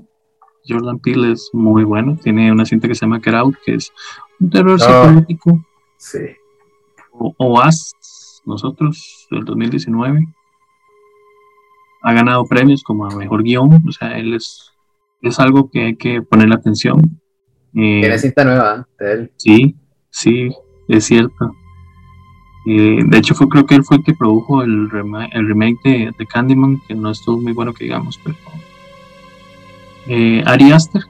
[0.68, 2.18] Jordan Peele es muy bueno.
[2.22, 3.92] Tiene una cinta que se llama Get Out, que es
[4.40, 4.86] un terror Ah.
[5.06, 5.66] psicológico.
[5.98, 6.20] Sí.
[7.38, 7.94] OAS,
[8.46, 10.28] nosotros, del 2019.
[12.08, 14.72] Ha ganado premios como a mejor guion, o sea, él es,
[15.22, 17.02] es algo que hay que ponerle atención.
[17.76, 19.32] Eh, Tiene cinta nueva de él.
[19.36, 19.76] Sí,
[20.10, 20.50] sí,
[20.88, 21.52] es cierto.
[22.66, 24.88] Eh, de hecho, fue, creo que él fue el que produjo el,
[25.34, 28.38] el remake de, de, Candyman, que no estuvo muy bueno que digamos, pero.
[30.08, 31.02] Eh, Ari Aster,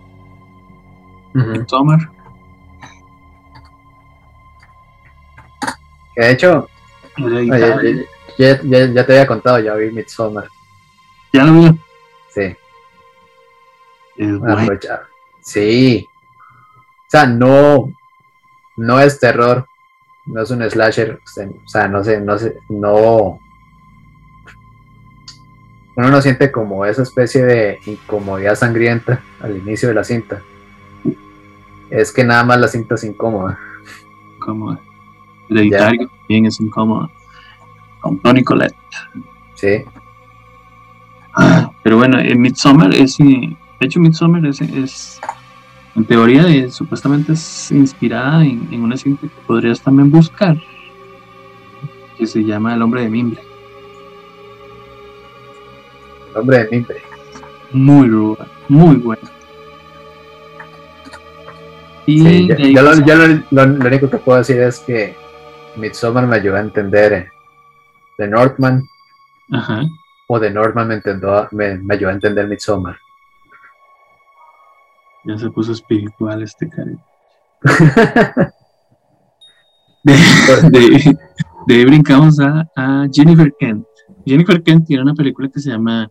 [1.35, 2.09] Midsommar.
[6.15, 6.67] Que de hecho,
[8.39, 10.47] ya, ya, te había contado, ya vi Midsommar.
[11.33, 11.79] ¿Ya lo vi?
[12.29, 12.55] Sí.
[14.17, 14.39] Es
[15.41, 16.07] Sí.
[16.09, 17.91] O sea, no,
[18.75, 19.67] no es terror,
[20.25, 23.39] no es un slasher, o sea, no sé, no sé, no.
[25.95, 30.43] Uno no siente como esa especie de incomodidad sangrienta al inicio de la cinta.
[31.89, 33.57] Es que nada más la cinta es incómoda.
[34.35, 34.79] Incómoda.
[35.49, 37.09] Hereditario también es incómoda.
[38.01, 38.75] Con Tony Colette.
[39.55, 39.85] Sí.
[41.84, 43.18] Pero bueno, en Midsommar es.
[43.18, 45.22] De hecho, Midsommar es, es
[45.97, 50.55] en teoría supuestamente es inspirada en, una cinta que podrías también buscar,
[52.15, 53.41] que se llama El hombre de mimbre.
[56.30, 56.97] El hombre de mimbre.
[57.72, 59.23] Muy ruda, muy buena.
[62.05, 62.81] Y yo,
[63.49, 65.15] lo, único que puedo decir es que
[65.77, 67.31] Midsommar me ayudó a entender
[68.19, 68.88] de Northman.
[70.27, 71.01] O de Northman me,
[71.51, 72.97] me, me ayudó a entender Midsommar.
[75.25, 77.03] Ya se puso espiritual este cariño.
[81.67, 83.85] de, brincamos a, Jennifer Kent.
[84.25, 86.09] Jennifer Kent tiene una película que se llama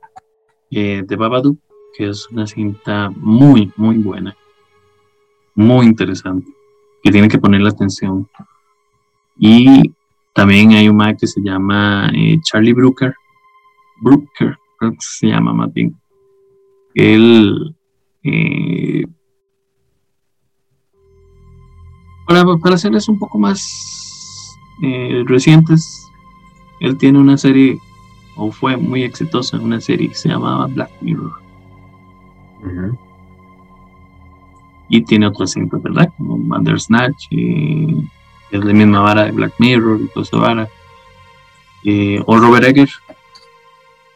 [0.70, 1.58] eh, The Babadook,
[1.96, 4.36] que es una cinta muy, muy buena.
[5.54, 6.50] Muy interesante.
[7.02, 8.28] Que tiene que ponerle atención.
[9.38, 9.94] Y
[10.34, 13.14] también hay un que se llama eh, Charlie Brooker.
[14.00, 15.96] Brooker, creo que se llama más bien.
[16.94, 17.76] Él
[18.28, 19.06] eh,
[22.26, 26.10] para, para hacerles un poco más eh, recientes,
[26.80, 27.78] él tiene una serie,
[28.36, 31.32] o fue muy exitoso en una serie que se llamaba Black Mirror.
[34.88, 36.12] Y tiene otras cintas, ¿verdad?
[36.16, 37.94] Como Bandersnatch, eh,
[38.50, 40.68] es la misma vara de Black Mirror y toda esa vara.
[42.26, 42.88] o Robert Egger,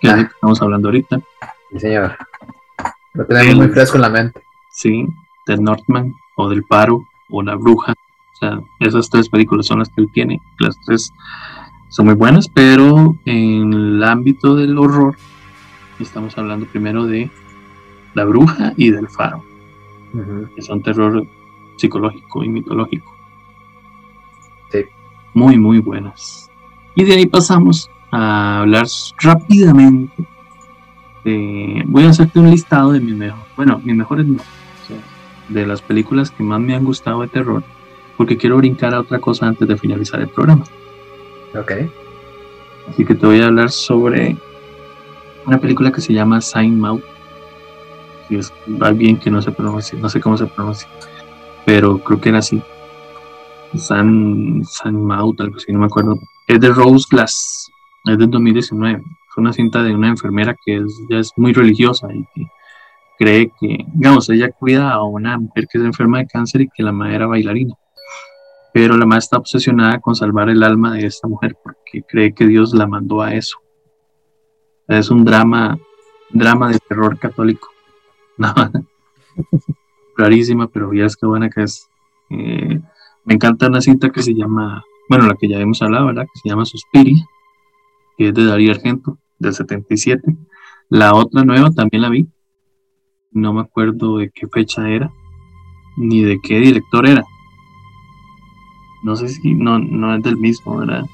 [0.01, 1.21] que es de que estamos hablando ahorita.
[1.71, 2.17] Sí, señor.
[3.13, 4.43] Lo tenemos muy fresco en la mente.
[4.71, 5.07] Sí,
[5.47, 7.93] del Northman o del Paro o La Bruja.
[7.93, 10.41] O sea, esas tres películas son las que él tiene.
[10.59, 11.13] Las tres
[11.89, 15.17] son muy buenas, pero en el ámbito del horror
[15.99, 17.31] estamos hablando primero de
[18.15, 19.45] La Bruja y del Faro,
[20.55, 21.27] que son terror
[21.77, 23.15] psicológico y mitológico.
[24.71, 24.85] Sí.
[25.35, 26.51] Muy, muy buenas.
[26.95, 28.87] Y de ahí pasamos a hablar
[29.21, 30.27] rápidamente
[31.25, 34.41] voy a hacerte un listado de mis mejores, bueno, mis mejores no,
[35.49, 37.63] de las películas que más me han gustado de terror,
[38.17, 40.65] porque quiero brincar a otra cosa antes de finalizar el programa.
[41.59, 41.73] Ok.
[42.89, 44.37] Así que te voy a hablar sobre
[45.47, 47.03] una película que se llama Sign Mouth.
[48.29, 50.89] Si es va bien que no se pronuncia, no sé cómo se pronuncia,
[51.67, 52.63] pero creo que era así.
[53.77, 56.19] San, San algo así, no me acuerdo.
[56.47, 57.70] Es de Rose Glass,
[58.07, 62.09] es del 2019 es una cinta de una enfermera que es, ya es muy religiosa
[62.13, 62.47] y que
[63.19, 66.83] cree que, digamos, ella cuida a una mujer que es enferma de cáncer y que
[66.83, 67.75] la madre era bailarina.
[68.73, 72.47] Pero la madre está obsesionada con salvar el alma de esta mujer porque cree que
[72.47, 73.59] Dios la mandó a eso.
[74.89, 75.79] Es un drama,
[76.31, 77.69] drama de terror católico.
[80.17, 81.89] Clarísima, pero ya es que buena que es.
[82.31, 82.81] Eh,
[83.25, 86.25] me encanta una cinta que se llama, bueno, la que ya hemos hablado, ¿verdad?
[86.33, 87.25] Que se llama Suspiria
[88.21, 90.37] que es de Darío Argento, del 77.
[90.91, 92.29] La otra nueva también la vi.
[93.33, 95.11] No me acuerdo de qué fecha era,
[95.97, 97.25] ni de qué director era.
[99.05, 101.05] No sé si no, no es del mismo, ¿verdad?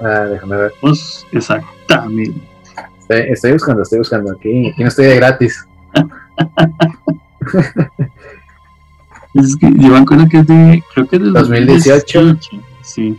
[0.00, 0.72] Ah, déjame ver.
[0.80, 2.40] Pues exactamente.
[3.08, 4.30] Estoy, buscando, estoy buscando.
[4.30, 5.66] Aquí, aquí no estoy de gratis.
[9.34, 12.38] es que yo me acuerdo que es de, creo que es del 2018.
[12.82, 13.18] Sí.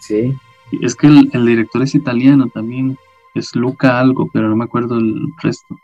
[0.00, 0.34] Sí.
[0.72, 2.98] Es que el, director es italiano también,
[3.34, 5.76] es Luca algo, pero no me acuerdo el resto.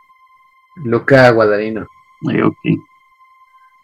[0.76, 1.86] Luca Guadagnino.
[2.30, 2.56] Eh, ok.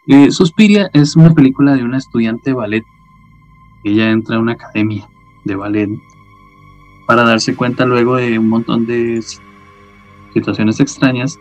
[0.06, 2.84] Eh, Suspiria es una película de una estudiante de ballet.
[3.84, 5.08] Ella entra a una academia
[5.44, 5.90] de ballet
[7.06, 9.22] para darse cuenta luego de un montón de
[10.32, 11.38] situaciones extrañas,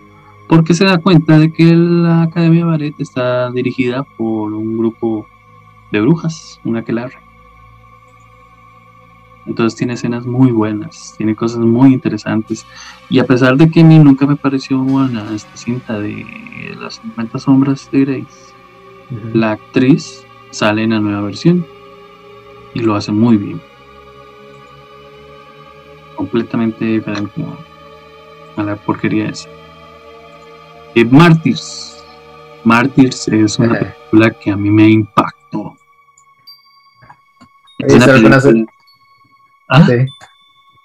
[0.48, 5.28] porque se da cuenta de que la academia de ballet está dirigida por un grupo
[5.92, 7.10] de brujas, una que la
[9.48, 12.66] Entonces tiene escenas muy buenas, tiene cosas muy interesantes.
[13.10, 16.96] Y a pesar de que a mí nunca me pareció buena esta cinta de las
[16.96, 18.54] 50 sombras de Grace,
[19.34, 21.66] la actriz sale en la nueva versión
[22.74, 23.62] y lo hace muy bien.
[26.16, 27.46] Completamente diferente
[28.58, 29.48] a la porquería esa.
[30.96, 32.04] Eh, Martyrs.
[32.64, 35.78] Martyrs es una película que a mí me impactó.
[37.78, 38.42] Es una película...
[39.70, 39.86] ¿Ah?
[39.86, 40.06] Sí.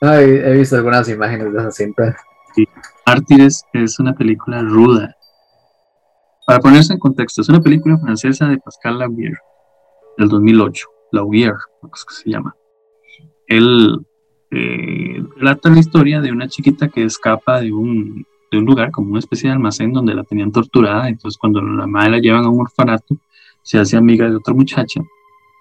[0.00, 2.16] he, visto algunas imágenes de esa cinta.
[2.54, 2.68] Sí.
[3.06, 5.16] Mártires es una película ruda.
[6.46, 9.38] Para ponerse en contexto, es una película francesa de Pascal Laugier
[10.18, 10.88] del 2008.
[11.12, 11.54] Laugier,
[11.94, 12.54] es que se llama.
[13.46, 13.98] Él
[14.50, 19.10] eh, relata la historia de una chiquita que escapa de un, de un lugar, como
[19.10, 21.08] una especie de almacén donde la tenían torturada.
[21.08, 23.16] Entonces, cuando la madre la llevan a un orfanato,
[23.62, 25.00] se hace amiga de otra muchacha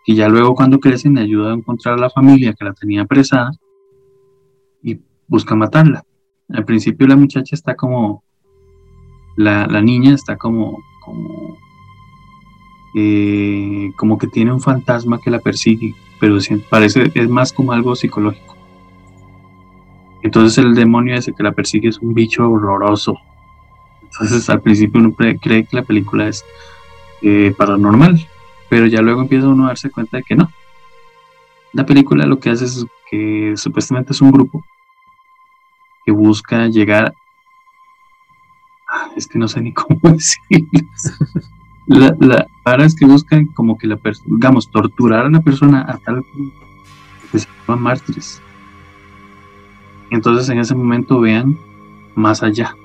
[0.06, 3.04] y ya luego cuando crecen le ayuda a encontrar a la familia que la tenía
[3.04, 3.52] apresada
[4.82, 6.04] y busca matarla.
[6.50, 8.24] Al principio la muchacha está como,
[9.38, 11.58] la, niña está como, como,
[12.96, 16.38] eh, como que tiene un fantasma que la persigue, pero
[16.70, 18.56] parece, es más como algo psicológico.
[20.24, 23.18] Entonces el demonio ese que la persigue es un bicho horroroso.
[24.04, 26.44] Entonces al principio uno cree que la película es
[27.22, 28.28] eh, paranormal,
[28.72, 30.50] pero ya luego empieza uno a darse cuenta de que no.
[31.74, 34.64] La película lo que hace es que supuestamente es un grupo
[36.06, 37.14] que busca llegar,
[39.18, 40.88] es que no sé ni cómo decirlo.
[41.86, 46.24] La, la es que buscan como que la digamos, torturar a la persona a tal
[46.24, 46.58] punto
[47.30, 48.42] que se llaman mártires.
[50.12, 51.58] Entonces en ese momento vean
[52.16, 52.78] más allá.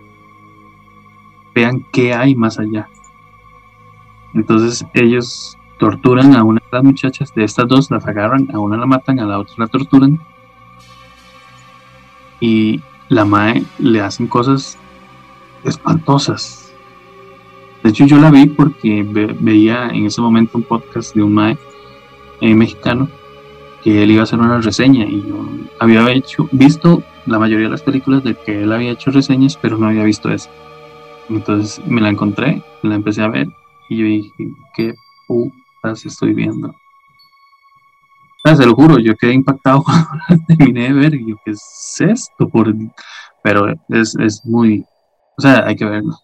[1.55, 2.89] Vean qué hay más allá.
[4.35, 8.77] Entonces ellos torturan a una de las muchachas, de estas dos las agarran, a una
[8.77, 10.19] la matan, a la otra la torturan.
[12.41, 14.79] Y la Mae le hacen cosas
[15.65, 16.73] espantosas.
[17.83, 19.07] De hecho, yo la vi porque
[19.41, 21.59] veía en ese momento un podcast de un Mae
[22.41, 23.09] eh, mexicano
[23.83, 25.49] que él iba a hacer una reseña y yo
[25.79, 29.79] había hecho, visto la mayoría de las películas de que él había hecho reseñas, pero
[29.79, 30.51] no había visto esa.
[31.29, 33.49] Entonces me la encontré, la empecé a ver
[33.89, 34.33] y yo dije,
[34.75, 34.95] qué
[36.05, 36.75] estoy viendo.
[38.45, 42.49] se lo juro, yo quedé impactado cuando terminé de ver y yo, ¿qué es esto?
[42.49, 42.75] Por...
[43.43, 44.85] Pero es, es muy,
[45.39, 46.15] o sea, hay que verlo.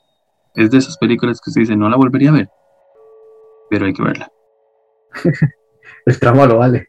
[0.55, 2.51] Es de esas películas que se dice, no la volvería a ver,
[3.71, 4.31] pero hay que verla.
[6.07, 6.89] El tramo lo vale.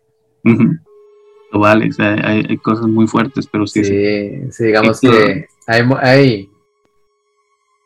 [1.51, 3.83] Lo vale, o sea, hay, cosas muy fuertes, pero sí.
[3.83, 6.49] Sí, digamos que hay, hay,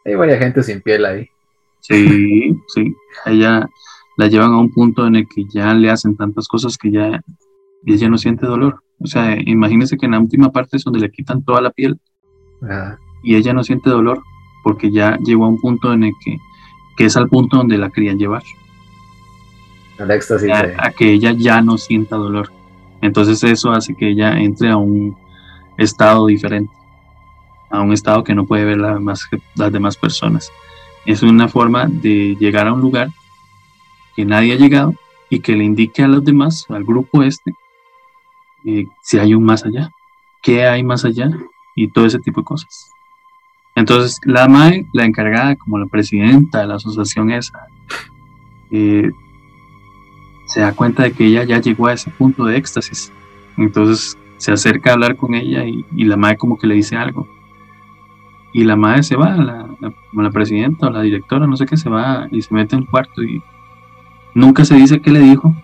[0.06, 1.30] hay varias gente sin piel ahí.
[1.82, 2.96] Sí, sí.
[3.26, 3.68] Ella,
[4.18, 7.22] la llevan a un punto en el que ya le hacen tantas cosas que ya
[7.86, 8.84] ella no siente dolor.
[9.00, 12.00] O sea, imagínese que en la última parte es donde le quitan toda la piel
[13.24, 14.22] y ella no siente dolor
[14.64, 16.38] porque ya llegó a un punto en el que,
[16.98, 18.42] que es al punto donde la querían llevar.
[20.00, 20.52] Al éxtasis.
[20.52, 22.52] A, que ella ya no sienta dolor.
[23.02, 25.16] Entonces eso hace que ella entre a un
[25.78, 26.74] estado diferente,
[27.70, 30.52] a un estado que no puede ver las demás personas.
[31.06, 33.10] Es una forma de llegar a un lugar
[34.18, 34.96] que nadie ha llegado
[35.30, 37.54] y que le indique a los demás, al grupo este,
[38.66, 39.92] eh, si hay un más allá,
[40.42, 41.30] qué hay más allá
[41.76, 42.90] y todo ese tipo de cosas.
[43.76, 47.68] Entonces, la MAE, la encargada como la presidenta de la asociación esa,
[48.72, 49.12] eh,
[50.48, 53.14] se da cuenta de que ella ya llegó a ese punto de éxtasis.
[53.56, 57.28] Entonces se acerca a hablar con ella y, la MAE como que le dice algo.
[58.52, 59.68] Y la MAE se va, la,
[60.10, 62.82] como la presidenta o la directora, no sé qué, se va y se mete en
[62.82, 63.44] el cuarto y
[64.38, 65.56] Nunca se dice qué le dijo,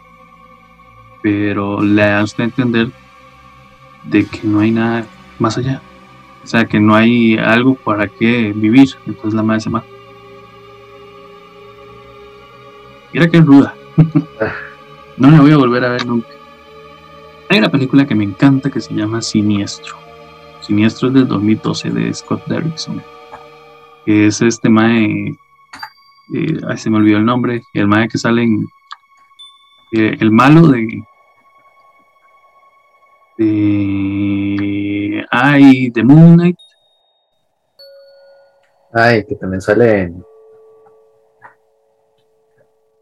[1.22, 2.90] pero le da usted a entender
[4.04, 5.06] de que no hay nada
[5.38, 5.80] más allá.
[6.44, 8.90] O sea, que no hay algo para qué vivir.
[9.06, 9.86] Entonces la madre se mata.
[13.14, 13.76] Mira que es ruda.
[15.18, 16.30] no la voy a volver a ver nunca.
[17.50, 19.98] Hay una película que me encanta que se llama Siniestro.
[20.62, 23.04] Siniestro es del 2012 de Scott Derrickson.
[24.04, 25.38] Que es este mae
[26.68, 28.68] ay, se me olvidó el nombre, el mae que sale en,
[29.94, 31.04] eh, el malo de,
[33.38, 36.58] de, ay, de Moon Knight.
[38.94, 40.24] Ay, que también sale en,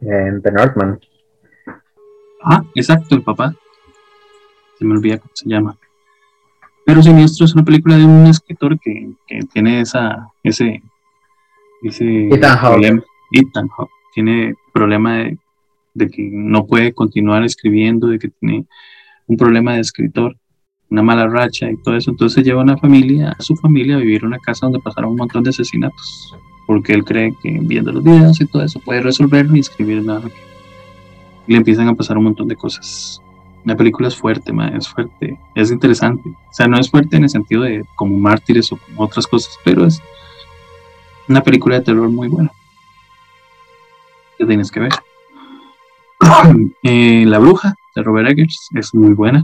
[0.01, 0.99] en The Northman.
[2.43, 3.53] Ah, exacto, el papá.
[4.79, 5.77] Se me olvida cómo se llama.
[6.85, 10.81] Pero Siniestro es una película de un escritor que, que tiene esa, ese,
[11.83, 12.29] ese
[12.59, 13.03] problema.
[13.31, 15.17] Ethan Hawke tiene problema
[15.93, 18.65] de, que no puede continuar escribiendo, de que tiene
[19.27, 20.37] un problema de escritor,
[20.89, 22.11] una mala racha y todo eso.
[22.11, 25.11] Entonces lleva a una familia, a su familia, a vivir en una casa donde pasaron
[25.11, 26.35] un montón de asesinatos,
[26.67, 30.29] porque él cree que viendo los videos y todo eso puede resolver ni escribir nada.
[31.47, 33.21] Y le empiezan a pasar un montón de cosas.
[33.63, 36.27] La película es fuerte, es fuerte, es interesante.
[36.29, 39.57] O sea, no es fuerte en el sentido de como mártires o como otras cosas,
[39.63, 40.01] pero es
[41.27, 42.51] una película de terror muy buena.
[44.41, 44.91] Que tienes que ver.
[46.83, 49.43] Eh, la bruja de Robert Eggers es muy buena,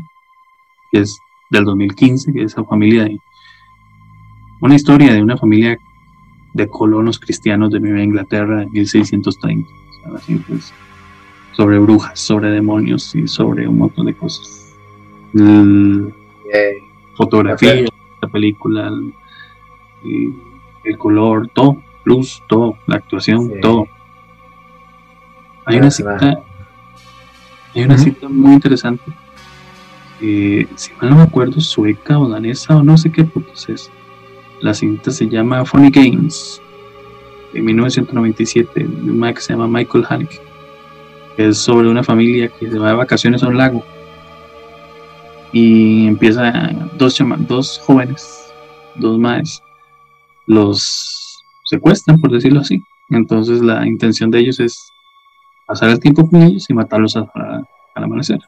[0.91, 1.19] que es
[1.51, 3.19] del 2015, que es esa familia de
[4.59, 5.77] una historia de una familia
[6.53, 9.69] de colonos cristianos de Nueva Inglaterra en 1630.
[10.47, 10.73] Pues,
[11.51, 14.75] sobre brujas, sobre demonios y sobre un montón de cosas.
[17.15, 17.85] fotografía,
[18.19, 18.91] la película,
[20.03, 23.87] el, color, todo, luz, todo, la actuación, todo.
[25.67, 26.43] Hay una cita
[27.75, 29.03] hay una cita muy interesante.
[30.19, 33.91] Eh, si mal no me acuerdo, sueca o danesa o no sé qué pues es.
[34.61, 36.59] La cinta se llama Funny Games,
[37.53, 40.41] de 1997, de un que se llama Michael Haneke.
[41.37, 43.83] Es sobre una familia que se va de vacaciones a un lago.
[45.51, 48.51] Y empieza dos, dos jóvenes,
[48.95, 49.61] dos más,
[50.47, 52.81] los secuestran, por decirlo así.
[53.09, 54.91] Entonces la intención de ellos es
[55.67, 57.27] pasar el tiempo con ellos y matarlos al
[57.93, 58.39] amanecer.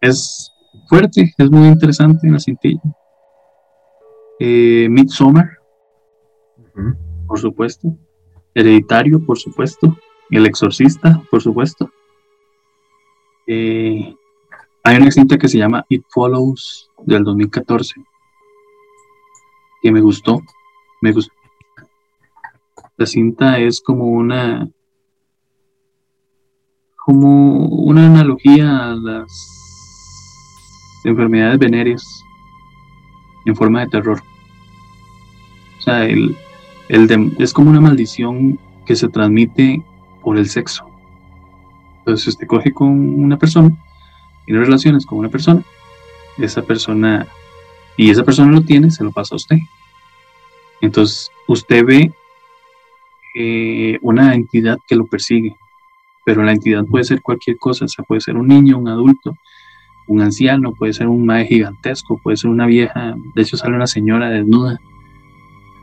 [0.00, 0.52] Es
[0.88, 2.80] fuerte, es muy interesante en la cintilla.
[4.40, 5.58] Eh, Midsommar,
[7.28, 7.96] por supuesto.
[8.54, 9.96] Hereditario, por supuesto.
[10.30, 11.90] El Exorcista, por supuesto.
[13.46, 14.14] Eh,
[14.82, 17.94] hay una cinta que se llama It Follows del 2014
[19.82, 20.40] que me gustó.
[21.02, 21.34] Me gustó
[23.02, 24.68] la cinta es como una
[27.04, 29.28] como una analogía a las
[31.04, 32.22] enfermedades venéreas
[33.44, 34.22] en forma de terror.
[35.78, 36.36] O sea, el,
[37.40, 38.56] es como una maldición
[38.86, 39.82] que se transmite
[40.22, 40.86] por el sexo.
[41.98, 42.88] Entonces usted coge con
[43.20, 43.70] una persona,
[44.46, 45.64] tiene relaciones con una persona,
[46.38, 47.26] esa persona,
[47.96, 49.58] y esa persona lo tiene, se lo pasa a usted.
[50.80, 52.12] Entonces usted ve
[53.34, 55.56] eh, una entidad que lo persigue,
[56.24, 59.36] pero la entidad puede ser cualquier cosa, o puede ser un niño, un adulto,
[60.06, 63.86] un anciano, puede ser un mae gigantesco, puede ser una vieja, de hecho sale una
[63.86, 64.80] señora desnuda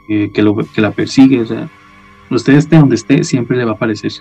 [0.07, 1.69] eh, que, lo, que la persigue, o sea,
[2.30, 4.11] usted esté donde esté, siempre le va a aparecer.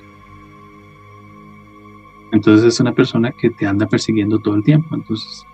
[2.32, 5.46] Entonces es una persona que te anda persiguiendo todo el tiempo, entonces,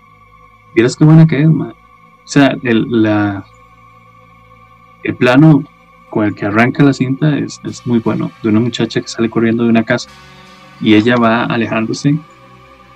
[0.75, 1.73] miras qué buena que es, O
[2.25, 3.45] sea, el, la,
[5.03, 5.63] el plano
[6.15, 9.65] con el que arranca la cinta es, muy bueno, de una muchacha que sale corriendo
[9.65, 10.09] de una casa
[10.79, 12.17] y ella va alejándose.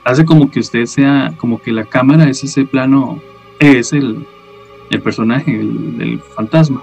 [0.05, 3.19] Hace como que usted sea, como que la cámara es ese plano,
[3.59, 4.25] es el,
[5.03, 6.81] personaje, el, fantasma.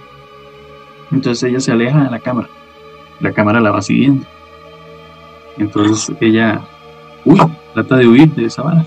[1.10, 2.50] Entonces ella se aleja de la cámara,
[3.20, 4.26] la cámara la va siguiendo.
[5.56, 6.60] Entonces ella,
[7.72, 8.84] trata de huir de esa vara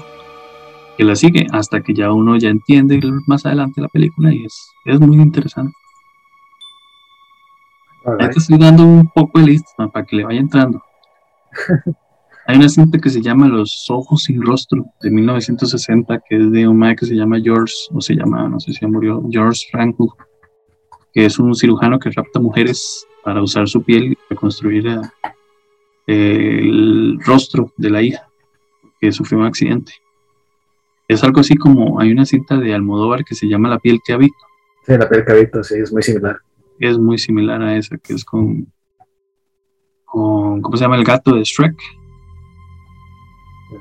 [0.97, 4.69] que la sigue hasta que ya uno ya entiende más adelante la película y es,
[4.85, 5.73] es muy interesante.
[8.05, 10.81] Ya te estoy dando un poco de lista para que le vaya entrando.
[12.47, 16.67] Hay una cinta que se llama Los Ojos sin Rostro de 1960, que es de
[16.67, 19.67] un man que se llama George, o se llama, no sé si ya murió, George
[19.71, 20.17] Franco,
[21.13, 24.87] que es un cirujano que rapta mujeres para usar su piel y reconstruir
[26.07, 28.27] eh, el rostro de la hija
[28.99, 29.93] que sufrió un accidente.
[31.07, 34.13] Es algo así como hay una cinta de Almodóvar que se llama La piel que
[34.13, 34.37] habito.
[34.87, 36.39] Sí, La piel que habito, sí, es muy similar
[36.79, 38.71] es muy similar a esa, que es con,
[40.05, 40.95] con ¿cómo se llama?
[40.95, 41.77] El gato de Shrek.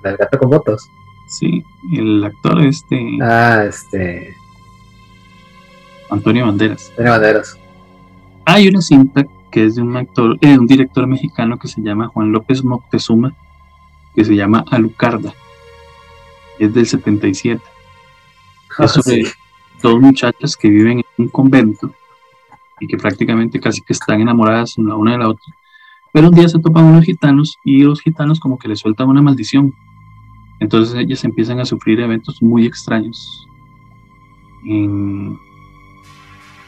[0.05, 0.87] ¿El gato con botas?
[1.29, 1.62] Sí,
[1.95, 3.19] el actor este...
[3.23, 4.35] Ah, este...
[6.11, 6.91] Antonio Banderas.
[6.91, 7.59] Antonio Banderas.
[8.45, 12.09] Hay una cinta que es de un actor, eh, un director mexicano que se llama
[12.09, 13.35] Juan López Moctezuma,
[14.15, 15.33] que se llama Alucarda.
[16.59, 17.62] Es del 77.
[18.79, 19.25] Ah, es sobre
[19.83, 21.95] dos muchachas que viven en un convento
[22.80, 25.55] y que prácticamente casi que están enamoradas una de la otra.
[26.12, 29.22] Pero un día se topan unos gitanos y los gitanos como que les sueltan una
[29.22, 29.74] maldición.
[30.60, 33.46] Entonces ellas empiezan a sufrir eventos muy extraños
[34.64, 35.38] en,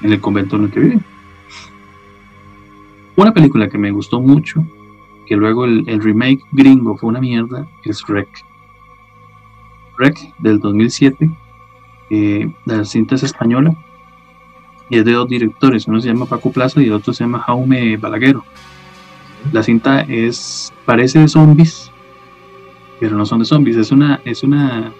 [0.02, 1.04] el convento en el que viven.
[3.16, 4.64] Una película que me gustó mucho,
[5.26, 8.28] que luego el, remake gringo fue una mierda, es Rec.
[9.98, 11.30] Rec del 2007,
[12.10, 13.74] eh, la cinta es española,
[14.90, 17.38] y es de dos directores, uno se llama Paco Plaza y el otro se llama
[17.38, 18.44] Jaume Balaguero.
[19.52, 21.90] La cinta es, parece de zombies,
[22.98, 24.92] pero no son de zombies, es una, es una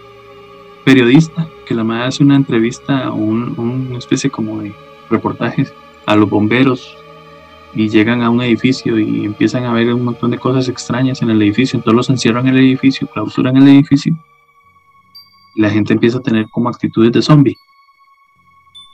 [0.84, 4.72] periodista que la madre hace una entrevista o un, una especie como de
[5.10, 5.74] reportajes
[6.06, 6.96] a los bomberos
[7.74, 11.30] y llegan a un edificio y empiezan a ver un montón de cosas extrañas en
[11.30, 14.16] el edificio, entonces los encierran en el edificio, clausuran el edificio
[15.54, 17.56] y la gente empieza a tener como actitudes de zombie.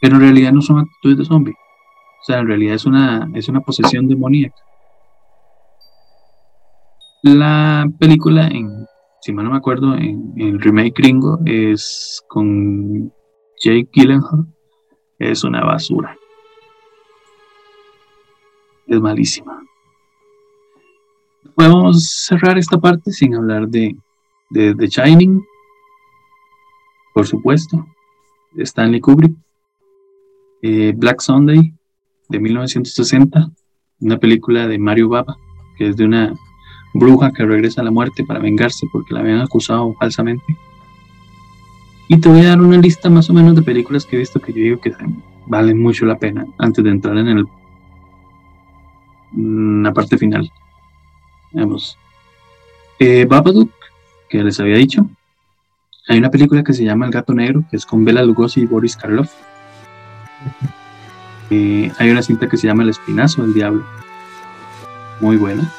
[0.01, 1.55] Pero en realidad no son actitudes de zombie.
[1.55, 4.56] O sea, en realidad es una, es una posesión demoníaca.
[7.23, 8.86] La película, en,
[9.20, 13.12] si mal no me acuerdo, en, el remake gringo es con
[13.62, 14.47] Jake Gyllenhaal.
[15.18, 16.16] Es una basura.
[18.86, 19.62] Es malísima.
[21.55, 23.97] Podemos cerrar esta parte sin hablar de,
[24.51, 25.43] de The Shining,
[27.14, 27.86] por supuesto,
[28.56, 29.35] Stanley Kubrick,
[30.66, 31.72] eh, Black Sunday
[32.28, 33.51] de 1960,
[34.01, 35.36] una película de Mario Baba,
[35.78, 36.34] que es de una
[36.93, 40.44] bruja que regresa a la muerte para vengarse porque la habían acusado falsamente.
[42.09, 44.40] Y te voy a dar una lista más o menos de películas que he visto
[44.40, 44.93] que yo digo que
[45.47, 47.47] valen mucho la pena antes de entrar en el,
[49.82, 50.51] la parte final.
[51.52, 51.97] Vamos.
[52.98, 53.70] Eh, Babadook,
[54.28, 55.09] que les había dicho,
[56.09, 58.66] hay una película que se llama El gato negro, que es con Bela Lugosi y
[58.66, 59.32] Boris Karloff.
[61.51, 63.85] Hay una cinta que se llama El espinazo del diablo.
[65.21, 65.71] Muy buena,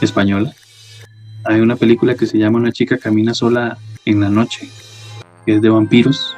[0.00, 0.52] española.
[1.44, 4.68] Hay una película que se llama Una chica camina sola en la noche,
[5.44, 6.36] que es de vampiros.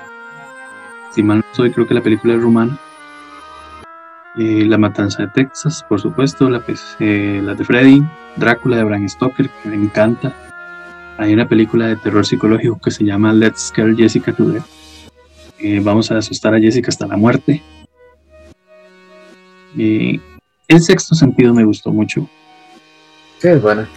[1.12, 2.78] Si mal no estoy, creo que la película es rumana.
[4.38, 6.62] Eh, la Matanza de Texas, por supuesto, la,
[7.00, 8.02] eh, la de Freddy,
[8.36, 10.32] Drácula de Bram Stoker, que me encanta
[11.18, 14.77] hay una película de terror psicológico que se llama Let's Scare Jessica to Death.
[15.60, 17.62] Eh, vamos a asustar a Jessica hasta la muerte.
[19.76, 20.20] Y
[20.68, 22.28] el sexto sentido me gustó mucho.
[23.38, 23.88] Sí, es buena.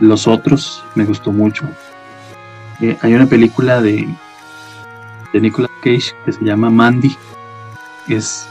[0.00, 1.68] Los otros me gustó mucho.
[2.80, 4.06] Eh, hay una película de,
[5.32, 7.14] de Nicolas Cage que se llama Mandy.
[8.08, 8.48] Es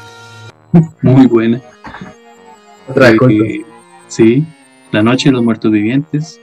[1.02, 1.62] muy buena.
[2.88, 3.66] Otra eh,
[4.08, 4.46] Sí,
[4.92, 6.40] La Noche de los Muertos Vivientes,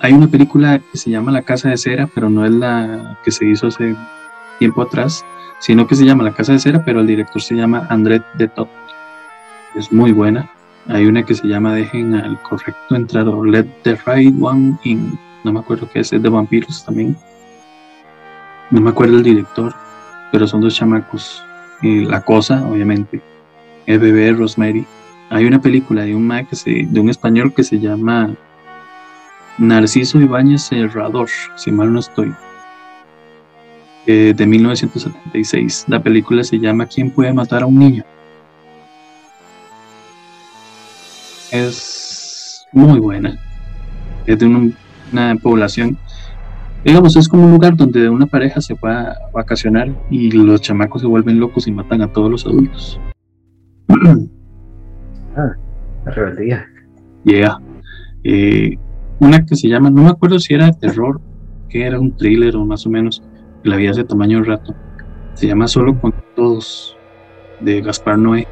[0.00, 3.30] hay una película que se llama La Casa de Cera, pero no es la que
[3.30, 3.94] se hizo hace
[4.58, 5.24] tiempo atrás,
[5.60, 8.48] sino que se llama La Casa de Cera, pero el director se llama André de
[8.48, 8.68] Tot.
[9.74, 10.50] Es muy buena.
[10.88, 15.18] Hay una que se llama Dejen al correcto entrar o Let the Right One in.
[15.42, 17.16] No me acuerdo qué es, es de vampiros también.
[18.70, 19.74] No me acuerdo el director,
[20.30, 21.42] pero son dos chamacos.
[21.82, 23.20] la cosa, obviamente.
[23.86, 24.86] El bebé Rosemary.
[25.30, 28.34] Hay una película de un, de un español que se llama
[29.58, 32.34] Narciso Ibáñez Serrador, si mal no estoy,
[34.06, 35.86] eh, de 1976.
[35.88, 38.04] La película se llama ¿Quién puede matar a un niño?
[41.50, 43.38] Es muy buena.
[44.26, 45.96] Es de una población,
[46.84, 51.02] digamos, es como un lugar donde una pareja se va a vacacionar y los chamacos
[51.02, 53.00] se vuelven locos y matan a todos los adultos.
[55.36, 55.52] ah,
[56.04, 56.66] la rebeldía.
[57.24, 57.58] Yeah.
[58.24, 58.76] Eh,
[59.20, 61.20] una que se llama, no me acuerdo si era de terror,
[61.68, 63.22] que era un thriller o más o menos,
[63.64, 64.74] la vi hace tamaño un rato.
[65.34, 66.96] Se llama Solo con Todos,
[67.60, 68.46] de Gaspar Noé.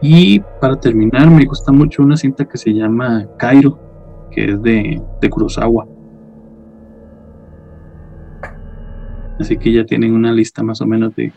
[0.00, 3.78] Y para terminar, me gusta mucho una cinta que se llama Cairo,
[4.30, 5.86] que es de, de Kurosawa.
[9.40, 11.32] Así que ya tienen una lista más o menos de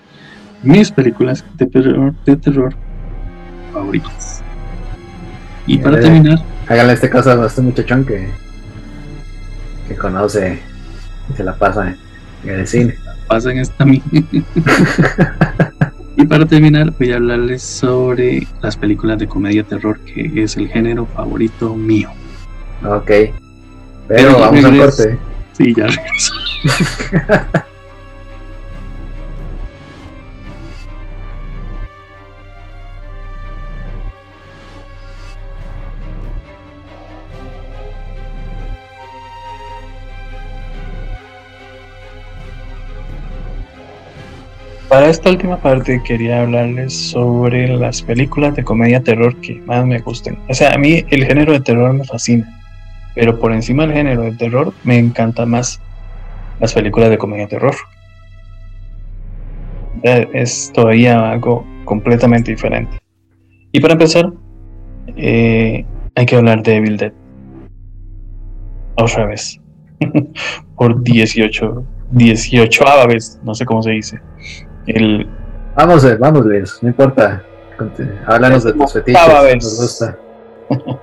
[0.64, 2.76] mis películas de terror, de terror
[3.74, 4.44] favoritas.
[5.66, 6.40] Y para terminar.
[6.68, 8.30] Háganle este caso a este muchachón que,
[9.90, 10.60] que conoce
[11.30, 11.95] y se la pasa
[12.44, 12.95] en el cine.
[13.28, 13.86] Pasa en esta
[16.16, 20.68] y para terminar, voy a hablarles sobre las películas de comedia terror, que es el
[20.68, 22.10] género favorito mío.
[22.86, 23.11] Ok.
[24.07, 25.18] Pero, vamos al corte.
[25.53, 26.34] Sí, ya regreso.
[44.90, 49.99] Para esta última parte quería hablarles sobre las películas de comedia terror que más me
[49.99, 50.40] gusten.
[50.49, 52.60] O sea, a mí el género de terror me fascina,
[53.14, 55.80] pero por encima del género de terror me encanta más
[56.60, 57.76] las películas de comedia terror.
[60.02, 62.98] Es todavía algo completamente diferente.
[63.72, 64.34] Y para empezar,
[65.16, 65.86] eh,
[66.16, 67.14] hay que hablar de Evil Dead.
[68.95, 69.61] Otra vez.
[70.76, 74.20] por 18, 18 vez, no sé cómo se dice.
[75.76, 76.45] Vamos, a vamos,
[76.82, 77.44] no importa.
[78.26, 80.18] Háblanos de tus fetiches, nos gusta.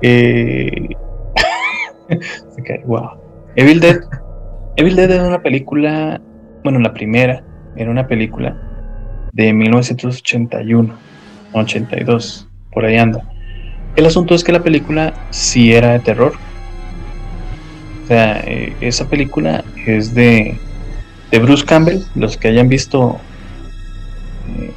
[0.00, 0.90] Eh,
[2.86, 3.10] wow.
[3.56, 3.98] Evil Dead.
[4.76, 6.20] Evil Dead era una película,
[6.62, 7.42] bueno, la primera,
[7.74, 8.56] era una película
[9.32, 10.94] de 1981,
[11.52, 13.28] 82, por ahí anda.
[13.96, 16.32] El asunto es que la película sí era de terror.
[18.04, 20.56] O sea, eh, esa película es de,
[21.30, 23.18] de Bruce Campbell, los que hayan visto
[24.58, 24.72] eh,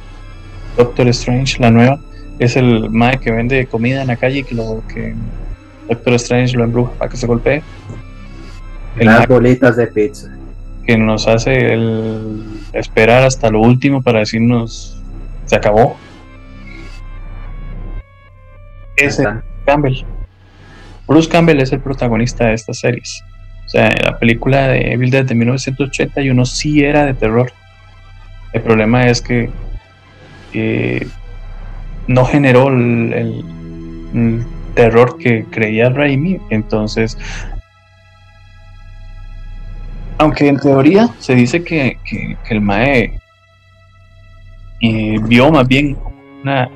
[0.76, 2.00] Doctor Strange, la nueva,
[2.38, 5.14] es el mae que vende comida en la calle que lo que
[5.88, 7.62] Doctor Strange lo embruja para que se golpee.
[8.96, 10.28] Las bolitas de pizza.
[10.86, 15.00] Que nos hace el esperar hasta lo último para decirnos
[15.46, 15.96] se acabó.
[18.96, 19.24] Ese
[19.64, 20.04] Campbell.
[21.06, 23.22] Bruce Campbell es el protagonista de estas series.
[23.72, 27.50] O sea, la película de Evil Dead de 1981 sí era de terror.
[28.52, 29.48] El problema es que
[32.06, 33.42] no generó el,
[34.74, 36.38] terror que creía Raimi.
[36.50, 37.16] Entonces,
[40.18, 41.96] aunque en teoría se dice que,
[42.50, 43.18] el Mae
[44.82, 45.96] eh, vio más bien
[46.42, 46.68] una,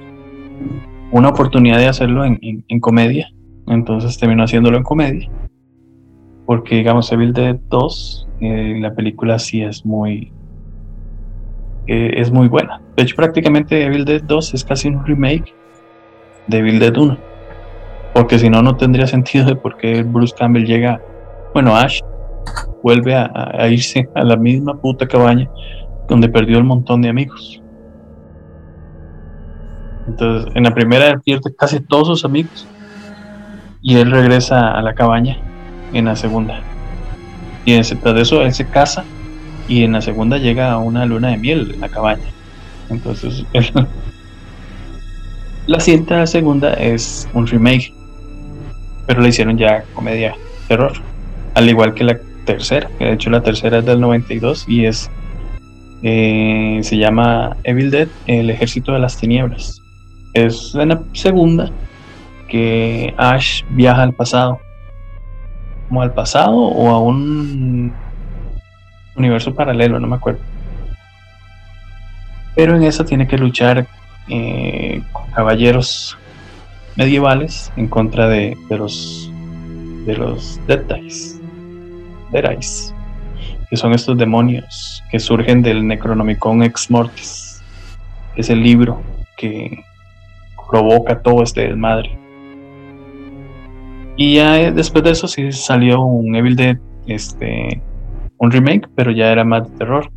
[1.11, 3.29] una oportunidad de hacerlo en, comedia,
[3.67, 5.31] entonces terminó haciéndolo en comedia.
[6.47, 10.33] Porque, digamos, Evil Dead 2, eh, la película sí es muy,
[11.87, 12.81] es muy buena.
[12.97, 15.53] De hecho, prácticamente Evil Dead 2 es casi un remake
[16.47, 17.19] de Evil Dead 1.
[18.15, 21.01] Porque si no, no tendría sentido de por qué Bruce Campbell llega.
[21.53, 22.01] Bueno, Ash
[22.83, 25.51] vuelve a, irse a la misma puta cabaña
[26.09, 27.61] donde perdió el montón de amigos.
[30.07, 32.67] Entonces, en la primera pierde casi todos sus amigos
[33.83, 35.37] y él regresa a la cabaña
[35.93, 36.61] en la segunda.
[37.65, 39.05] Y en de eso él se casa
[39.69, 42.31] y en la segunda llega a una luna de miel en la cabaña.
[42.89, 43.45] Entonces,
[45.67, 47.93] la cinta segunda es un remake,
[49.07, 50.35] pero la hicieron ya comedia
[50.69, 50.93] terror,
[51.55, 55.11] al igual que la tercera, que de hecho la tercera es del 92 y es
[56.03, 59.83] eh, se llama Evil Dead, el ejército de las tinieblas.
[60.35, 61.71] Es en la segunda
[62.49, 64.61] que Ash viaja al pasado,
[65.89, 67.93] como al pasado o a un
[69.17, 70.41] universo paralelo, no me acuerdo.
[72.55, 73.87] Pero en esa tiene que luchar
[74.29, 76.17] eh, con caballeros
[76.97, 79.31] medievales en contra de, los
[80.07, 80.83] de los Dead
[83.69, 87.63] que son estos demonios que surgen del Necronomicon Ex Mortis,
[88.35, 89.03] que es el libro
[89.37, 89.85] que
[90.71, 92.26] provoca todo este desmadre.
[94.17, 97.83] Y ya después de eso sí salió un Evil Dead este,
[98.39, 100.11] un remake, pero ya era más de terror.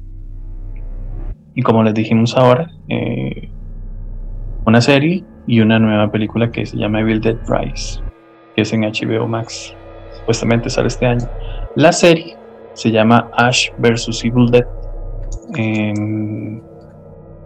[1.56, 3.50] Y como les dijimos ahora, eh,
[4.66, 8.02] una serie y una nueva película que se llama Evil Dead Rise,
[8.56, 9.76] que es en HBO Max.
[10.20, 11.28] Supuestamente sale este año.
[11.76, 12.38] La serie
[12.74, 14.24] se llama Ash vs.
[14.24, 14.66] Evil Dead.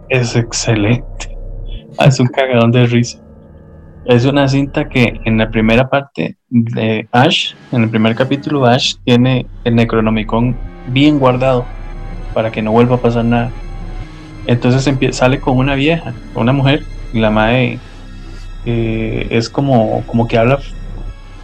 [0.08, 1.36] es excelente.
[2.06, 3.23] es un cagadón de risa.
[4.06, 8.96] Es una cinta que en la primera parte de Ash, en el primer capítulo, Ash
[9.04, 10.54] tiene el Necronomicon
[10.88, 11.64] bien guardado
[12.34, 13.50] para que no vuelva a pasar nada.
[14.46, 17.78] Entonces sale con una vieja, una mujer, y la madre
[18.66, 20.58] eh, es como, como que habla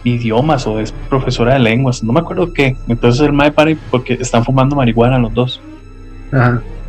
[0.03, 2.75] idiomas o es profesora de lenguas, no me acuerdo qué.
[2.87, 5.61] Entonces el mae para porque están fumando marihuana los dos.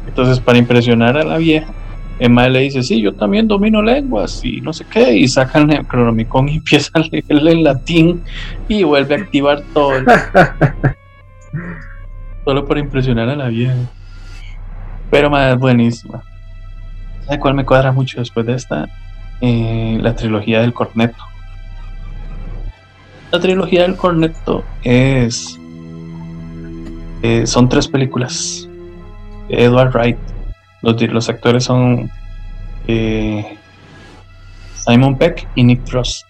[0.06, 1.72] Entonces para impresionar a la vieja,
[2.18, 5.66] el le dice, sí, yo también domino lenguas y no sé qué, y saca el
[5.66, 8.22] Necronomicon y empieza a leerle en latín
[8.68, 9.92] y vuelve a activar todo.
[12.44, 13.74] Solo por impresionar a la vieja.
[15.10, 16.22] Pero más buenísima.
[17.26, 18.88] ¿Sabe cuál me cuadra mucho después de esta?
[19.40, 21.22] Eh, la trilogía del corneto.
[23.30, 25.58] La trilogía del corneto es.
[27.22, 28.68] Eh, son tres películas.
[29.48, 30.18] Edward Wright
[30.82, 32.10] los, actores son
[32.88, 33.56] eh,
[34.74, 36.26] Simon Peck y Nick Frost.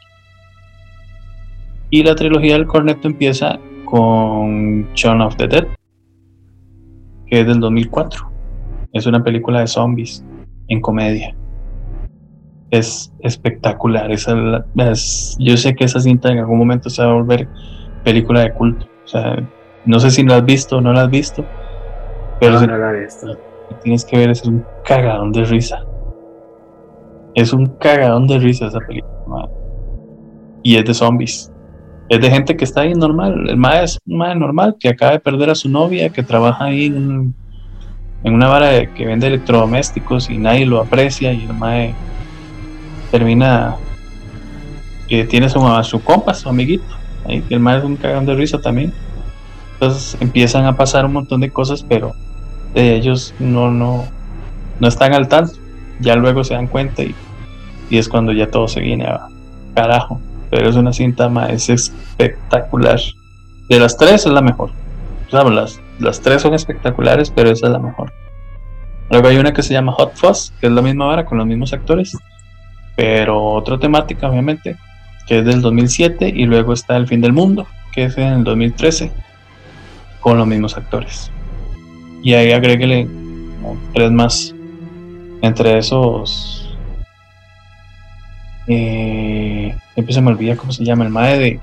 [1.90, 5.66] Y la trilogía del corneto empieza con Shaun of the Dead,
[7.26, 8.30] que es del 2004.
[8.92, 10.24] Es una película de zombies
[10.68, 11.34] en comedia.
[12.70, 14.10] Es espectacular.
[14.10, 17.48] yo sé que esa cinta en algún momento se va a volver
[18.04, 18.86] película de culto.
[19.04, 19.36] O sea,
[19.84, 21.44] no sé si la has visto o no la has visto.
[22.40, 25.84] Pero no, no la he visto tienes que ver es un cagadón de risa.
[27.34, 29.48] Es un cagadón de risa esa película.
[30.62, 31.50] Y es de zombies.
[32.08, 33.48] Es de gente que está ahí normal.
[33.48, 36.86] El mae es un normal que acaba de perder a su novia, que trabaja ahí
[36.86, 37.34] en,
[38.24, 41.94] una vara que vende electrodomésticos y nadie lo aprecia y el mae
[43.10, 43.76] termina
[45.08, 46.84] que tiene su, a su compa, su amiguito,
[47.26, 48.92] el más es un cagón de risa también.
[49.74, 52.12] Entonces empiezan a pasar un montón de cosas, pero
[52.74, 54.04] de ellos no, no,
[54.80, 55.54] no están al tanto.
[56.00, 57.14] Ya luego se dan cuenta y,
[57.90, 59.28] y es cuando ya todo se viene a
[59.74, 60.20] carajo.
[60.50, 63.00] Pero es una cinta más espectacular.
[63.68, 64.70] De las tres es la mejor.
[65.30, 68.12] las, las tres son espectaculares, pero esa es la mejor.
[69.10, 71.46] Luego hay una que se llama Hot Fuzz, que es la misma hora con los
[71.46, 72.16] mismos actores,
[72.96, 74.76] pero otra temática, obviamente,
[75.26, 78.44] que es del 2007, y luego está El fin del mundo, que es en el
[78.44, 79.12] 2013,
[80.20, 81.30] con los mismos actores.
[82.22, 83.08] Y ahí agréguele
[83.94, 84.54] tres más.
[85.42, 86.78] Entre esos.
[88.68, 91.60] Eh, siempre se me olvida cómo se llama, el MAE de.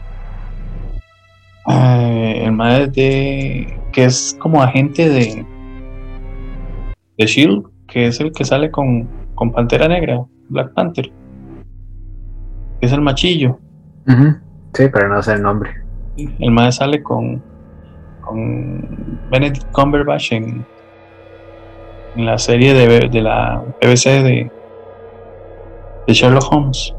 [1.67, 3.79] Eh, el MAE de.
[3.93, 5.45] que es como agente de.
[7.17, 11.09] de Shield, que es el que sale con, con Pantera Negra, Black Panther.
[12.81, 13.59] es el machillo.
[14.73, 15.71] Sí, pero no sé el nombre.
[16.17, 17.41] El MAE sale con
[18.29, 20.65] con Benedict Cumberbatch en,
[22.15, 24.51] en la serie de, de la BBC de,
[26.07, 26.93] de, Sherlock Holmes.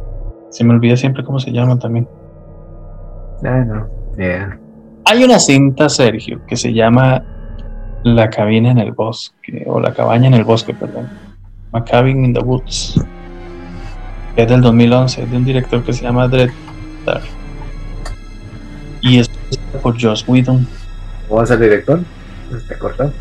[0.51, 2.09] Se me olvida siempre cómo se llama también.
[3.40, 3.89] Bueno,
[5.05, 7.24] Hay una cinta, Sergio, que se llama
[8.02, 11.09] La cabina en el bosque, o La cabaña en el bosque, perdón.
[11.73, 13.01] A Cabin in the Woods.
[14.35, 16.51] Que es del 2011, de un director que se llama Dread
[19.02, 19.31] Y es
[19.81, 20.66] por Joss Whedon
[21.31, 22.01] ¿Cómo es el director?
[22.52, 23.12] ¿Está cortado?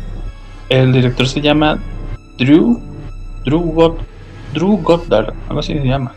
[0.68, 1.78] El director se llama
[2.38, 2.82] Drew,
[3.44, 3.96] Drew,
[4.52, 6.12] Drew Goddard, algo así se llama.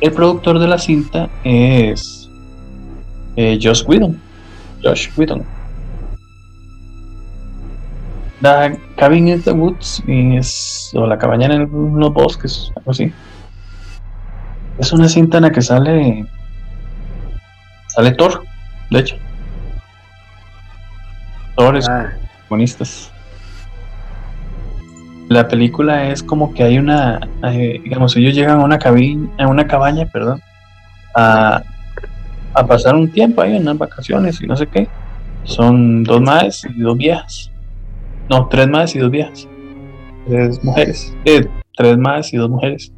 [0.00, 2.30] El productor de la cinta es
[3.36, 4.18] eh, Josh Whedon.
[4.82, 5.44] Josh Whedon.
[8.40, 11.68] La Cabin in the Woods es, o la cabaña en
[12.00, 13.12] los bosques, algo así.
[14.78, 16.24] Es una cinta en la que sale
[17.88, 18.42] sale Thor,
[18.90, 19.16] de hecho.
[21.58, 22.12] Ah.
[25.28, 27.20] La película es como que hay una,
[27.82, 30.40] digamos, ellos llegan a una cabina, a una cabaña, perdón,
[31.14, 31.62] a,
[32.68, 34.88] pasar un tiempo ahí en unas vacaciones y no sé qué.
[35.44, 37.50] Son dos madres y dos viejas.
[38.28, 39.48] No, tres madres y dos viejas.
[40.26, 41.14] Tres mujeres.
[41.24, 42.92] Eh, tres madres y dos mujeres.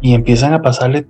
[0.00, 1.06] Y empiezan a pasarle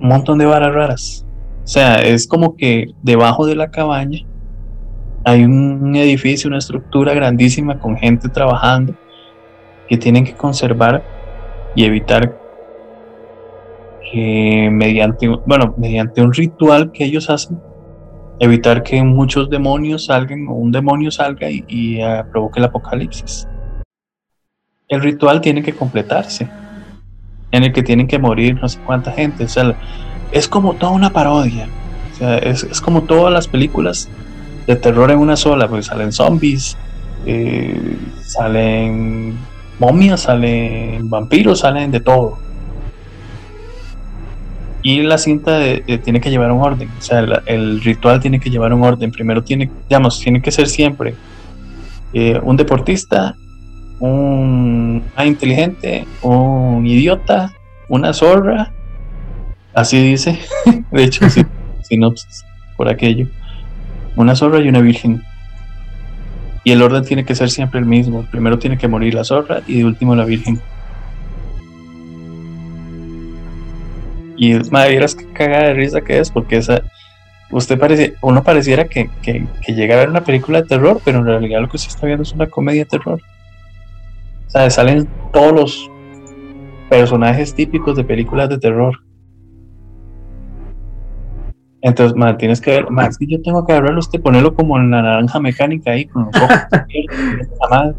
[0.00, 1.26] un montón de varas raras.
[1.64, 4.20] O sea, es como que debajo de la cabaña
[5.24, 8.94] hay un edificio, una estructura grandísima con gente trabajando
[9.88, 11.02] que tienen que conservar
[11.74, 12.38] y evitar
[14.12, 17.58] que mediante, bueno, mediante un ritual que ellos hacen,
[18.38, 23.48] evitar que muchos demonios salgan o un demonio salga y, ah, provoque el apocalipsis.
[24.88, 26.48] El ritual tiene que completarse,
[27.50, 29.44] en el que tienen que morir no sé cuánta gente.
[29.44, 29.74] O sea,
[30.32, 31.66] es como toda una parodia.
[32.12, 34.08] O sea, es, es como todas las películas
[34.66, 36.76] de terror en una sola, porque salen zombies,
[37.26, 39.36] eh, salen
[39.78, 42.38] momias, salen vampiros, salen de todo.
[44.82, 45.60] Y la cinta
[46.04, 49.10] tiene que llevar un orden, o sea, el, ritual tiene que llevar un orden.
[49.10, 51.14] Primero tiene, tiene que ser siempre
[52.12, 53.34] eh, un deportista,
[53.98, 57.50] un inteligente, un idiota,
[57.88, 58.72] una zorra,
[59.72, 60.38] así dice,
[60.90, 61.26] de hecho,
[61.82, 62.44] sinopsis
[62.76, 63.26] por aquello
[64.16, 65.22] una zorra y una virgen.
[66.64, 68.26] Y el orden tiene que ser siempre el mismo.
[68.30, 70.60] Primero tiene que morir la zorra y de último la virgen.
[74.36, 76.82] Y madre, vieras qué cagada de risa que es, porque esa,
[77.50, 81.26] usted parece, uno pareciera que, que, llega a ver una película de terror, pero en
[81.26, 83.20] realidad lo que se está viendo es una comedia de terror.
[84.46, 85.90] O sea, salen todos los
[86.88, 89.03] personajes típicos de películas de terror.
[91.84, 95.02] Entonces, tienes que ver, más que yo tengo que agarrarlo usted, ponerlo como en la
[95.02, 96.48] naranja mecánica ahí, con los ojos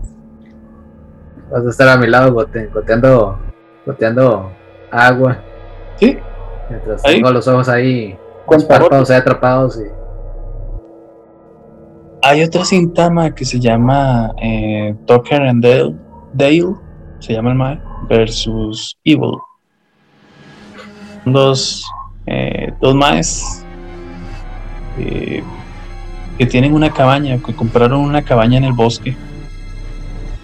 [1.51, 3.37] Vas a estar a mi lado goteando,
[3.85, 4.51] goteando
[4.89, 5.37] agua.
[5.97, 6.17] Sí.
[6.67, 8.17] Mientras tengo los ojos ahí,
[8.47, 9.79] con los párpados ahí atrapados.
[9.79, 9.83] Y...
[12.23, 15.95] Hay otra cintama que se llama eh, Tucker and Dale,
[16.33, 16.73] Dale,
[17.19, 17.79] se llama el Mae,
[18.09, 19.37] versus Evil.
[21.23, 21.85] Dos,
[22.25, 23.64] eh, dos Maes
[24.97, 25.43] eh,
[26.37, 29.15] que tienen una cabaña, que compraron una cabaña en el bosque.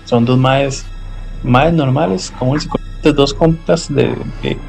[0.06, 0.86] Son dos maes,
[1.44, 2.62] maes normales, como el
[3.16, 4.16] dos contas de,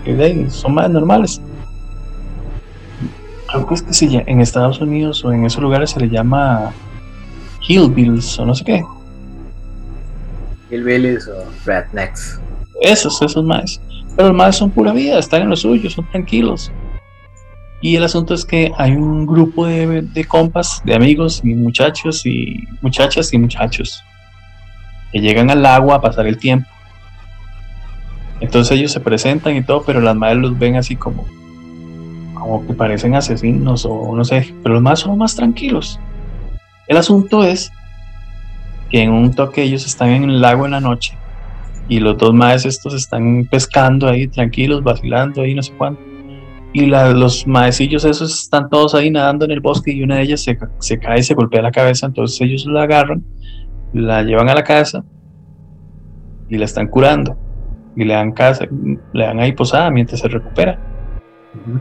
[0.05, 1.41] de, son maes normales.
[3.49, 6.73] Creo que es que si en Estados Unidos o en esos lugares se le llama
[7.69, 8.85] hillbills o no sé qué.
[10.71, 12.41] Hillbillies o rednecks.
[12.81, 13.81] Esos, esos maes.
[14.17, 16.73] Pero los madres son pura vida, están en lo suyo, son tranquilos.
[17.83, 22.25] Y el asunto es que hay un grupo de, de compas, de amigos y muchachos
[22.25, 24.03] y muchachas y muchachos
[25.11, 26.69] que llegan al agua a pasar el tiempo.
[28.41, 31.27] Entonces ellos se presentan y todo, pero las madres los ven así como,
[32.35, 36.01] como que parecen asesinos o no sé, pero los más son más tranquilos.
[36.89, 37.71] El asunto es
[38.91, 41.17] que en un toque ellos están en el lago en la noche
[41.89, 46.12] y los dos maestros estos están pescando ahí tranquilos, vacilando ahí no sé cuánto.
[46.73, 50.43] Y los maecillos esos están todos ahí nadando en el bosque y una de ellas
[50.43, 53.23] se, se cae y se golpea la cabeza, entonces ellos la agarran,
[53.93, 55.05] la llevan a la casa
[56.49, 57.37] y la están curando
[57.95, 58.67] y le dan casa,
[59.13, 60.79] le dan ahí posada mientras se recupera.
[61.55, 61.79] Uh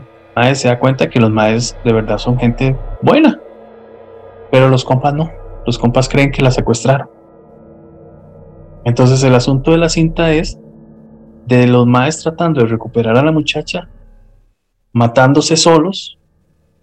[0.54, 3.38] se da cuenta que los maes de verdad son gente buena,
[4.50, 5.30] pero los compas no.
[5.66, 7.08] Los compas creen que la secuestraron.
[8.84, 10.58] Entonces el asunto de la cinta es
[11.46, 13.88] de los maes tratando de recuperar a la muchacha,
[14.92, 16.18] matándose solos,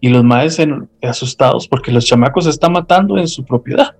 [0.02, 0.58] y los maes
[1.04, 3.96] asustados porque los chamacos se están matando en su propiedad.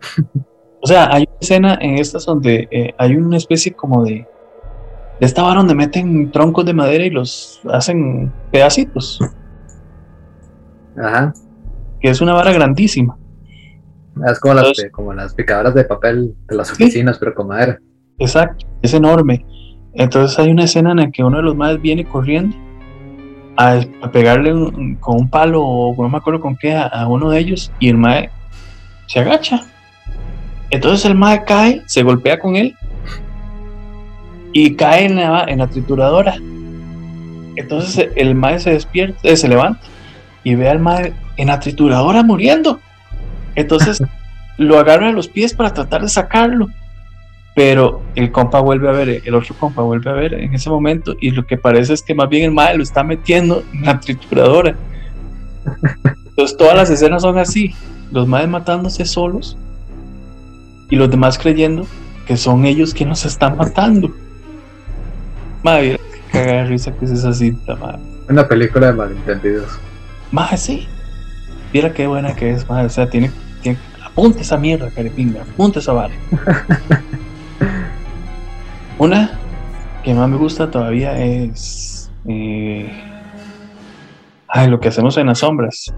[0.82, 4.26] o sea, hay una escena en estas donde eh, hay una especie como de,
[5.20, 9.20] de esta vara donde meten troncos de madera y los hacen pedacitos.
[10.96, 11.32] Ajá.
[12.00, 13.18] Que es una vara grandísima.
[14.26, 17.78] Es como, las, como las picadoras de papel de las oficinas, pero con madera.
[18.18, 19.46] Exacto, es enorme.
[19.92, 22.56] Entonces hay una escena en la que uno de los madres viene corriendo
[23.58, 23.80] a,
[24.12, 24.52] pegarle
[25.00, 27.98] con un palo o no me acuerdo con qué a, uno de ellos y el
[27.98, 28.30] mae
[29.06, 29.64] se agacha.
[30.70, 32.76] Entonces el mae cae, se golpea con él
[34.52, 36.36] y cae en la, en la trituradora.
[37.56, 39.80] Entonces el mae se despierta, eh, se levanta
[40.44, 42.78] y ve al mae en la trituradora muriendo.
[43.56, 44.00] Entonces
[44.56, 46.68] lo agarra a los pies para tratar de sacarlo.
[47.58, 51.16] Pero el compa vuelve a ver, el otro compa vuelve a ver en ese momento
[51.20, 53.98] y lo que parece es que más bien el mae lo está metiendo en la
[53.98, 54.76] trituradora.
[56.28, 57.74] Entonces todas las escenas son así,
[58.12, 59.56] los maes matándose solos
[60.88, 61.84] y los demás creyendo
[62.28, 64.14] que son ellos quienes nos están matando.
[65.64, 65.98] Madre,
[66.30, 67.98] qué de risa que es esa cinta, madre.
[68.28, 69.80] Una película de malentendidos.
[70.30, 70.86] Madre, sí.
[71.72, 72.86] Mira qué buena que es, madre.
[72.86, 73.32] O sea, tiene,
[73.62, 75.42] tiene apunte esa mierda, carepinga.
[75.42, 76.14] Apunte esa vara.
[78.98, 79.30] Una
[80.02, 82.10] que más me gusta todavía es.
[82.26, 82.90] Eh,
[84.48, 85.94] ay, lo que hacemos en las sombras.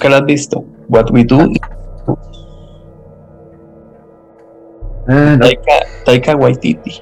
[0.00, 0.64] ¿Qué la has visto?
[0.88, 1.48] What We Do
[5.08, 5.38] Ah,
[6.04, 7.00] Taika, Waititi.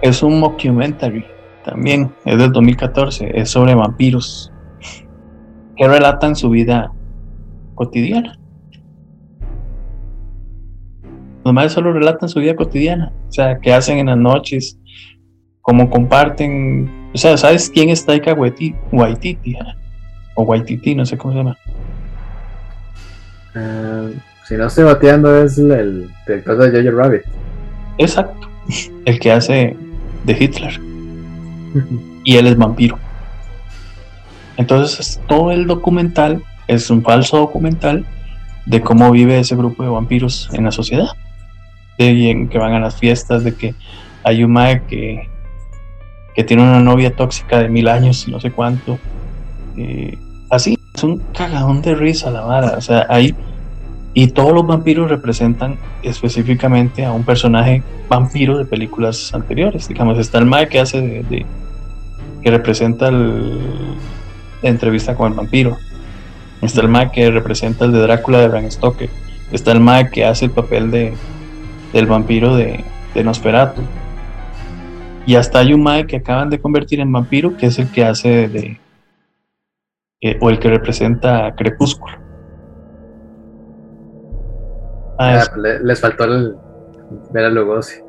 [0.00, 1.24] Es un mockumentary
[1.64, 4.50] también, es del 2014, es sobre vampiros
[5.76, 6.92] que relatan su vida
[7.74, 8.39] cotidiana.
[11.44, 14.78] Los solo relatan su vida cotidiana, o sea, qué hacen en las noches,
[15.62, 18.74] cómo comparten, o sea, ¿sabes quién es Taika Waititi?
[20.34, 21.58] O Waititi, no sé cómo se llama.
[23.54, 24.08] Ah,
[24.46, 27.22] si no estoy bateando es el director de Jojo Rabbit.
[27.98, 28.48] Exacto.
[29.04, 29.76] El que hace
[30.24, 30.80] de Hitler.
[32.24, 32.98] y él es vampiro.
[34.56, 38.04] Entonces todo el documental es un falso documental
[38.66, 41.08] de cómo vive ese grupo de vampiros en la sociedad.
[42.04, 43.74] De que van a las fiestas, de que
[44.24, 45.28] hay un mae que,
[46.34, 48.98] que tiene una novia tóxica de mil años, no sé cuánto.
[49.76, 50.16] Eh,
[50.48, 52.78] así, es un cagadón de risa la vara.
[52.78, 53.34] O sea, hay
[54.12, 59.86] y todos los vampiros representan específicamente a un personaje vampiro de películas anteriores.
[59.86, 61.46] Digamos, está el Mae que hace de,
[62.42, 63.58] que representa la
[64.62, 65.76] entrevista con el vampiro.
[66.60, 69.10] Está el Mae que representa el de Drácula de Bram Stoker.
[69.52, 71.14] Está el Mae que hace el papel de,
[71.92, 72.84] del vampiro de,
[73.14, 73.82] de Nosferatu.
[75.26, 78.04] Y hasta hay un Mae que acaban de convertir en vampiro, que es el que
[78.04, 78.80] hace de.
[80.22, 82.14] Eh, o el que representa Crepúsculo.
[85.18, 86.56] Ah, pues les faltó el,
[87.32, 88.00] ver a Lugosi.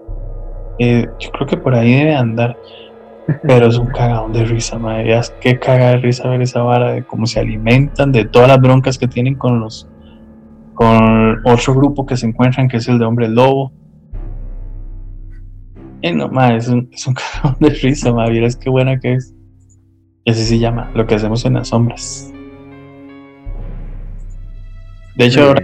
[0.80, 2.58] Eh, yo creo que por ahí debe andar.
[3.44, 5.20] Pero es un cagadón de risa, madre.
[5.40, 8.98] Que caga de risa ver esa vara de cómo se alimentan, de todas las broncas
[8.98, 9.88] que tienen con los
[10.82, 13.72] con otro grupo que se encuentran, que es el de Hombre Lobo.
[16.02, 17.14] Y no, madre, es un, es un
[17.44, 18.44] cagadón de risa, madre.
[18.44, 19.32] Es que buena que es.
[20.26, 22.34] Y así se llama, lo que hacemos en las sombras.
[25.16, 25.64] De hecho, ahora,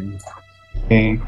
[0.91, 1.19] eh,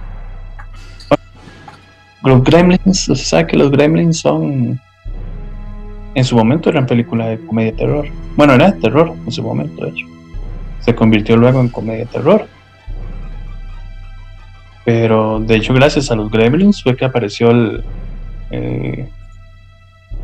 [2.23, 4.79] los Gremlins, se sabe que los Gremlins son.
[6.13, 8.07] En su momento eran películas de comedia terror.
[8.37, 10.05] Bueno, era de terror en su momento, de hecho.
[10.81, 12.45] Se convirtió luego en comedia terror.
[14.89, 17.83] Pero de hecho, gracias a los Gremlins fue que apareció el,
[18.49, 19.07] eh,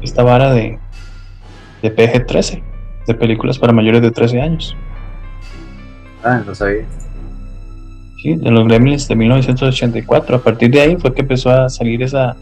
[0.02, 0.80] esta vara de,
[1.84, 2.64] de PG-13,
[3.06, 4.76] de películas para mayores de 13 años.
[6.24, 6.84] Ah, no sabía.
[8.20, 10.38] Sí, de los Gremlins de 1984.
[10.38, 12.36] A partir de ahí fue que empezó a salir esa,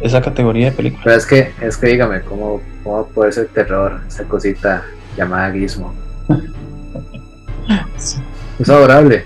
[0.00, 1.04] esa categoría de películas.
[1.04, 4.82] Pero es que, es que dígame, ¿cómo, cómo puede ser terror esa cosita
[5.14, 5.92] llamada Gizmo?
[8.56, 9.24] Es adorable.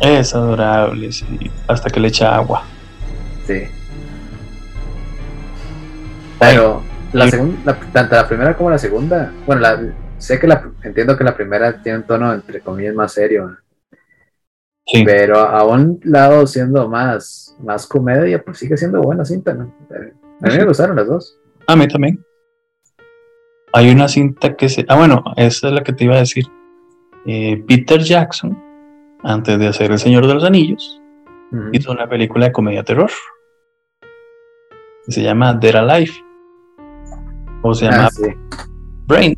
[0.00, 1.50] Es adorable, sí.
[1.68, 2.64] Hasta que le echa agua.
[3.46, 3.64] Sí.
[6.38, 6.82] Pero
[7.12, 11.24] la segunda, tanto la primera como la segunda, bueno, la, sé que la, entiendo que
[11.24, 13.58] la primera tiene un tono entre comillas más serio.
[14.86, 15.04] Sí.
[15.04, 19.74] Pero a un lado siendo más, más comedia, pues sigue siendo buena cinta, ¿no?
[20.42, 21.38] A mí me gustaron las dos.
[21.66, 22.24] A mí también.
[23.72, 24.84] Hay una cinta que se.
[24.88, 26.46] Ah, bueno, esa es la que te iba a decir.
[27.26, 28.58] Eh, Peter Jackson,
[29.22, 31.00] antes de hacer El Señor de los Anillos,
[31.72, 33.10] hizo una película de comedia terror.
[35.06, 36.12] Que se llama Dead Alive.
[37.62, 38.34] O se llama ah,
[39.06, 39.34] Brain.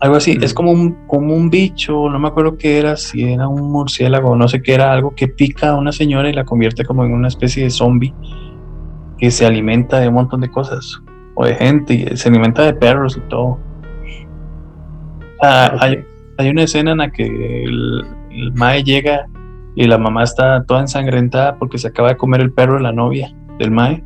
[0.00, 0.36] Algo así.
[0.40, 4.34] Es como un, como un bicho, no me acuerdo qué era, si era un murciélago,
[4.34, 7.12] no sé qué era, algo que pica a una señora y la convierte como en
[7.12, 8.12] una especie de zombie
[9.18, 11.00] que se alimenta de un montón de cosas
[11.34, 13.60] o de gente y se alimenta de perros y todo.
[15.40, 16.04] Ah, hay,
[16.38, 17.24] hay, una escena en la que
[17.64, 18.04] el,
[18.54, 19.26] Mae llega
[19.74, 22.92] y la mamá está toda ensangrentada porque se acaba de comer el perro de la
[22.92, 24.04] novia del Mae.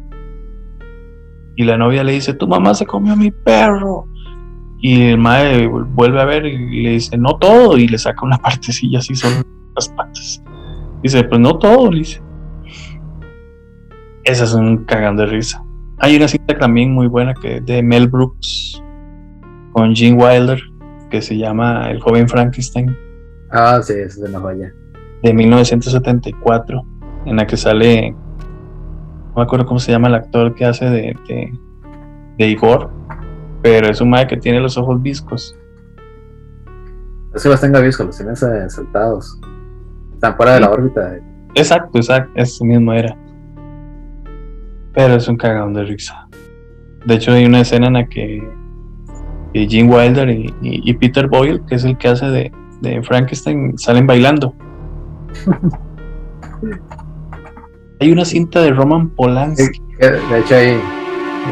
[1.56, 4.06] Y la novia le dice, tu mamá se comió mi perro.
[4.78, 7.78] Y el Mae vuelve a ver y le dice, no todo.
[7.78, 9.36] Y le saca una partecilla así, solo
[9.74, 10.42] las patas.
[11.02, 12.22] Dice, pues no todo, le dice.
[14.24, 15.62] Es un cagán de risa.
[15.98, 18.82] Hay una cinta también muy buena que es de Mel Brooks
[19.72, 20.60] con Gene Wilder
[21.10, 22.96] que se llama El joven Frankenstein.
[23.58, 24.70] Ah, sí, es de una joya.
[25.22, 26.84] De 1974,
[27.24, 31.16] en la que sale, no me acuerdo cómo se llama el actor que hace de,
[32.36, 32.90] de, Igor,
[33.62, 35.56] pero es un madre que tiene los ojos viscos.
[37.34, 39.40] Es que los tenga viscos, los tiene saltados.
[40.12, 41.18] Están fuera de la órbita.
[41.54, 43.16] Exacto, exacto, eso mismo era.
[44.92, 46.28] Pero es un cagón de risa.
[47.06, 48.46] De hecho, hay una escena en la que
[49.54, 52.52] Gene Wilder y, Peter Boyle, que es el que hace de,
[53.02, 54.54] Frankenstein, salen bailando.
[58.00, 59.80] hay una cinta de Roman Polanski.
[59.98, 60.80] De hecho, ahí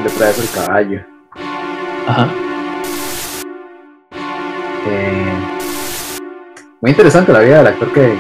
[0.03, 1.01] le trae el caballo.
[2.07, 2.29] Ajá.
[4.87, 5.39] Eh,
[6.83, 8.15] muy interesante la vida del actor que,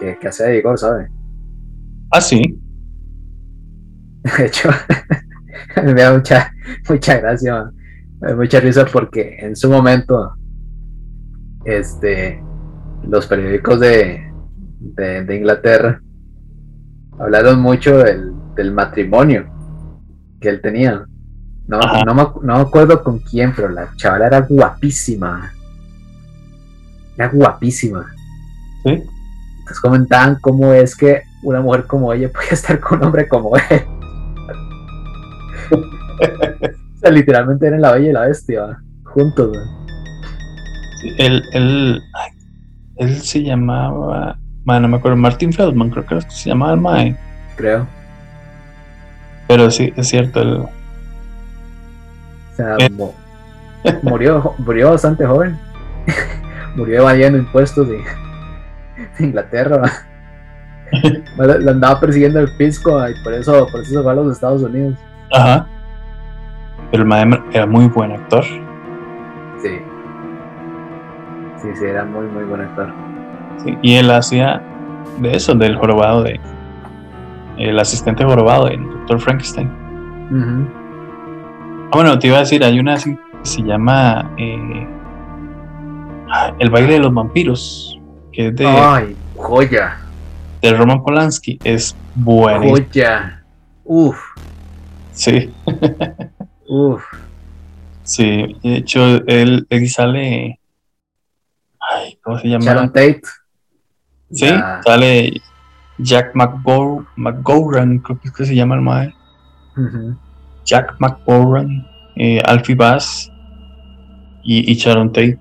[0.00, 1.08] que, que hace de Igor, ¿sabe?
[2.10, 2.58] Ah, sí.
[4.38, 4.70] De hecho,
[5.84, 6.52] me da mucha,
[6.88, 7.70] mucha gracia,
[8.36, 10.34] mucha risa porque en su momento,
[11.64, 12.42] este,
[13.02, 14.32] los periódicos de,
[14.80, 16.00] de, Inglaterra
[17.18, 19.48] hablaron mucho del, del, matrimonio
[20.40, 21.06] que él tenía.
[21.66, 25.52] No, no, me, no, me, acuerdo con quién, pero la chavala era guapísima.
[27.16, 28.06] Era guapísima.
[28.84, 28.90] ¿Sí?
[29.58, 33.56] Entonces comentaban cómo es que una mujer como ella puede estar con un hombre como
[33.56, 33.84] él.
[35.70, 39.56] o sea, literalmente eran la bella y la bestia, juntos.
[41.18, 42.02] Él, él,
[42.96, 47.16] él se llamaba, no me acuerdo, Martin Feldman, creo que se llamaba el Mae.
[47.56, 47.86] Creo.
[49.46, 50.42] Pero sí, es cierto.
[50.42, 50.70] El, o
[52.54, 52.90] sea, eh.
[54.02, 55.58] murió, murió bastante joven.
[56.76, 58.02] murió evadiendo impuestos de,
[59.18, 59.82] Inglaterra.
[61.38, 64.62] Lo andaba persiguiendo el pisco y por eso, por eso se fue a los Estados
[64.62, 64.96] Unidos.
[65.32, 65.66] Ajá.
[66.90, 68.44] Pero el Mae era muy buen actor.
[69.62, 69.80] Sí.
[71.62, 72.92] Sí, sí, era muy, muy buen actor.
[73.64, 74.62] Sí, y él hacía
[75.20, 76.40] de eso, del jorobado de.
[77.56, 79.20] El asistente jorobado del Dr.
[79.20, 79.68] Frankenstein.
[80.30, 84.86] Ah, bueno, te iba a decir, hay una que se llama eh,
[86.60, 87.98] El baile de los vampiros,
[88.32, 88.66] que es de.
[88.66, 89.96] ¡Ay, joya!
[90.62, 91.58] De Roman Polanski.
[91.64, 92.76] Es buenísimo.
[92.76, 93.42] Joya.
[93.84, 94.18] Uf.
[95.12, 95.52] Sí.
[96.68, 97.02] Uf.
[98.08, 100.58] Sí, de hecho, él, él sale.
[102.28, 102.64] ¿Cómo se llama?
[102.64, 103.22] Sharon Tate.
[104.30, 104.48] Sí,
[104.84, 105.40] sale
[105.96, 109.14] Jack McGowran, creo que es que se llama el mae.
[110.66, 111.86] Jack McGowran,
[112.16, 113.32] eh, Alfie Bass
[114.42, 115.38] y, y, Sharon Tate.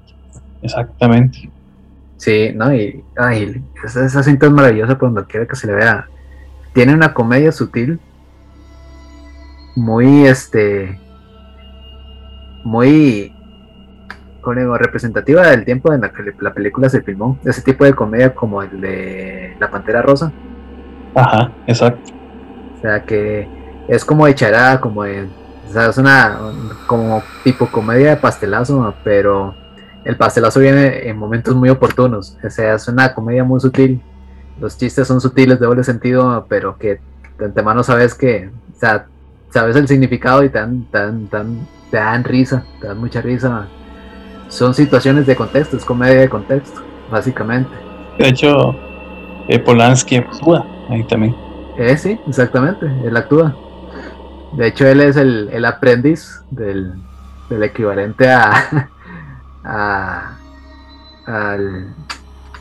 [0.61, 1.51] Exactamente.
[2.15, 5.73] Sí, no, y ay, esa, esa cinta es maravillosa por donde quiera que se le
[5.73, 6.07] vea.
[6.73, 7.99] Tiene una comedia sutil
[9.75, 10.97] muy, este,
[12.63, 13.36] muy,
[14.53, 17.37] representativa del tiempo en la que la película se filmó.
[17.45, 20.31] Ese tipo de comedia como el de La Pantera Rosa.
[21.15, 22.13] Ajá, exacto.
[22.77, 23.47] O sea que
[23.87, 25.27] es como echará, como de,
[25.67, 26.39] o sea, es una
[26.85, 29.55] como tipo comedia de pastelazo, pero
[30.03, 32.37] el pastelazo viene en momentos muy oportunos.
[32.43, 34.01] O sea, es una comedia muy sutil.
[34.59, 36.99] Los chistes son sutiles de doble sentido, pero que
[37.37, 39.05] de antemano sabes que, o sea,
[39.49, 40.97] sabes el significado y te dan, te
[41.91, 43.67] te dan risa, te dan mucha risa.
[44.49, 47.69] Son situaciones de contexto, es comedia de contexto, básicamente.
[48.17, 48.75] De hecho,
[49.47, 51.35] eh, Polanski actúa ahí también.
[51.77, 53.55] Eh, sí, exactamente, él actúa.
[54.53, 56.93] De hecho, él es el, el aprendiz del,
[57.49, 58.89] del, equivalente a,
[59.63, 60.37] a
[61.25, 61.93] al,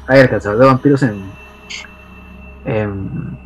[0.09, 1.23] ay, el cazador de vampiros en,
[2.65, 3.39] en,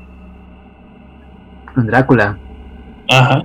[1.76, 2.38] en Drácula.
[3.08, 3.42] Ajá.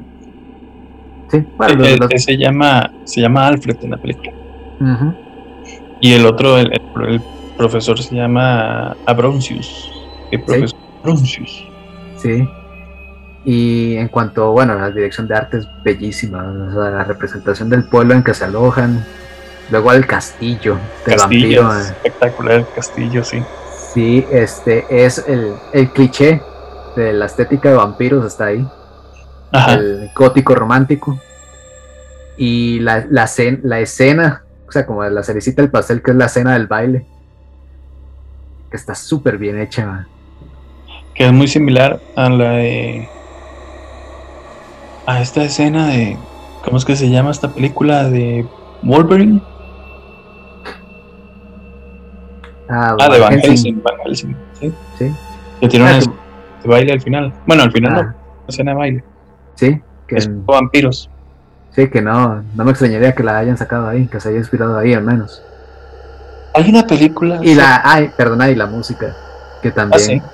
[1.30, 4.45] Sí, bueno, el, se llama se llama Alfred en la película.
[6.02, 7.22] Y el otro, el, el,
[7.58, 9.92] profesor se llama Abroncius.
[10.32, 10.78] El profesor
[11.18, 11.70] ¿Sí?
[12.18, 12.50] Sí.
[13.46, 18.24] Y en cuanto, bueno, la dirección de arte es bellísima, la representación del pueblo en
[18.24, 19.06] que se alojan,
[19.70, 21.72] luego al castillo de vampiro.
[21.72, 21.82] Eh.
[21.82, 23.44] Espectacular el castillo, sí.
[23.94, 26.42] Sí, este es el, el cliché
[26.96, 28.68] de la estética de vampiros, está ahí.
[29.70, 31.20] El gótico romántico.
[32.38, 33.30] Y la, la,
[33.64, 37.06] la escena, o sea, como la cerecita del pastel, que es la escena del baile,
[38.70, 40.08] que está súper bien hecha.
[41.14, 43.08] Que es muy similar a la de.
[45.06, 46.18] a esta escena de.
[46.64, 48.46] ¿Cómo es que se llama esta película de
[48.82, 49.42] Wolverine?
[52.68, 53.82] Ah, ah de Van Helsing.
[53.84, 54.74] Van Helsing, ¿sí?
[54.98, 55.12] Sí.
[55.62, 57.34] Que tiene una ah, de baile al final.
[57.46, 58.16] Bueno, al final no, ah.
[58.16, 59.04] una escena de baile.
[59.54, 59.82] Sí.
[60.08, 61.10] Que es vampiros.
[61.76, 64.78] Sí, que no, no me extrañaría que la hayan sacado ahí, que se haya inspirado
[64.78, 65.44] ahí al menos.
[66.54, 67.40] Hay una película.
[67.42, 69.14] Y la, ay, perdona, y la música,
[69.62, 70.22] que también.
[70.24, 70.32] ¿Ah,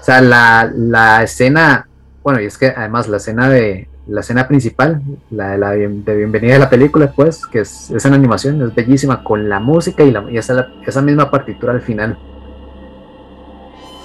[0.00, 1.86] o sea, la, la escena,
[2.22, 6.16] bueno, y es que además la escena de, la escena principal, la, de la de
[6.16, 10.02] bienvenida de la película, pues, que es, es en animación, es bellísima, con la música
[10.02, 12.18] y, la, y esa, esa misma partitura al final.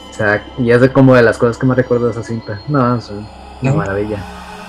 [0.10, 2.62] O sea, y es de como de las cosas que me recuerdo de esa cinta.
[2.68, 3.10] No, es
[3.62, 4.18] una maravilla.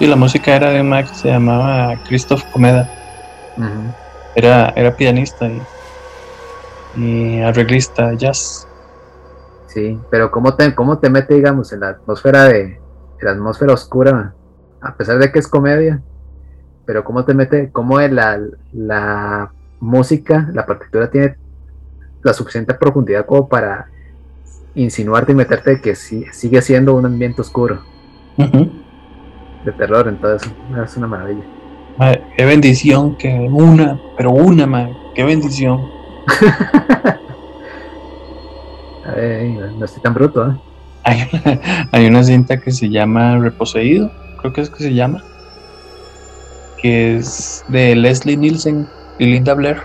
[0.00, 2.90] Y la música era de Max, se llamaba Christoph Comeda.
[4.34, 5.62] era, era pianista y,
[6.96, 8.66] y arreglista jazz.
[9.68, 12.80] Sí, pero ¿cómo te, cómo te mete, digamos, en la atmósfera de
[13.20, 14.34] la atmósfera oscura,
[14.80, 16.02] a pesar de que es comedia,
[16.84, 18.40] pero cómo te mete, cómo la,
[18.72, 21.36] la música, la partitura tiene
[22.22, 23.86] la suficiente profundidad como para
[24.74, 27.82] insinuarte y meterte que sigue siendo un ambiente oscuro
[29.64, 30.52] de terror, entonces
[30.84, 31.44] es una maravilla.
[32.36, 35.80] qué bendición que una, pero una, madre, qué bendición.
[39.78, 40.56] no estoy tan bruto, ¿eh?
[41.92, 44.10] Hay una, cinta que se llama Reposeído,
[44.40, 45.22] creo que es que se llama,
[46.80, 48.88] que es de Leslie Nielsen
[49.18, 49.82] y Linda Blair.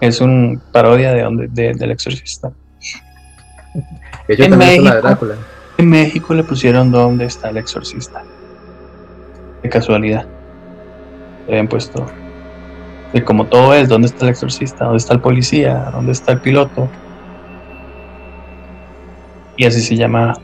[0.00, 2.50] Es un parodia de, donde, del exorcista.
[4.26, 4.90] En México,
[5.78, 8.24] en México le pusieron ¿Dónde está el exorcista?
[9.64, 10.26] De casualidad.
[11.46, 12.06] Le habían puesto.
[13.12, 14.84] Y como todo es, ¿dónde está el exorcista?
[14.84, 15.90] ¿Dónde está el policía?
[15.92, 16.88] ¿Dónde está el piloto?
[19.56, 20.34] Y así se llama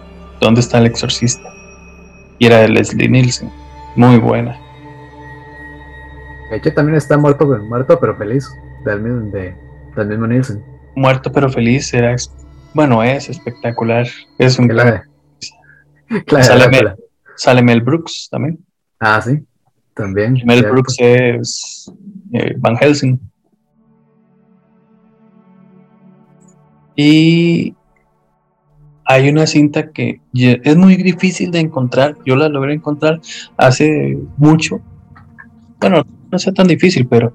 [0.40, 1.48] ¿Dónde está el exorcista?
[2.38, 3.50] Y era de Leslie Nielsen.
[3.94, 4.58] Muy buena.
[6.50, 8.48] De hecho, también está muerto, muerto pero feliz.
[8.84, 9.54] Del mismo, de,
[9.96, 10.64] del mismo Nielsen.
[10.96, 12.16] Muerto pero feliz era.
[12.72, 14.06] Bueno, es espectacular.
[14.38, 14.68] Es un.
[14.68, 15.02] Claro,
[17.36, 18.58] sale Mel Brooks también.
[19.00, 19.42] Ah, sí,
[19.94, 20.42] también.
[20.44, 21.90] Mel Brooks es
[22.34, 23.18] eh, Van Helsing.
[26.94, 27.74] Y
[29.06, 32.16] hay una cinta que es muy difícil de encontrar.
[32.26, 33.20] Yo la logré encontrar
[33.56, 34.82] hace mucho.
[35.80, 37.32] Bueno, no sea tan difícil, pero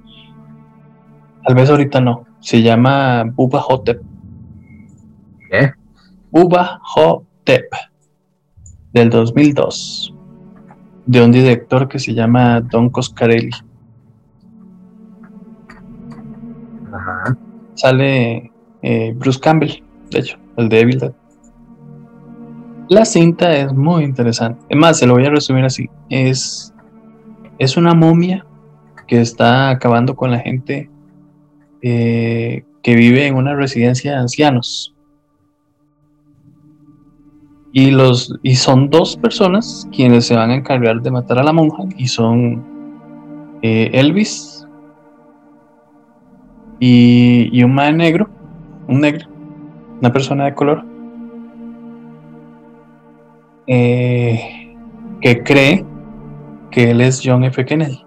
[1.44, 2.28] tal vez ahorita no.
[2.42, 4.04] Se llama Buba Hotep.
[5.50, 5.72] ¿Qué?
[6.30, 7.72] Buba Hotep
[8.94, 10.15] del 2002
[11.06, 13.52] de un director que se llama Don Coscarelli.
[16.92, 17.38] Ajá.
[17.76, 18.52] Sale
[18.82, 21.14] eh, Bruce Campbell, de hecho, el de Evil Dead.
[22.88, 24.64] La cinta es muy interesante.
[24.70, 25.90] Es más, se lo voy a resumir así.
[26.10, 26.74] Es,
[27.58, 28.46] es una momia
[29.08, 30.90] que está acabando con la gente
[31.82, 34.95] eh, que vive en una residencia de ancianos.
[37.78, 41.52] Y, los, y son dos personas quienes se van a encargar de matar a la
[41.52, 42.64] monja y son
[43.62, 44.66] eh, Elvis
[46.80, 48.30] y, y un mae negro,
[48.88, 49.28] un negro,
[50.00, 50.86] una persona de color,
[53.68, 54.74] eh,
[55.20, 55.86] que cree
[56.72, 57.66] que él es John F.
[57.66, 58.02] Kennedy.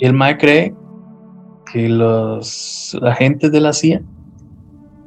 [0.00, 0.74] Y el mae cree
[1.72, 4.02] que los agentes de la CIA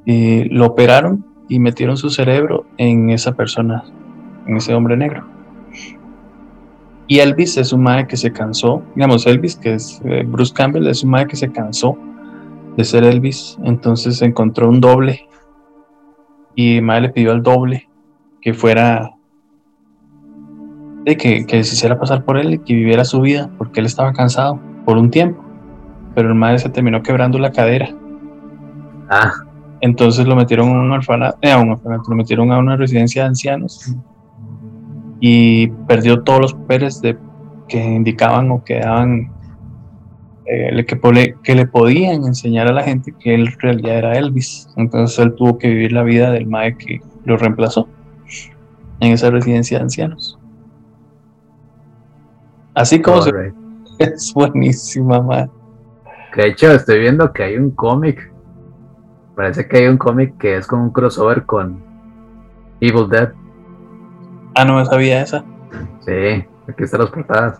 [0.05, 3.83] eh, lo operaron y metieron su cerebro en esa persona,
[4.47, 5.25] en ese hombre negro.
[7.07, 10.87] Y Elvis es un mae que se cansó, digamos, Elvis, que es eh, Bruce Campbell,
[10.87, 11.97] es un mae que se cansó
[12.77, 15.27] de ser Elvis, entonces encontró un doble
[16.55, 17.89] y mae le pidió al doble
[18.39, 19.11] que fuera,
[21.03, 23.85] de que, que se hiciera pasar por él y que viviera su vida, porque él
[23.85, 25.43] estaba cansado por un tiempo,
[26.15, 27.89] pero el mae se terminó quebrando la cadera.
[29.09, 29.33] Ah,
[29.81, 33.23] Entonces lo metieron a un orfanato, eh, a un orfanato, lo metieron a una residencia
[33.23, 33.95] de ancianos
[35.19, 37.17] y perdió todos los papeles de,
[37.67, 39.31] que indicaban o que daban,
[40.45, 44.67] eh, que, que le podían enseñar a la gente que él en realidad era Elvis.
[44.77, 47.87] Entonces él tuvo que vivir la vida del mae que lo reemplazó
[48.99, 50.37] en esa residencia de ancianos.
[52.73, 53.31] Así como se
[53.99, 55.49] es buenísima, mae.
[56.33, 58.30] Que de hecho estoy viendo que hay un cómic.
[59.41, 61.81] Parece que hay un cómic que es como un crossover con
[62.79, 63.31] Evil Dead.
[64.53, 65.43] Ah, no me sabía esa.
[66.05, 67.59] Sí, aquí están las portadas.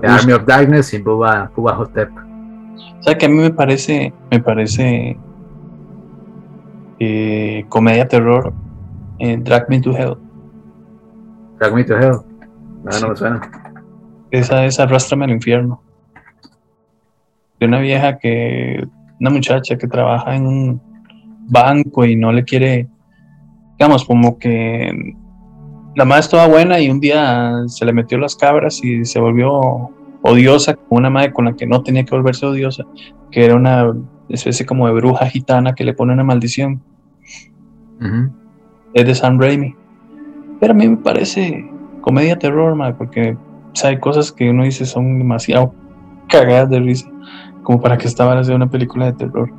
[0.00, 2.08] The Army of Darkness y Bubba, Bubba Hotep.
[3.00, 5.18] O sea que a mí me parece, me parece
[7.00, 8.52] eh, comedia terror
[9.18, 10.18] eh, Drag Me to Hell.
[11.58, 12.18] Drag Me to Hell.
[12.84, 13.40] No, no me suena.
[14.30, 15.82] Esa es Arrastrame al infierno.
[17.58, 18.86] De una vieja que,
[19.20, 20.80] una muchacha que trabaja en un
[21.48, 22.88] banco y no le quiere,
[23.78, 25.14] digamos, como que
[25.94, 29.90] la madre estaba buena y un día se le metió las cabras y se volvió
[30.22, 32.84] odiosa, una madre con la que no tenía que volverse odiosa,
[33.30, 33.92] que era una
[34.28, 36.82] especie como de bruja gitana que le pone una maldición.
[38.94, 39.74] Es de Sam Raimi.
[40.60, 41.68] Pero a mí me parece
[42.00, 45.74] comedia terror, mae, porque o sea, hay cosas que uno dice son demasiado
[46.28, 47.10] cagadas de risa,
[47.68, 49.50] como para que esta vara sea una película de terror.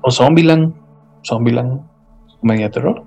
[0.00, 0.74] O Zombieland,
[1.24, 1.80] Zombieland,
[2.40, 3.04] comedia terror.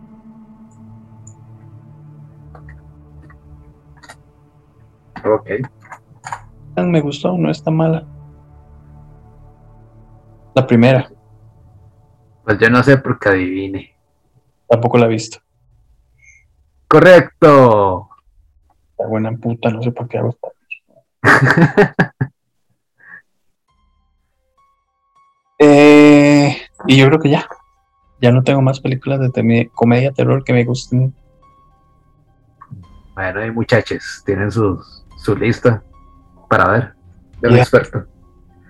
[5.25, 5.49] Ok.
[6.77, 8.07] Me gustó, no está mala.
[10.53, 11.11] La primera,
[12.45, 13.93] Pues yo no sé porque adivine.
[14.69, 15.39] tampoco la he visto.
[16.87, 18.07] Correcto.
[18.97, 20.47] La buena puta, no sé por qué hago esta.
[25.59, 26.57] Eh,
[26.87, 27.47] y yo creo que ya.
[28.21, 31.13] Ya no tengo más películas de comedia terror que me gusten.
[33.13, 34.81] Bueno, hay muchachos, tienen su,
[35.17, 35.83] su lista
[36.49, 36.95] para ver.
[37.41, 38.05] De experto.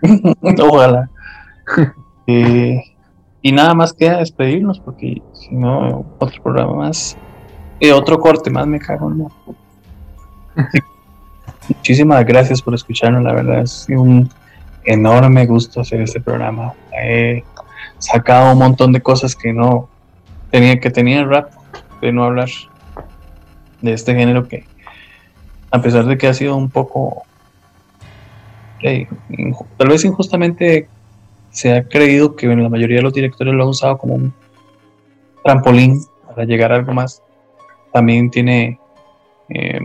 [0.62, 1.10] Ojalá.
[2.28, 2.82] Eh,
[3.44, 7.16] y nada más queda despedirnos porque si no, otro programa más.
[7.80, 9.30] Y otro corte más me cago en la.
[11.70, 14.28] Muchísimas gracias por escucharnos, la verdad es un
[14.86, 16.74] enorme gusto hacer este programa.
[16.94, 17.44] He
[17.98, 19.90] sacado un montón de cosas que no
[20.52, 21.58] tenía que tenía rato
[22.02, 22.50] de no hablar
[23.82, 24.66] de este género que
[25.72, 27.24] a pesar de que ha sido un poco
[29.78, 30.88] tal vez injustamente
[31.50, 34.34] se ha creído que la mayoría de los directores lo han usado como un
[35.44, 37.24] trampolín para llegar a algo más.
[37.94, 38.78] También tiene,
[39.48, 39.80] eh,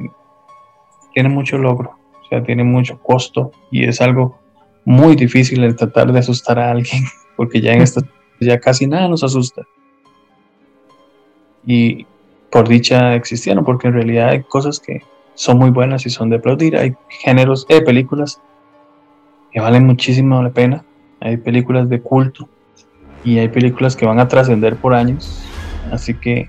[1.15, 4.40] tiene mucho logro, o sea, tiene mucho costo y es algo
[4.85, 7.05] muy difícil el tratar de asustar a alguien,
[7.37, 8.03] porque ya en esta
[8.41, 9.67] ya casi nada nos asusta.
[11.67, 12.07] Y
[12.51, 15.03] por dicha existieron, porque en realidad hay cosas que
[15.35, 16.77] son muy buenas y son de aplaudir.
[16.77, 18.41] Hay géneros, eh, películas
[19.53, 20.85] que valen muchísimo la pena.
[21.21, 22.49] Hay películas de culto
[23.25, 25.45] y hay películas que van a trascender por años.
[25.93, 26.49] Así que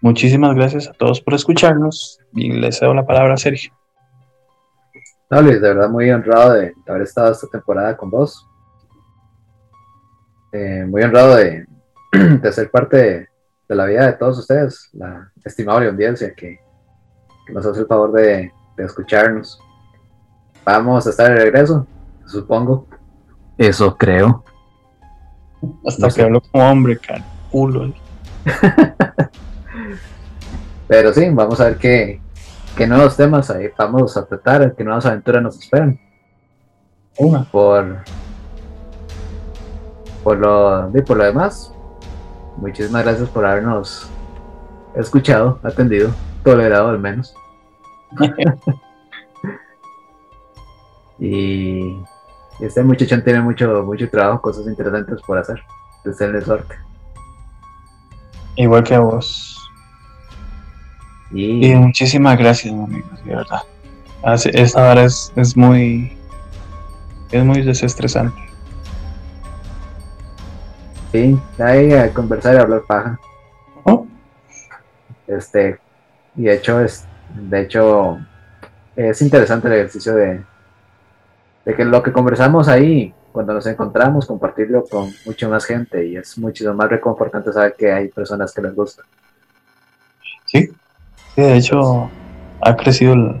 [0.00, 3.72] muchísimas gracias a todos por escucharnos y les cedo la palabra a Sergio.
[5.32, 8.46] No, Luis, de verdad muy honrado de, haber estado esta temporada con vos.
[10.52, 11.66] Eh, muy honrado de,
[12.12, 13.28] de ser parte de,
[13.66, 16.60] de la vida de todos ustedes, la estimable audiencia que,
[17.46, 19.58] que nos hace el favor de, de escucharnos.
[20.66, 21.86] Vamos a estar de regreso,
[22.26, 22.86] supongo.
[23.56, 24.44] Eso creo.
[25.86, 27.90] Hasta No que hablo como hombre, cara, culo.
[30.88, 32.20] Pero sí, vamos a ver qué,
[32.76, 35.98] qué nuevos temas ahí vamos a tratar, qué nuevas aventuras nos esperan.
[37.18, 37.44] Una.
[37.44, 37.98] por
[40.24, 41.74] por lo y por lo demás
[42.56, 44.08] muchísimas gracias por habernos
[44.94, 46.10] escuchado atendido
[46.42, 47.34] tolerado al menos
[51.24, 52.02] Y,
[52.58, 55.62] este muchachón tiene mucho, mucho trabajo, cosas interesantes por hacer.
[56.04, 56.74] Desearle suerte.
[58.56, 59.61] Igual que a vos.
[61.32, 63.62] Y, muchísimas gracias, amigos, de verdad.
[64.52, 66.16] Esta hora es, es muy
[67.32, 68.40] es muy desestresante.
[71.10, 73.18] Sí, hay a conversar y hablar paja.
[73.84, 74.06] ¿Oh?
[75.26, 75.78] Este,
[76.36, 78.18] y de hecho es, de hecho,
[78.96, 80.42] es interesante el ejercicio de,
[81.64, 86.16] de que lo que conversamos ahí, cuando nos encontramos, compartirlo con mucha más gente y
[86.16, 89.02] es mucho más reconfortante saber que hay personas que les gusta.
[90.44, 90.70] Sí,
[91.34, 92.10] sí de hecho
[92.60, 93.40] ha crecido la,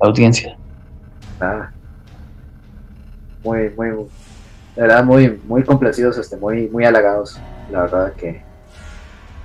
[0.00, 0.56] audiencia.
[1.40, 1.70] Ah,
[3.44, 3.88] muy, muy,
[4.76, 7.38] de verdad, muy, muy complacidos, este, muy, muy halagados,
[7.70, 8.42] la verdad que,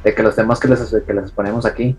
[0.04, 1.96] de que los temas que les, que les exponemos aquí,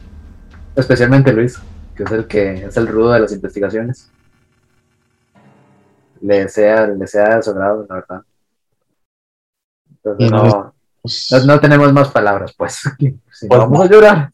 [0.74, 1.58] especialmente Luis,
[1.94, 4.10] que es el que es el rudo de las investigaciones,
[6.20, 8.22] le sea, le sea de su grado, la verdad.
[9.90, 10.74] Entonces no,
[11.46, 12.82] no, tenemos más palabras, pues.
[12.98, 14.32] Si pues vamos a llorar.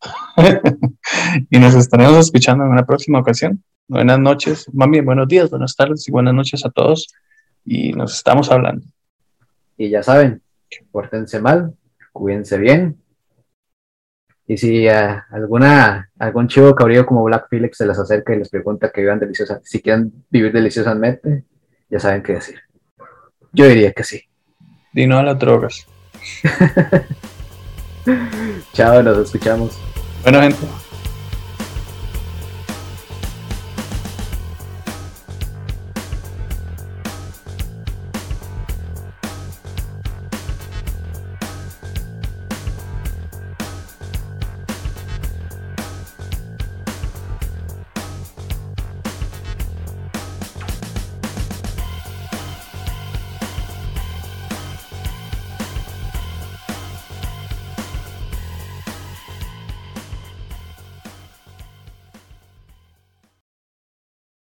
[1.50, 3.62] y nos estaremos escuchando en una próxima ocasión.
[3.86, 7.08] Buenas noches, mami, buenos días, buenas tardes y buenas noches a todos.
[7.64, 8.86] Y nos estamos hablando.
[9.76, 10.42] Y ya saben,
[10.90, 11.74] pórtense mal,
[12.12, 13.00] cuídense bien.
[14.46, 18.48] Y si uh, alguna, algún chivo cabrío como Black Phillips se les acerca y les
[18.48, 21.44] pregunta que vivan deliciosamente, si quieren vivir deliciosamente,
[21.90, 22.60] ya saben qué decir.
[23.52, 24.22] Yo diría que sí.
[24.94, 25.86] Y no a las drogas.
[28.72, 29.78] Chao, nos escuchamos.
[30.22, 30.56] Bueno, gente.